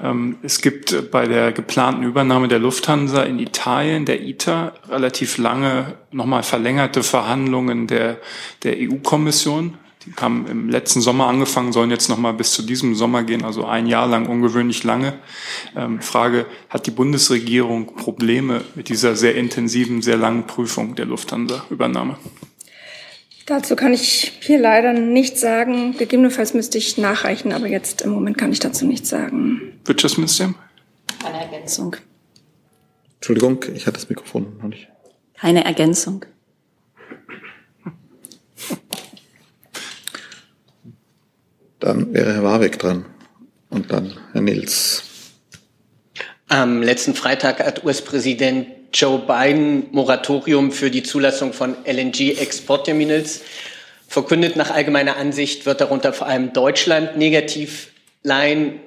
Ähm, 0.00 0.38
es 0.42 0.62
gibt 0.62 1.10
bei 1.10 1.26
der 1.26 1.52
geplanten 1.52 2.02
Übernahme 2.02 2.48
der 2.48 2.58
Lufthansa 2.58 3.22
in 3.24 3.38
Italien, 3.38 4.06
der 4.06 4.22
ITA, 4.22 4.72
relativ 4.88 5.36
lange 5.36 5.98
nochmal 6.12 6.44
verlängerte 6.44 7.02
Verhandlungen 7.02 7.88
der, 7.88 8.16
der 8.62 8.76
EU-Kommission. 8.78 9.76
Die 10.06 10.12
haben 10.18 10.46
im 10.46 10.68
letzten 10.70 11.02
Sommer 11.02 11.26
angefangen, 11.26 11.72
sollen 11.72 11.90
jetzt 11.90 12.08
nochmal 12.08 12.32
bis 12.32 12.52
zu 12.52 12.62
diesem 12.62 12.94
Sommer 12.94 13.22
gehen, 13.22 13.44
also 13.44 13.66
ein 13.66 13.86
Jahr 13.86 14.06
lang 14.06 14.26
ungewöhnlich 14.26 14.82
lange. 14.82 15.18
Ähm, 15.76 16.00
Frage, 16.00 16.46
hat 16.70 16.86
die 16.86 16.90
Bundesregierung 16.90 17.94
Probleme 17.96 18.62
mit 18.74 18.88
dieser 18.88 19.14
sehr 19.14 19.34
intensiven, 19.34 20.00
sehr 20.00 20.16
langen 20.16 20.46
Prüfung 20.46 20.94
der 20.94 21.04
Lufthansa-Übernahme? 21.04 22.16
Dazu 23.44 23.76
kann 23.76 23.92
ich 23.92 24.38
hier 24.40 24.58
leider 24.58 24.92
nichts 24.92 25.40
sagen. 25.40 25.96
Gegebenenfalls 25.98 26.54
müsste 26.54 26.78
ich 26.78 26.96
nachreichen, 26.96 27.52
aber 27.52 27.66
jetzt 27.66 28.00
im 28.00 28.10
Moment 28.10 28.38
kann 28.38 28.52
ich 28.52 28.60
dazu 28.60 28.86
nichts 28.86 29.08
sagen. 29.08 29.72
Wirtschaftsministerium? 29.84 30.54
Keine 31.22 31.42
Ergänzung. 31.42 31.96
Entschuldigung, 33.16 33.62
ich 33.74 33.86
hatte 33.86 33.98
das 33.98 34.08
Mikrofon 34.08 34.56
noch 34.62 34.68
nicht. 34.68 34.88
Keine 35.38 35.64
Ergänzung. 35.64 36.24
Dann 41.80 42.12
wäre 42.12 42.34
Herr 42.34 42.42
Warwick 42.42 42.78
dran 42.78 43.06
und 43.70 43.90
dann 43.90 44.16
Herr 44.32 44.42
Nils. 44.42 45.02
Am 46.48 46.82
letzten 46.82 47.14
Freitag 47.14 47.60
hat 47.60 47.84
US-Präsident 47.84 48.66
Joe 48.92 49.20
Biden 49.20 49.86
Moratorium 49.92 50.72
für 50.72 50.90
die 50.90 51.02
Zulassung 51.02 51.52
von 51.52 51.76
LNG-Exportterminals 51.86 53.40
verkündet. 54.08 54.56
Nach 54.56 54.70
allgemeiner 54.70 55.16
Ansicht 55.16 55.64
wird 55.64 55.80
darunter 55.80 56.12
vor 56.12 56.26
allem 56.26 56.52
Deutschland 56.52 57.16
negativ 57.16 57.92
leihen, 58.22 58.80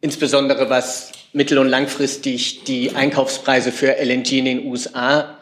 insbesondere 0.00 0.70
was 0.70 1.12
mittel- 1.32 1.58
und 1.58 1.68
langfristig 1.68 2.64
die 2.64 2.94
Einkaufspreise 2.94 3.72
für 3.72 3.98
LNG 3.98 4.32
in 4.38 4.44
den 4.46 4.66
USA 4.66 5.38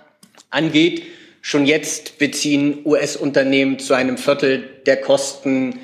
angeht. 0.50 1.04
Schon 1.40 1.64
jetzt 1.64 2.18
beziehen 2.18 2.80
US-Unternehmen 2.84 3.78
zu 3.78 3.94
einem 3.94 4.18
Viertel 4.18 4.68
der 4.86 5.00
Kosten 5.00 5.78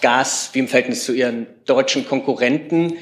Gas 0.00 0.50
wie 0.52 0.60
im 0.60 0.68
Verhältnis 0.68 1.04
zu 1.04 1.12
ihren 1.12 1.46
deutschen 1.66 2.06
Konkurrenten. 2.06 2.94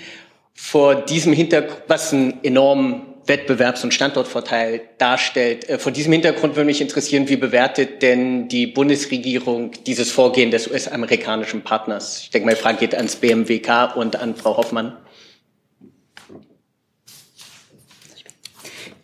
Vor 0.54 0.94
diesem 0.94 1.32
Hintergrund, 1.32 1.82
was 1.88 2.12
einen 2.12 2.42
enormen 2.44 3.10
Wettbewerbs- 3.26 3.84
und 3.84 3.94
Standortvorteil 3.94 4.82
darstellt. 4.98 5.68
Äh, 5.68 5.78
vor 5.78 5.92
diesem 5.92 6.12
Hintergrund 6.12 6.56
würde 6.56 6.66
mich 6.66 6.80
interessieren, 6.80 7.28
wie 7.28 7.36
bewertet 7.36 8.02
denn 8.02 8.48
die 8.48 8.66
Bundesregierung 8.66 9.72
dieses 9.86 10.10
Vorgehen 10.10 10.50
des 10.50 10.68
US-amerikanischen 10.68 11.62
Partners? 11.62 12.20
Ich 12.24 12.30
denke, 12.30 12.46
meine 12.46 12.56
Frage 12.56 12.78
geht 12.78 12.94
ans 12.94 13.16
BMWK 13.16 13.96
und 13.96 14.16
an 14.16 14.34
Frau 14.34 14.56
Hoffmann. 14.56 14.96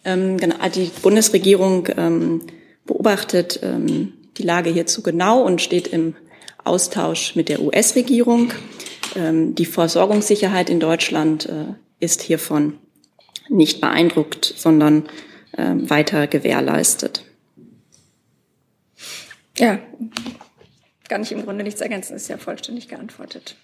Ähm, 0.05 0.39
genau, 0.39 0.57
die 0.69 0.91
Bundesregierung 1.03 1.89
ähm, 1.97 2.43
beobachtet 2.85 3.61
ähm, 3.63 4.13
die 4.37 4.43
Lage 4.45 4.71
hierzu 4.71 5.03
genau 5.03 5.43
und 5.43 5.61
steht 5.61 5.89
im 5.89 6.15
Austausch 6.67 7.37
mit 7.37 7.49
der 7.49 7.61
US-Regierung. 7.61 8.53
Ähm, 9.15 9.55
die 9.55 9.67
Versorgungssicherheit 9.67 10.71
in 10.71 10.81
Deutschland 10.81 11.47
äh, 11.47 11.75
ist 12.01 12.23
hiervon 12.23 12.79
nicht 13.49 13.81
beeindruckt, 13.81 14.55
sondern 14.57 15.09
äh, 15.53 15.73
weiter 15.75 16.27
gewährleistet. 16.27 17.25
Ja, 19.59 19.79
kann 21.09 21.23
ich 21.23 21.33
im 21.33 21.45
Grunde 21.45 21.65
nichts 21.65 21.81
ergänzen, 21.81 22.17
ist 22.17 22.29
ja 22.29 22.37
vollständig 22.37 22.89
geantwortet. 22.89 23.57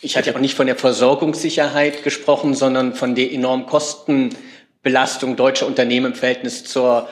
Ich 0.00 0.16
hatte 0.16 0.34
auch 0.34 0.40
nicht 0.40 0.54
von 0.54 0.66
der 0.66 0.76
Versorgungssicherheit 0.76 2.02
gesprochen, 2.02 2.54
sondern 2.54 2.94
von 2.94 3.14
der 3.14 3.32
enormen 3.32 3.66
Kostenbelastung 3.66 5.36
deutscher 5.36 5.66
Unternehmen 5.66 6.06
im 6.06 6.14
Verhältnis 6.14 6.64
zur 6.64 7.08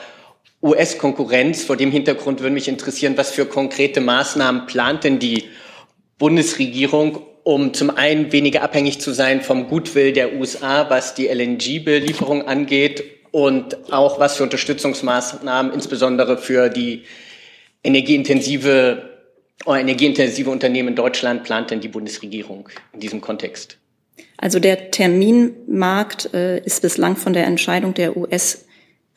US-Konkurrenz. 0.63 1.63
Vor 1.63 1.77
dem 1.77 1.91
Hintergrund 1.91 2.39
würde 2.39 2.53
mich 2.53 2.67
interessieren, 2.67 3.17
was 3.17 3.31
für 3.31 3.45
konkrete 3.45 4.01
Maßnahmen 4.01 4.65
plant 4.65 5.03
denn 5.03 5.19
die 5.19 5.43
Bundesregierung, 6.17 7.19
um 7.43 7.73
zum 7.73 7.89
einen 7.89 8.31
weniger 8.31 8.63
abhängig 8.63 9.01
zu 9.01 9.11
sein 9.11 9.41
vom 9.41 9.67
Gutwill 9.67 10.13
der 10.13 10.35
USA, 10.35 10.89
was 10.89 11.13
die 11.13 11.27
LNG-Belieferung 11.27 12.47
angeht 12.47 13.03
und 13.31 13.91
auch 13.91 14.19
was 14.19 14.37
für 14.37 14.43
Unterstützungsmaßnahmen 14.43 15.73
insbesondere 15.73 16.37
für 16.37 16.69
die 16.69 17.03
energieintensive 17.83 19.09
oder 19.65 19.79
energieintensive 19.79 20.49
Unternehmen 20.49 20.89
in 20.89 20.95
Deutschland 20.95 21.43
plant 21.43 21.71
denn 21.71 21.81
die 21.81 21.87
Bundesregierung 21.87 22.69
in 22.93 22.99
diesem 22.99 23.21
Kontext? 23.21 23.77
Also 24.37 24.59
der 24.59 24.91
Terminmarkt 24.91 26.33
äh, 26.33 26.59
ist 26.59 26.81
bislang 26.81 27.15
von 27.15 27.33
der 27.33 27.45
Entscheidung 27.45 27.93
der 27.93 28.15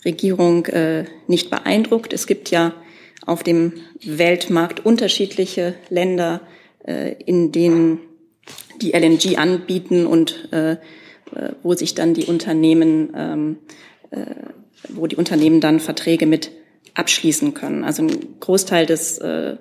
US-Regierung 0.06 0.66
äh, 0.66 1.04
nicht 1.26 1.50
beeindruckt. 1.50 2.12
Es 2.12 2.26
gibt 2.26 2.50
ja 2.50 2.72
auf 3.26 3.42
dem 3.42 3.72
Weltmarkt 4.04 4.84
unterschiedliche 4.86 5.74
Länder, 5.88 6.40
äh, 6.86 7.14
in 7.24 7.50
denen 7.50 8.00
die 8.80 8.92
LNG 8.92 9.36
anbieten 9.36 10.06
und 10.06 10.48
äh, 10.52 10.72
äh, 10.72 10.76
wo 11.62 11.74
sich 11.74 11.94
dann 11.94 12.14
die 12.14 12.26
Unternehmen, 12.26 13.12
ähm, 13.16 13.56
äh, 14.10 14.26
wo 14.90 15.06
die 15.08 15.16
Unternehmen 15.16 15.60
dann 15.60 15.80
Verträge 15.80 16.26
mit 16.26 16.52
abschließen 16.94 17.52
können. 17.54 17.82
Also 17.82 18.02
ein 18.04 18.38
Großteil 18.38 18.86
des 18.86 19.18
äh, 19.18 19.56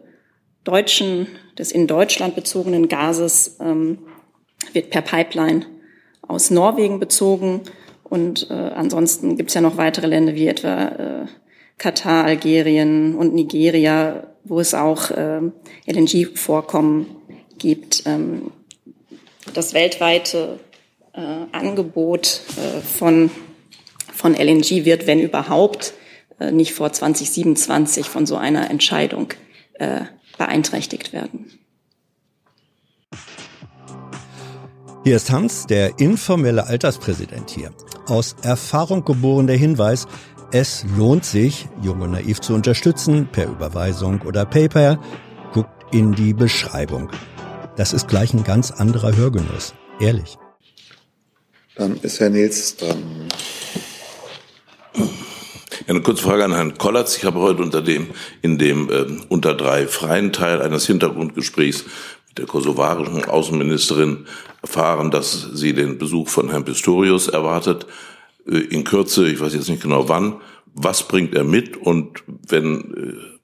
deutschen, 0.64 1.28
des 1.58 1.72
in 1.72 1.88
Deutschland 1.88 2.36
bezogenen 2.36 2.88
Gases 2.88 3.58
ähm, 3.60 4.00
wird 4.74 4.92
per 4.92 5.02
Pipeline 5.02 5.66
aus 6.22 6.52
Norwegen 6.52 7.00
bezogen. 7.00 7.62
Und 8.06 8.50
äh, 8.52 8.54
ansonsten 8.54 9.36
gibt 9.36 9.50
es 9.50 9.56
ja 9.56 9.62
noch 9.62 9.78
weitere 9.78 10.08
Länder 10.08 10.36
wie 10.36 10.48
etwa 10.48 10.86
äh, 10.88 11.26
Katar, 11.78 12.26
Algerien 12.26 13.16
und 13.16 13.34
Nigeria, 13.34 14.28
wo 14.44 14.60
es 14.60 14.74
auch 14.74 15.12
äh, 15.12 15.42
LNG-Vorkommen 15.88 17.08
gibt. 17.58 18.04
Ähm, 18.06 18.52
das 19.54 19.74
weltweite 19.74 20.60
äh, 21.14 21.22
Angebot 21.52 22.42
äh, 22.58 22.82
von, 22.82 23.32
von 24.14 24.36
LNG 24.36 24.86
wird, 24.86 25.08
wenn 25.08 25.20
überhaupt, 25.20 25.94
äh, 26.40 26.52
nicht 26.52 26.74
vor 26.74 26.94
2027 26.94 28.08
von 28.08 28.26
so 28.26 28.38
einer 28.38 28.70
Entscheidung 28.70 29.34
äh, 29.74 30.02
beeinträchtigt 30.38 31.12
werden. 31.12 31.52
Hier 35.06 35.18
ist 35.18 35.30
Hans, 35.30 35.68
der 35.68 36.00
informelle 36.00 36.66
Alterspräsident 36.66 37.52
hier. 37.52 37.72
Aus 38.08 38.36
Erfahrung 38.42 39.06
geboren 39.06 39.46
der 39.46 39.56
Hinweis, 39.56 40.08
es 40.52 40.84
lohnt 40.98 41.24
sich, 41.26 41.68
Jung 41.84 42.02
und 42.02 42.10
Naiv 42.10 42.42
zu 42.42 42.56
unterstützen, 42.56 43.30
per 43.32 43.46
Überweisung 43.46 44.24
oder 44.24 44.46
PayPal. 44.46 45.00
Guckt 45.54 45.70
in 45.94 46.14
die 46.14 46.34
Beschreibung. 46.34 47.12
Das 47.78 47.94
ist 47.94 48.08
gleich 48.08 48.34
ein 48.34 48.44
ganz 48.44 48.72
anderer 48.72 49.16
Hörgenuss. 49.16 49.76
Ehrlich. 50.00 50.40
Dann 51.76 51.98
ist 52.02 52.20
Herr 52.20 52.32
Nils 52.32 52.76
dran. 52.76 53.30
Eine 55.88 56.02
kurze 56.02 56.24
Frage 56.24 56.46
an 56.46 56.54
Herrn 56.56 56.80
Kollatz. 56.80 57.16
Ich 57.16 57.26
habe 57.26 57.42
heute 57.42 57.62
unter 57.62 57.84
dem, 57.84 58.08
in 58.42 58.58
dem 58.58 58.90
äh, 58.90 59.06
unter 59.30 59.54
drei 59.54 59.86
freien 59.86 60.34
Teil 60.34 60.64
eines 60.64 60.88
Hintergrundgesprächs 60.88 61.86
der 62.38 62.46
kosovarischen 62.46 63.26
Außenministerin 63.26 64.26
erfahren, 64.62 65.12
dass 65.12 65.50
sie 65.54 65.74
den 65.74 65.98
Besuch 65.98 66.28
von 66.28 66.50
Herrn 66.50 66.66
Pistorius 66.66 67.28
erwartet. 67.28 67.86
Äh, 68.48 68.58
in 68.58 68.84
Kürze, 68.84 69.28
ich 69.28 69.40
weiß 69.40 69.54
jetzt 69.54 69.70
nicht 69.70 69.84
genau 69.84 70.10
wann. 70.10 70.42
Was 70.74 71.08
bringt 71.08 71.36
er 71.36 71.44
mit? 71.44 71.78
Und 71.78 72.24
wenn 72.48 72.94
äh, 72.94 73.36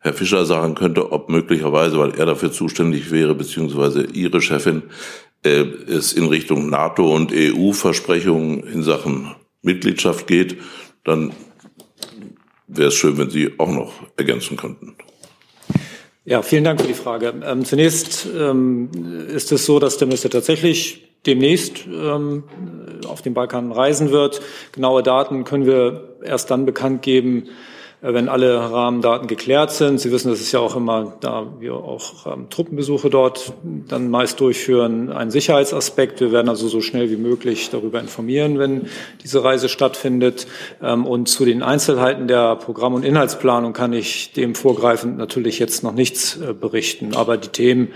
Herr 0.00 0.14
Fischer 0.14 0.46
sagen 0.46 0.74
könnte, 0.74 1.12
ob 1.12 1.28
möglicherweise, 1.28 1.98
weil 1.98 2.14
er 2.14 2.26
dafür 2.26 2.52
zuständig 2.52 3.10
wäre, 3.10 3.34
beziehungsweise 3.34 4.04
Ihre 4.04 4.40
Chefin, 4.40 4.82
äh, 5.44 5.64
es 5.88 6.12
in 6.12 6.26
Richtung 6.26 6.70
NATO 6.70 7.14
und 7.14 7.32
EU-Versprechungen 7.32 8.62
in 8.64 8.82
Sachen 8.82 9.34
Mitgliedschaft 9.62 10.26
geht, 10.26 10.58
dann 11.04 11.32
wäre 12.68 12.88
es 12.88 12.94
schön, 12.94 13.18
wenn 13.18 13.30
Sie 13.30 13.58
auch 13.58 13.70
noch 13.70 13.92
ergänzen 14.16 14.56
könnten. 14.56 14.94
Ja, 16.28 16.42
vielen 16.42 16.62
Dank 16.62 16.78
für 16.78 16.86
die 16.86 16.92
Frage. 16.92 17.32
Ähm, 17.42 17.64
zunächst 17.64 18.26
ähm, 18.38 18.90
ist 19.34 19.50
es 19.50 19.64
so, 19.64 19.78
dass 19.78 19.96
der 19.96 20.08
Minister 20.08 20.28
tatsächlich 20.28 21.08
demnächst 21.24 21.86
ähm, 21.86 22.44
auf 23.06 23.22
den 23.22 23.32
Balkan 23.32 23.72
reisen 23.72 24.10
wird. 24.10 24.42
Genaue 24.72 25.02
Daten 25.02 25.44
können 25.44 25.64
wir 25.64 26.18
erst 26.22 26.50
dann 26.50 26.66
bekannt 26.66 27.00
geben, 27.00 27.44
wenn 28.00 28.28
alle 28.28 28.58
Rahmendaten 28.58 29.26
geklärt 29.26 29.72
sind. 29.72 29.98
Sie 29.98 30.12
wissen, 30.12 30.30
das 30.30 30.40
ist 30.40 30.52
ja 30.52 30.60
auch 30.60 30.76
immer, 30.76 31.16
da 31.20 31.46
wir 31.58 31.74
auch 31.74 32.26
ähm, 32.32 32.48
Truppenbesuche 32.48 33.10
dort 33.10 33.52
dann 33.62 34.08
meist 34.08 34.38
durchführen, 34.40 35.10
ein 35.10 35.30
Sicherheitsaspekt. 35.30 36.20
Wir 36.20 36.30
werden 36.30 36.48
also 36.48 36.68
so 36.68 36.80
schnell 36.80 37.10
wie 37.10 37.16
möglich 37.16 37.70
darüber 37.70 38.00
informieren, 38.00 38.58
wenn 38.58 38.86
diese 39.22 39.42
Reise 39.42 39.68
stattfindet. 39.68 40.46
Ähm, 40.80 41.06
und 41.06 41.28
zu 41.28 41.44
den 41.44 41.62
Einzelheiten 41.62 42.28
der 42.28 42.56
Programm- 42.56 42.94
und 42.94 43.04
Inhaltsplanung 43.04 43.72
kann 43.72 43.92
ich 43.92 44.32
dem 44.32 44.54
vorgreifend 44.54 45.18
natürlich 45.18 45.58
jetzt 45.58 45.82
noch 45.82 45.92
nichts 45.92 46.36
äh, 46.36 46.52
berichten. 46.52 47.16
Aber 47.16 47.36
die 47.36 47.48
Themen 47.48 47.88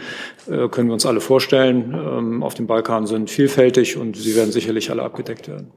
äh, 0.49 0.69
können 0.69 0.89
wir 0.89 0.95
uns 0.95 1.07
alle 1.07 1.21
vorstellen. 1.21 1.95
Ähm, 1.95 2.43
auf 2.43 2.55
dem 2.55 2.67
Balkan 2.67 3.07
sind 3.07 3.31
vielfältig 3.31 3.97
und 3.97 4.17
sie 4.17 4.35
werden 4.35 4.51
sicherlich 4.51 4.91
alle 4.91 5.03
abgedeckt 5.03 5.47
werden. 5.47 5.71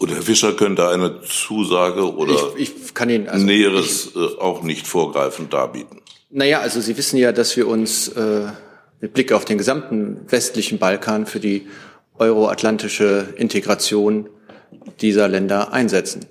Und 0.00 0.10
Herr 0.10 0.22
Fischer 0.22 0.54
könnte 0.54 0.88
eine 0.88 1.20
Zusage 1.20 2.14
oder 2.16 2.54
ich, 2.56 2.74
ich 2.74 2.94
kann 2.94 3.10
Ihnen 3.10 3.28
also 3.28 3.44
Näheres 3.44 4.06
ich, 4.06 4.16
äh, 4.16 4.38
auch 4.40 4.62
nicht 4.62 4.86
vorgreifend 4.86 5.52
darbieten. 5.52 6.00
Naja, 6.30 6.60
also 6.60 6.80
Sie 6.80 6.96
wissen 6.96 7.18
ja, 7.18 7.32
dass 7.32 7.54
wir 7.58 7.68
uns 7.68 8.08
äh, 8.08 8.46
mit 9.02 9.12
Blick 9.12 9.30
auf 9.30 9.44
den 9.44 9.58
gesamten 9.58 10.20
westlichen 10.26 10.78
Balkan 10.78 11.26
für 11.26 11.38
die 11.38 11.68
euroatlantische 12.14 13.34
Integration 13.36 14.30
dieser 15.02 15.28
Länder 15.28 15.74
einsetzen. 15.74 16.24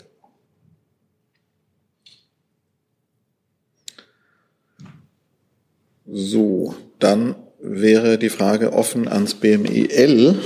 So, 6.08 6.74
dann 6.98 7.36
wäre 7.62 8.18
die 8.18 8.30
Frage 8.30 8.74
offen 8.74 9.08
ans 9.08 9.36
BMEL 9.36 10.40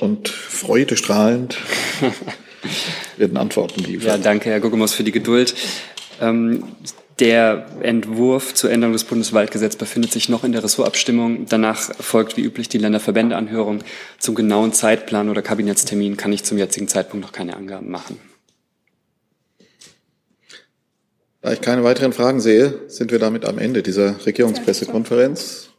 und 0.00 0.28
freudestrahlend 0.28 1.56
werden 3.16 3.36
Antworten 3.36 3.80
liefern. 3.80 4.08
Ja, 4.08 4.18
danke, 4.18 4.50
Herr 4.50 4.60
Guggemus, 4.60 4.92
für 4.92 5.04
die 5.04 5.12
Geduld. 5.12 5.54
Ähm, 6.20 6.64
der 7.18 7.66
Entwurf 7.80 8.52
zur 8.52 8.70
Änderung 8.70 8.92
des 8.92 9.04
Bundeswaldgesetzes 9.04 9.78
befindet 9.78 10.12
sich 10.12 10.28
noch 10.28 10.44
in 10.44 10.52
der 10.52 10.62
Ressortabstimmung. 10.62 11.46
Danach 11.48 11.94
folgt 11.98 12.36
wie 12.36 12.42
üblich 12.42 12.68
die 12.68 12.76
Länderverbändeanhörung. 12.76 13.80
Zum 14.18 14.34
genauen 14.34 14.74
Zeitplan 14.74 15.30
oder 15.30 15.40
Kabinettstermin 15.40 16.18
kann 16.18 16.32
ich 16.32 16.44
zum 16.44 16.58
jetzigen 16.58 16.88
Zeitpunkt 16.88 17.24
noch 17.24 17.32
keine 17.32 17.56
Angaben 17.56 17.90
machen. 17.90 18.18
Da 21.40 21.52
ich 21.52 21.62
keine 21.62 21.84
weiteren 21.84 22.12
Fragen 22.12 22.40
sehe, 22.40 22.80
sind 22.88 23.12
wir 23.12 23.18
damit 23.18 23.46
am 23.46 23.58
Ende 23.58 23.82
dieser 23.82 24.26
Regierungspressekonferenz. 24.26 25.70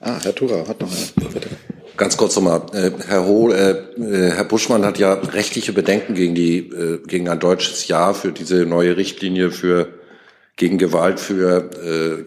Ah, 0.00 0.18
Herr 0.22 0.34
Tura 0.34 0.66
hat 0.66 0.80
noch 0.80 0.90
eine. 0.90 1.28
Bitte. 1.30 1.50
Ganz 1.96 2.16
kurz 2.16 2.36
nochmal, 2.36 2.62
äh, 2.72 2.90
Herr 3.06 3.26
Ho, 3.26 3.50
äh, 3.50 3.70
äh, 3.70 4.32
Herr 4.32 4.44
Buschmann 4.44 4.84
hat 4.84 4.98
ja 4.98 5.14
rechtliche 5.14 5.72
Bedenken 5.72 6.14
gegen 6.14 6.34
die, 6.34 6.70
gegen 7.06 7.28
ein 7.28 7.40
deutsches 7.40 7.88
Ja 7.88 8.12
für 8.12 8.32
diese 8.32 8.66
neue 8.66 8.96
Richtlinie 8.96 9.50
für 9.50 9.88
gegen 10.56 10.78
Gewalt 10.78 11.20
für 11.20 11.70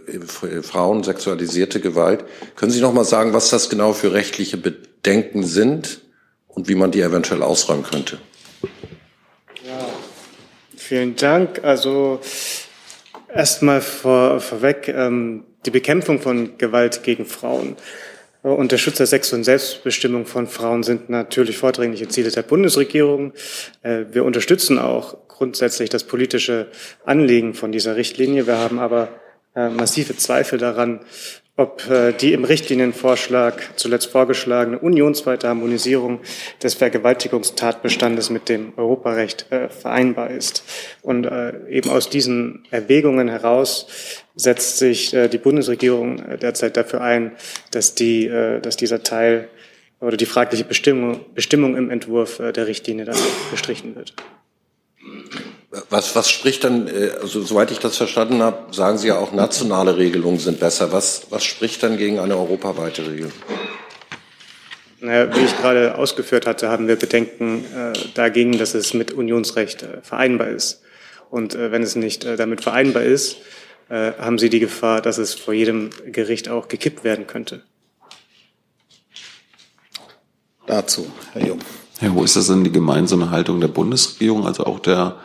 äh, 0.07 0.61
Frauen, 0.61 1.03
sexualisierte 1.03 1.79
Gewalt. 1.79 2.25
Können 2.55 2.71
Sie 2.71 2.81
noch 2.81 2.93
mal 2.93 3.03
sagen, 3.03 3.33
was 3.33 3.49
das 3.49 3.69
genau 3.69 3.93
für 3.93 4.13
rechtliche 4.13 4.57
Bedenken 4.57 5.43
sind 5.43 6.01
und 6.47 6.67
wie 6.67 6.75
man 6.75 6.91
die 6.91 7.01
eventuell 7.01 7.41
ausräumen 7.41 7.83
könnte? 7.83 8.19
Ja, 9.67 9.89
vielen 10.77 11.15
Dank. 11.15 11.63
Also 11.63 12.19
erstmal 13.33 13.81
vor, 13.81 14.39
vorweg 14.39 14.87
ähm, 14.87 15.45
die 15.65 15.71
Bekämpfung 15.71 16.21
von 16.21 16.57
Gewalt 16.59 17.01
gegen 17.03 17.25
Frauen 17.25 17.75
und 18.41 18.71
der 18.71 18.77
Schutz 18.77 18.97
der 18.97 19.07
Sex- 19.07 19.33
und 19.33 19.43
Selbstbestimmung 19.43 20.25
von 20.25 20.47
Frauen 20.47 20.83
sind 20.83 21.09
natürlich 21.09 21.57
vordringliche 21.57 22.07
Ziele 22.07 22.31
der 22.31 22.43
Bundesregierung. 22.43 23.33
Äh, 23.81 24.05
wir 24.11 24.23
unterstützen 24.23 24.79
auch 24.79 25.17
grundsätzlich 25.27 25.89
das 25.89 26.05
politische 26.05 26.67
Anliegen 27.03 27.53
von 27.53 27.71
dieser 27.71 27.97
Richtlinie. 27.97 28.47
Wir 28.47 28.57
haben 28.57 28.79
aber 28.79 29.09
äh, 29.55 29.69
massive 29.69 30.15
Zweifel 30.15 30.57
daran, 30.57 31.01
ob 31.57 31.89
äh, 31.89 32.13
die 32.13 32.31
im 32.31 32.45
Richtlinienvorschlag 32.45 33.71
zuletzt 33.75 34.09
vorgeschlagene 34.09 34.79
unionsweite 34.79 35.49
Harmonisierung 35.49 36.21
des 36.63 36.75
Vergewaltigungstatbestandes 36.75 38.29
mit 38.29 38.47
dem 38.47 38.71
Europarecht 38.77 39.47
vereinbar 39.49 40.31
ist. 40.31 40.63
Und 41.01 41.29
eben 41.69 41.89
aus 41.89 42.09
diesen 42.09 42.63
Erwägungen 42.71 43.27
heraus 43.27 43.87
setzt 44.39 44.77
sich 44.77 45.13
äh, 45.13 45.27
die 45.27 45.37
Bundesregierung 45.37 46.19
äh, 46.19 46.37
derzeit 46.37 46.77
dafür 46.77 47.01
ein, 47.01 47.33
dass, 47.71 47.93
die, 47.93 48.25
äh, 48.27 48.61
dass 48.61 48.77
dieser 48.77 49.03
Teil 49.03 49.49
oder 49.99 50.15
die 50.15 50.25
fragliche 50.25 50.63
Bestimmung, 50.63 51.25
Bestimmung 51.35 51.75
im 51.75 51.89
Entwurf 51.89 52.37
der 52.37 52.67
Richtlinie 52.67 53.03
dann 53.03 53.17
gestrichen 53.51 53.97
wird. 53.97 54.13
Was, 55.89 56.15
was 56.15 56.31
spricht 56.31 56.63
dann, 56.63 56.89
also 57.21 57.41
soweit 57.41 57.69
ich 57.71 57.79
das 57.79 57.97
verstanden 57.97 58.41
habe, 58.41 58.73
sagen 58.73 58.97
Sie 58.97 59.09
ja 59.09 59.17
auch, 59.17 59.33
nationale 59.33 59.97
Regelungen 59.97 60.39
sind 60.39 60.61
besser. 60.61 60.93
Was, 60.93 61.27
was 61.31 61.43
spricht 61.43 61.83
dann 61.83 61.97
gegen 61.97 62.17
eine 62.17 62.37
europaweite 62.37 63.11
Regelung? 63.11 63.33
Naja, 65.01 65.35
wie 65.35 65.43
ich 65.43 65.57
gerade 65.57 65.95
ausgeführt 65.95 66.45
hatte, 66.45 66.69
haben 66.69 66.87
wir 66.87 66.95
Bedenken 66.95 67.65
äh, 67.75 67.93
dagegen, 68.13 68.57
dass 68.57 68.73
es 68.73 68.93
mit 68.93 69.11
Unionsrecht 69.11 69.83
äh, 69.83 70.01
vereinbar 70.01 70.47
ist. 70.47 70.81
Und 71.29 71.55
äh, 71.55 71.73
wenn 71.73 71.83
es 71.83 71.95
nicht 71.95 72.25
damit 72.25 72.61
vereinbar 72.61 73.03
ist, 73.03 73.37
äh, 73.89 74.13
haben 74.19 74.37
Sie 74.37 74.49
die 74.49 74.59
Gefahr, 74.59 75.01
dass 75.01 75.17
es 75.17 75.33
vor 75.33 75.53
jedem 75.53 75.89
Gericht 76.05 76.49
auch 76.49 76.67
gekippt 76.67 77.03
werden 77.03 77.27
könnte? 77.27 77.63
Dazu, 80.67 81.11
Herr 81.33 81.47
Jung. 81.47 81.59
Herr, 81.97 82.13
wo 82.13 82.23
ist 82.23 82.35
das 82.35 82.47
denn 82.47 82.63
die 82.63 82.71
gemeinsame 82.71 83.31
Haltung 83.31 83.59
der 83.59 83.67
Bundesregierung, 83.67 84.45
also 84.45 84.65
auch 84.65 84.79
der 84.79 85.17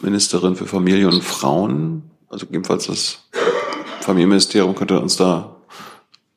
Ministerin 0.00 0.56
für 0.56 0.66
Familie 0.66 1.08
und 1.08 1.22
Frauen? 1.22 2.10
Also 2.30 2.46
jedenfalls 2.50 2.86
das 2.86 3.28
Familienministerium 4.00 4.74
könnte 4.74 4.98
uns 4.98 5.16
da 5.16 5.56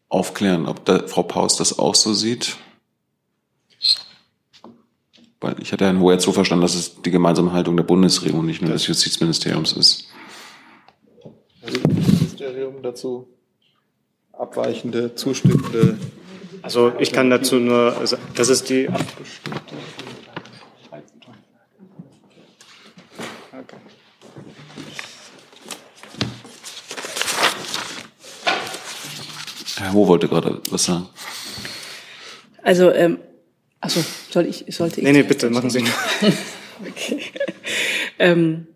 aufklären, 0.09 0.67
ob 0.67 0.83
da 0.83 1.07
Frau 1.07 1.23
Paus 1.23 1.55
das 1.55 1.79
auch 1.79 1.95
so 1.95 2.13
sieht. 2.13 2.57
Weil 5.39 5.55
ich 5.61 5.71
hatte 5.71 5.85
Herrn 5.85 6.01
Hoher 6.01 6.13
jetzt 6.13 6.25
so 6.25 6.33
verstanden, 6.33 6.61
dass 6.61 6.75
es 6.75 7.01
die 7.01 7.11
gemeinsame 7.11 7.53
Haltung 7.53 7.77
der 7.77 7.85
Bundesregierung, 7.85 8.45
nicht 8.45 8.61
nur 8.61 8.71
des 8.71 8.85
Justizministeriums 8.85 9.71
ist. 9.71 10.10
Ministerium 11.61 12.81
dazu 12.81 13.27
abweichende, 14.33 15.15
zustimmende? 15.15 15.97
Also 16.61 16.93
ich 16.99 17.11
kann 17.11 17.29
dazu 17.29 17.55
nur, 17.55 17.97
also 17.97 18.17
das 18.35 18.49
ist 18.49 18.69
die 18.69 18.87
abgestimmte. 18.87 19.75
Herr 29.77 29.93
Ho 29.93 30.07
wollte 30.07 30.27
gerade 30.27 30.61
was 30.69 30.85
sagen. 30.85 31.09
Also, 32.61 32.91
ähm, 32.91 33.17
also 33.79 34.03
soll 34.29 34.45
ich, 34.45 34.65
sollte 34.69 35.01
ich? 35.01 35.03
Nee, 35.07 35.11
nee, 35.11 35.23
bitte, 35.23 35.49
machen 35.49 35.71
Sie. 35.71 35.83
okay. 36.87 37.21
ähm, 38.19 38.67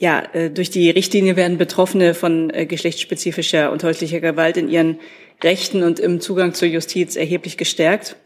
ja, 0.00 0.22
äh, 0.32 0.50
durch 0.50 0.70
die 0.70 0.88
Richtlinie 0.88 1.36
werden 1.36 1.58
Betroffene 1.58 2.14
von 2.14 2.48
äh, 2.50 2.64
geschlechtsspezifischer 2.64 3.70
und 3.70 3.84
häuslicher 3.84 4.20
Gewalt 4.20 4.56
in 4.56 4.70
ihren 4.70 4.98
Rechten 5.44 5.82
und 5.82 6.00
im 6.00 6.20
Zugang 6.22 6.54
zur 6.54 6.68
Justiz 6.68 7.16
erheblich 7.16 7.58
gestärkt. 7.58 8.16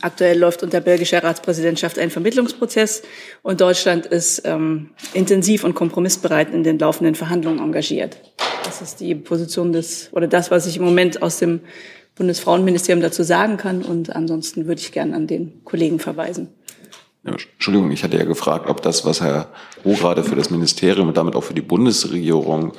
Aktuell 0.00 0.38
läuft 0.38 0.62
unter 0.62 0.80
belgischer 0.80 1.22
Ratspräsidentschaft 1.22 1.98
ein 1.98 2.10
Vermittlungsprozess 2.10 3.02
und 3.42 3.60
Deutschland 3.60 4.06
ist 4.06 4.42
ähm, 4.46 4.90
intensiv 5.12 5.64
und 5.64 5.74
kompromissbereit 5.74 6.52
in 6.52 6.64
den 6.64 6.78
laufenden 6.78 7.14
Verhandlungen 7.14 7.60
engagiert. 7.60 8.16
Das 8.64 8.80
ist 8.80 8.98
die 8.98 9.14
Position 9.14 9.72
des 9.72 10.08
oder 10.12 10.26
das, 10.26 10.50
was 10.50 10.66
ich 10.66 10.78
im 10.78 10.84
Moment 10.84 11.20
aus 11.20 11.38
dem 11.38 11.60
Bundesfrauenministerium 12.14 13.02
dazu 13.02 13.22
sagen 13.22 13.58
kann. 13.58 13.82
Und 13.82 14.16
ansonsten 14.16 14.66
würde 14.66 14.80
ich 14.80 14.92
gerne 14.92 15.14
an 15.14 15.26
den 15.26 15.62
Kollegen 15.64 15.98
verweisen. 15.98 16.48
Entschuldigung, 17.26 17.90
ich 17.90 18.04
hatte 18.04 18.16
ja 18.16 18.24
gefragt, 18.24 18.68
ob 18.68 18.82
das, 18.82 19.04
was 19.04 19.20
Herr 19.20 19.48
Roh 19.84 19.94
gerade 19.94 20.24
für 20.24 20.36
das 20.36 20.50
Ministerium 20.50 21.08
und 21.08 21.16
damit 21.16 21.34
auch 21.34 21.44
für 21.44 21.54
die 21.54 21.62
Bundesregierung 21.62 22.72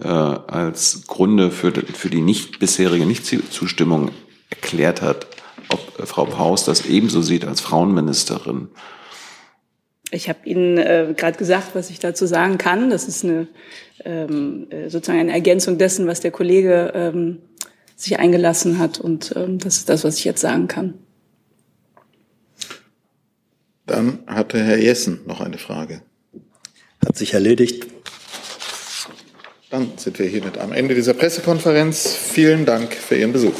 äh, 0.00 0.08
als 0.08 1.06
Gründe 1.06 1.50
für, 1.50 1.72
für 1.72 2.10
die 2.10 2.20
nicht 2.20 2.58
bisherige 2.58 3.06
Nichtzustimmung 3.06 4.10
erklärt 4.50 5.02
hat, 5.02 5.26
ob 5.68 5.98
äh, 5.98 6.06
Frau 6.06 6.24
Paus 6.24 6.64
das 6.64 6.86
ebenso 6.86 7.22
sieht 7.22 7.44
als 7.44 7.60
Frauenministerin. 7.60 8.68
Ich 10.10 10.28
habe 10.28 10.40
Ihnen 10.44 10.76
äh, 10.76 11.14
gerade 11.16 11.38
gesagt, 11.38 11.74
was 11.74 11.88
ich 11.88 11.98
dazu 11.98 12.26
sagen 12.26 12.58
kann. 12.58 12.90
Das 12.90 13.08
ist 13.08 13.24
eine 13.24 13.48
ähm, 14.04 14.66
äh, 14.70 14.88
sozusagen 14.90 15.20
eine 15.20 15.32
Ergänzung 15.32 15.78
dessen, 15.78 16.06
was 16.06 16.20
der 16.20 16.30
Kollege 16.30 16.92
ähm, 16.94 17.38
sich 17.96 18.18
eingelassen 18.18 18.78
hat. 18.78 19.00
Und 19.00 19.32
ähm, 19.36 19.58
das 19.58 19.78
ist 19.78 19.88
das, 19.88 20.04
was 20.04 20.18
ich 20.18 20.24
jetzt 20.24 20.40
sagen 20.40 20.68
kann. 20.68 20.94
Dann 23.86 24.20
hatte 24.26 24.62
Herr 24.62 24.78
Jessen 24.78 25.20
noch 25.26 25.40
eine 25.40 25.58
Frage. 25.58 26.02
Hat 27.04 27.16
sich 27.16 27.34
erledigt. 27.34 27.86
Dann 29.70 29.92
sind 29.96 30.18
wir 30.18 30.26
hiermit 30.26 30.58
am 30.58 30.72
Ende 30.72 30.94
dieser 30.94 31.14
Pressekonferenz. 31.14 32.14
Vielen 32.14 32.66
Dank 32.66 32.92
für 32.94 33.16
Ihren 33.16 33.32
Besuch. 33.32 33.54